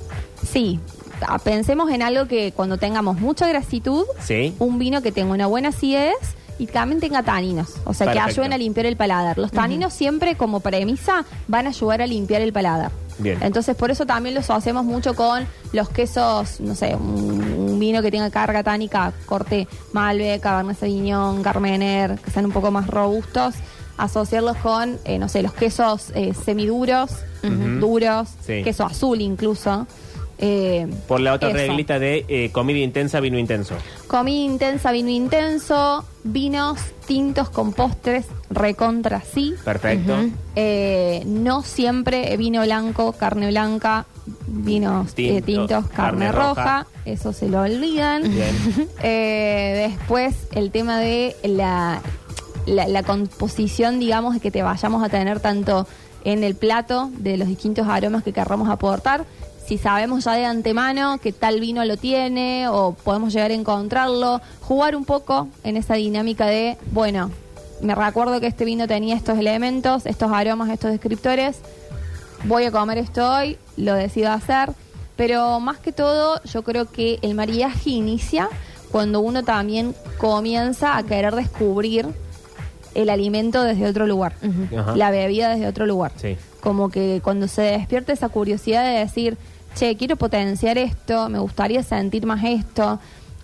Sí. 0.52 0.80
Ah, 1.22 1.38
Pensemos 1.38 1.92
en 1.92 2.02
algo 2.02 2.28
que 2.28 2.54
cuando 2.54 2.78
tengamos 2.78 3.20
mucha 3.20 3.46
grasitud, 3.48 4.06
Sí. 4.22 4.56
un 4.58 4.80
vino 4.80 5.02
que 5.02 5.12
tenga 5.12 5.34
una 5.34 5.48
buena 5.48 5.70
acidez 5.70 6.16
y 6.60 6.68
también 6.68 7.00
tenga 7.02 7.24
taninos, 7.24 7.70
o 7.86 7.94
sea, 7.96 8.12
que 8.12 8.20
ayuden 8.20 8.54
a 8.54 8.58
limpiar 8.58 8.86
el 8.86 8.96
paladar. 8.98 9.38
Los 9.40 9.52
taninos 9.52 9.94
siempre 9.94 10.36
como 10.36 10.60
premisa 10.60 11.26
van 11.48 11.66
a 11.66 11.70
ayudar 11.70 12.02
a 12.04 12.08
limpiar 12.08 12.42
el 12.42 12.54
paladar. 12.54 12.92
Bien. 13.18 13.38
Entonces, 13.42 13.76
por 13.76 13.90
eso 13.92 14.06
también 14.06 14.36
los 14.36 14.50
hacemos 14.50 14.86
mucho 14.86 15.14
con 15.16 15.46
los 15.74 15.90
quesos, 15.90 16.60
no 16.62 16.76
sé, 16.76 16.96
un, 16.96 17.42
un 17.72 17.80
vino 17.80 18.02
que 18.02 18.12
tenga 18.12 18.30
carga 18.30 18.62
tánica, 18.64 19.12
corte 19.26 19.68
Malbec, 19.94 20.42
Cabernet 20.42 20.78
Sauvignon, 20.78 21.42
Carmener, 21.42 22.20
que 22.20 22.30
sean 22.32 22.46
un 22.46 22.52
poco 22.52 22.72
más 22.72 22.88
robustos, 22.88 23.56
asociarlos 23.98 24.56
con, 24.58 24.98
eh, 25.04 25.18
no 25.20 25.28
sé, 25.28 25.42
los 25.44 25.54
quesos 25.54 26.12
eh, 26.16 26.34
semiduros, 26.34 27.12
duros, 27.80 28.30
Sí. 28.46 28.64
queso 28.64 28.86
azul 28.86 29.22
incluso. 29.22 29.88
Eh, 30.42 30.88
Por 31.08 31.20
la 31.20 31.34
otra 31.34 31.50
eso. 31.50 31.58
reglita 31.58 32.00
de 32.00 32.26
eh, 32.30 32.50
comida 32.52 32.80
intensa, 32.80 33.20
vino 33.20 33.38
intenso. 33.38 33.76
Comida 34.08 34.46
intensa, 34.46 34.92
vino 34.94 35.10
intenso, 35.10 36.06
vinos 36.24 36.80
tintos 37.06 37.50
con 37.50 37.74
postres, 37.74 38.26
recontra 38.50 39.22
sí. 39.22 39.56
Perfecto. 39.66 40.16
Eh, 40.56 41.24
no 41.26 41.62
siempre 41.62 42.38
vino 42.38 42.62
blanco, 42.62 43.12
carne 43.14 43.48
blanca, 43.50 44.06
vinos 44.48 45.12
eh, 45.18 45.42
tintos, 45.42 45.88
carne, 45.88 46.28
carne 46.28 46.32
roja. 46.32 46.48
roja. 46.54 46.88
eso 47.06 47.34
se 47.34 47.50
lo 47.50 47.62
olvidan. 47.62 48.22
Bien. 48.24 48.56
Eh, 49.04 49.90
después 49.90 50.36
el 50.54 50.72
tema 50.72 51.00
de 51.00 51.36
la, 51.44 52.02
la, 52.66 52.88
la 52.88 53.04
composición, 53.04 54.00
digamos, 54.00 54.36
de 54.36 54.40
que 54.40 54.52
te 54.52 54.62
vayamos 54.64 55.04
a 55.04 55.10
tener 55.10 55.40
tanto 55.40 55.88
en 56.24 56.44
el 56.44 56.56
plato 56.56 57.10
de 57.18 57.38
los 57.38 57.48
distintos 57.48 57.88
aromas 57.88 58.24
que 58.24 58.34
querramos 58.34 58.70
aportar. 58.70 59.26
Si 59.70 59.78
sabemos 59.78 60.24
ya 60.24 60.34
de 60.34 60.46
antemano 60.46 61.20
que 61.20 61.32
tal 61.32 61.60
vino 61.60 61.86
lo 61.86 61.96
tiene 61.96 62.68
o 62.70 62.94
podemos 62.94 63.32
llegar 63.32 63.52
a 63.52 63.54
encontrarlo, 63.54 64.42
jugar 64.62 64.96
un 64.96 65.06
poco 65.06 65.48
en 65.64 65.78
esa 65.78 65.94
dinámica 65.94 66.48
de, 66.48 66.76
bueno, 66.92 67.30
me 67.80 67.94
recuerdo 67.94 68.40
que 68.40 68.48
este 68.48 68.66
vino 68.66 68.88
tenía 68.88 69.16
estos 69.16 69.38
elementos, 69.38 70.08
estos 70.08 70.32
aromas, 70.32 70.72
estos 70.72 70.90
descriptores. 70.90 71.60
voy 72.46 72.64
a 72.64 72.72
comer 72.72 72.98
esto 72.98 73.32
hoy, 73.32 73.60
lo 73.78 73.94
decido 73.94 74.32
hacer. 74.32 74.72
Pero 75.16 75.60
más 75.60 75.78
que 75.78 75.92
todo, 75.92 76.42
yo 76.46 76.64
creo 76.64 76.86
que 76.86 77.20
el 77.22 77.36
mariaje 77.36 77.92
inicia 77.92 78.50
cuando 78.90 79.20
uno 79.20 79.44
también 79.44 79.94
comienza 80.18 80.98
a 80.98 81.04
querer 81.04 81.36
descubrir 81.36 82.08
el 82.96 83.12
alimento 83.12 83.62
desde 83.62 83.86
otro 83.86 84.08
lugar, 84.08 84.34
la 84.96 85.12
bebida 85.12 85.50
desde 85.50 85.68
otro 85.68 85.86
lugar. 85.86 86.12
Sí. 86.16 86.38
Como 86.60 86.90
que 86.90 87.22
cuando 87.24 87.48
se 87.48 87.62
despierta 87.62 88.14
esa 88.14 88.30
curiosidad 88.30 88.84
de 88.84 88.98
decir, 88.98 89.38
che, 89.76 89.96
quiero 89.98 90.16
potenciar 90.16 90.78
esto, 90.78 91.30
me 91.30 91.40
gustaría 91.40 91.84
sentir 91.84 92.26
más 92.26 92.44
esto, 92.44 93.00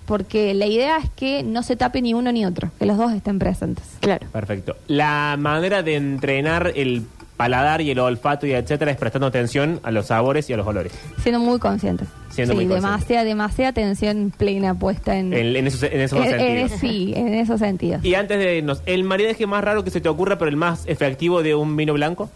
porque 0.06 0.54
la 0.54 0.66
idea 0.68 0.98
es 0.98 1.10
que 1.12 1.44
no 1.44 1.64
se 1.64 1.76
tape 1.76 2.02
ni 2.02 2.14
uno 2.14 2.32
ni 2.32 2.46
otro, 2.46 2.72
que 2.78 2.86
los 2.86 2.98
dos 2.98 3.12
estén 3.14 3.40
presentes. 3.40 3.86
Claro. 4.02 4.28
Perfecto. 4.32 4.76
La 4.88 5.36
manera 5.40 5.82
de 5.82 5.96
entrenar 5.96 6.72
el 6.76 7.04
paladar 7.38 7.82
y 7.82 7.92
el 7.92 8.00
olfato 8.00 8.48
y 8.48 8.54
etcétera 8.54 8.92
es 8.92 8.98
prestando 8.98 9.28
atención 9.28 9.82
a 9.84 9.92
los 9.92 10.06
sabores 10.06 10.50
y 10.50 10.54
a 10.54 10.58
los 10.58 10.66
olores. 10.68 10.94
Siendo 11.22 11.40
muy 11.40 11.60
conscientes. 11.60 12.08
Siendo 12.30 12.54
sí, 12.54 12.66
muy 12.66 12.66
demasiada, 12.74 13.24
demasiada 13.26 13.72
atención 13.72 14.32
plena 14.38 14.74
puesta 14.74 15.18
en, 15.18 15.34
En, 15.34 15.56
en 15.56 15.68
esos, 15.68 15.84
en 15.84 16.00
esos 16.00 16.20
dos 16.20 16.28
en- 16.30 16.40
en- 16.40 16.70
sentidos. 16.70 16.80
sí, 16.80 17.14
en 17.16 17.34
esos 17.34 17.60
sentidos. 17.60 18.06
Y 18.06 18.16
antes 18.16 18.38
de 18.38 18.58
irnos, 18.58 18.82
¿el 18.86 19.04
maridaje 19.04 19.48
más 19.48 19.64
raro 19.64 19.84
que 19.84 19.90
se 19.92 20.00
te 20.02 20.08
ocurra, 20.08 20.38
pero 20.38 20.50
el 20.50 20.56
más 20.56 20.84
efectivo 20.86 21.44
de 21.44 21.56
un 21.56 21.76
vino 21.76 21.94
blanco? 21.94 22.30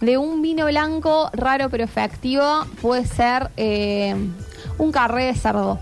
De 0.00 0.16
un 0.18 0.42
vino 0.42 0.66
blanco 0.66 1.28
raro 1.32 1.68
pero 1.70 1.84
efectivo 1.84 2.64
puede 2.80 3.04
ser 3.06 3.50
eh, 3.56 4.14
un 4.78 4.92
carré 4.92 5.24
de 5.24 5.34
cerdo 5.34 5.78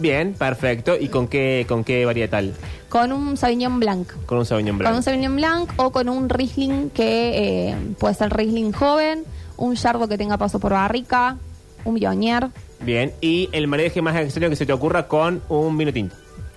Bien, 0.00 0.32
perfecto. 0.32 0.96
¿Y 0.98 1.08
con 1.08 1.26
qué, 1.26 1.66
con 1.68 1.82
qué 1.84 2.04
varietal? 2.04 2.54
con 2.88 3.12
un 3.12 3.36
Sauvignon 3.36 3.80
Blanc. 3.80 4.08
Con 4.26 4.38
un 4.38 4.46
Sauvignon 4.46 4.76
Con 4.76 4.78
Blanc. 4.78 4.96
un 4.96 5.02
Sauvignon 5.02 5.36
Blanc 5.36 5.70
o 5.76 5.90
con 5.92 6.08
un 6.08 6.28
Riesling 6.28 6.88
que 6.90 7.68
eh, 7.70 7.76
puede 7.98 8.14
ser 8.14 8.32
Riesling 8.32 8.72
joven, 8.72 9.24
un 9.56 9.74
Yardo 9.74 10.08
que 10.08 10.16
tenga 10.16 10.38
paso 10.38 10.58
por 10.58 10.72
barrica, 10.72 11.36
un 11.84 11.94
Bionier, 11.96 12.48
Bien. 12.80 13.12
¿Y 13.20 13.48
el 13.52 13.66
maridaje 13.66 14.00
más 14.02 14.14
extraño 14.16 14.48
que 14.50 14.56
se 14.56 14.64
te 14.64 14.72
ocurra 14.72 15.08
con 15.08 15.42
un 15.48 15.76
vino 15.76 15.92
tinto? 15.92 16.14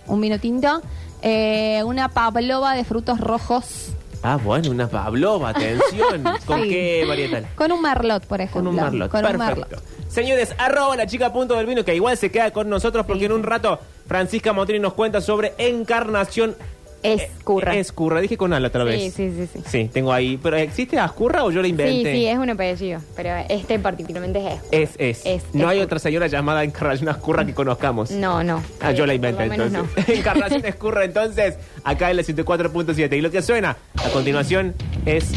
un 0.08 0.22
vino 0.22 0.40
tinto, 0.40 0.82
eh, 1.22 1.82
una 1.86 2.10
pavlova 2.10 2.76
de 2.76 2.84
frutos 2.84 3.20
rojos 3.20 3.90
Ah, 4.24 4.38
bueno, 4.38 4.70
una 4.70 4.88
Pavlova, 4.88 5.50
atención. 5.50 6.24
¿Con 6.46 6.62
Sí. 6.64 6.70
qué 6.70 7.06
varietal? 7.08 7.48
con 7.56 7.72
un 7.72 7.82
Merlot, 7.82 8.26
por 8.26 8.40
ejemplo. 8.42 8.72
Con 8.72 8.80
un. 8.80 9.08
Con 9.10 9.26
un 9.26 9.38
Perfecto. 9.38 9.82
Señores, 10.10 10.54
arroba 10.58 10.96
la 10.96 11.08
chica 11.08 11.32
punto 11.32 11.56
del 11.56 11.66
vino, 11.66 11.84
que 11.86 11.96
igual 11.96 12.18
se 12.18 12.30
queda 12.32 12.52
con 12.52 12.70
nosotros 12.70 13.06
porque 13.06 13.26
en 13.26 13.32
un 13.32 13.44
rato 13.44 13.80
Francisca 14.08 14.52
Motrini 14.54 14.80
nos 14.82 14.94
cuenta 14.94 15.22
sobre 15.22 15.54
encarnación. 15.58 16.56
Escurra. 17.04 17.76
Eh, 17.76 17.80
Escurra, 17.80 18.22
dije 18.22 18.38
con 18.38 18.54
ala 18.54 18.68
otra 18.68 18.84
Sí, 18.84 18.90
vez. 18.90 19.14
sí, 19.14 19.32
sí, 19.36 19.48
sí. 19.54 19.60
Sí, 19.66 19.90
tengo 19.92 20.12
ahí. 20.14 20.38
¿Pero 20.42 20.58
existe 20.58 21.00
Ascurra 21.00 21.44
o 21.44 21.52
yo 21.52 21.62
la 21.62 21.66
Sí, 21.66 21.72
inventé? 21.72 22.14
sí, 22.14 22.26
es 22.28 22.38
un 22.38 22.50
apellido, 22.50 23.02
pero 23.16 23.30
este 23.50 23.80
particularmente 23.80 24.40
es 24.40 24.54
Escurra. 24.54 24.68
Es, 24.72 24.90
es. 24.98 25.26
Es, 25.26 25.44
no 25.54 25.68
hay 25.68 25.80
otra 25.80 26.00
señora 26.00 26.28
llamada 26.28 26.64
Encarnación 26.64 27.10
Ascurra 27.10 27.46
que 27.46 27.54
conozcamos. 27.54 28.12
No, 28.12 28.44
no. 28.44 28.62
Ah, 28.82 28.92
yo 28.92 29.06
la 29.06 29.14
Eh, 29.14 29.16
inventé 29.18 29.44
entonces. 29.46 29.82
Encarnación 30.10 30.66
Escurra 30.66 31.04
entonces, 31.06 31.56
acá 31.84 32.12
en 32.12 32.18
la 32.18 32.24
104.7. 32.24 33.18
Y 33.18 33.22
lo 33.22 33.32
que 33.32 33.42
suena 33.42 33.78
a 33.98 34.10
continuación 34.10 34.76
es 35.06 35.32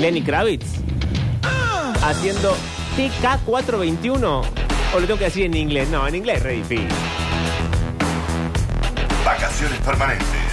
Lenny 0.00 0.22
Kravitz 0.22 0.66
haciendo 2.04 2.54
TK421. 2.96 4.42
O 4.94 5.00
lo 5.00 5.06
tengo 5.06 5.18
que 5.18 5.24
decir 5.24 5.44
en 5.46 5.54
inglés. 5.54 5.88
No, 5.88 6.06
en 6.06 6.14
inglés 6.14 6.36
es 6.38 6.42
re 6.42 6.52
difícil. 6.54 6.88
Vacaciones 9.24 9.78
permanentes. 9.80 10.26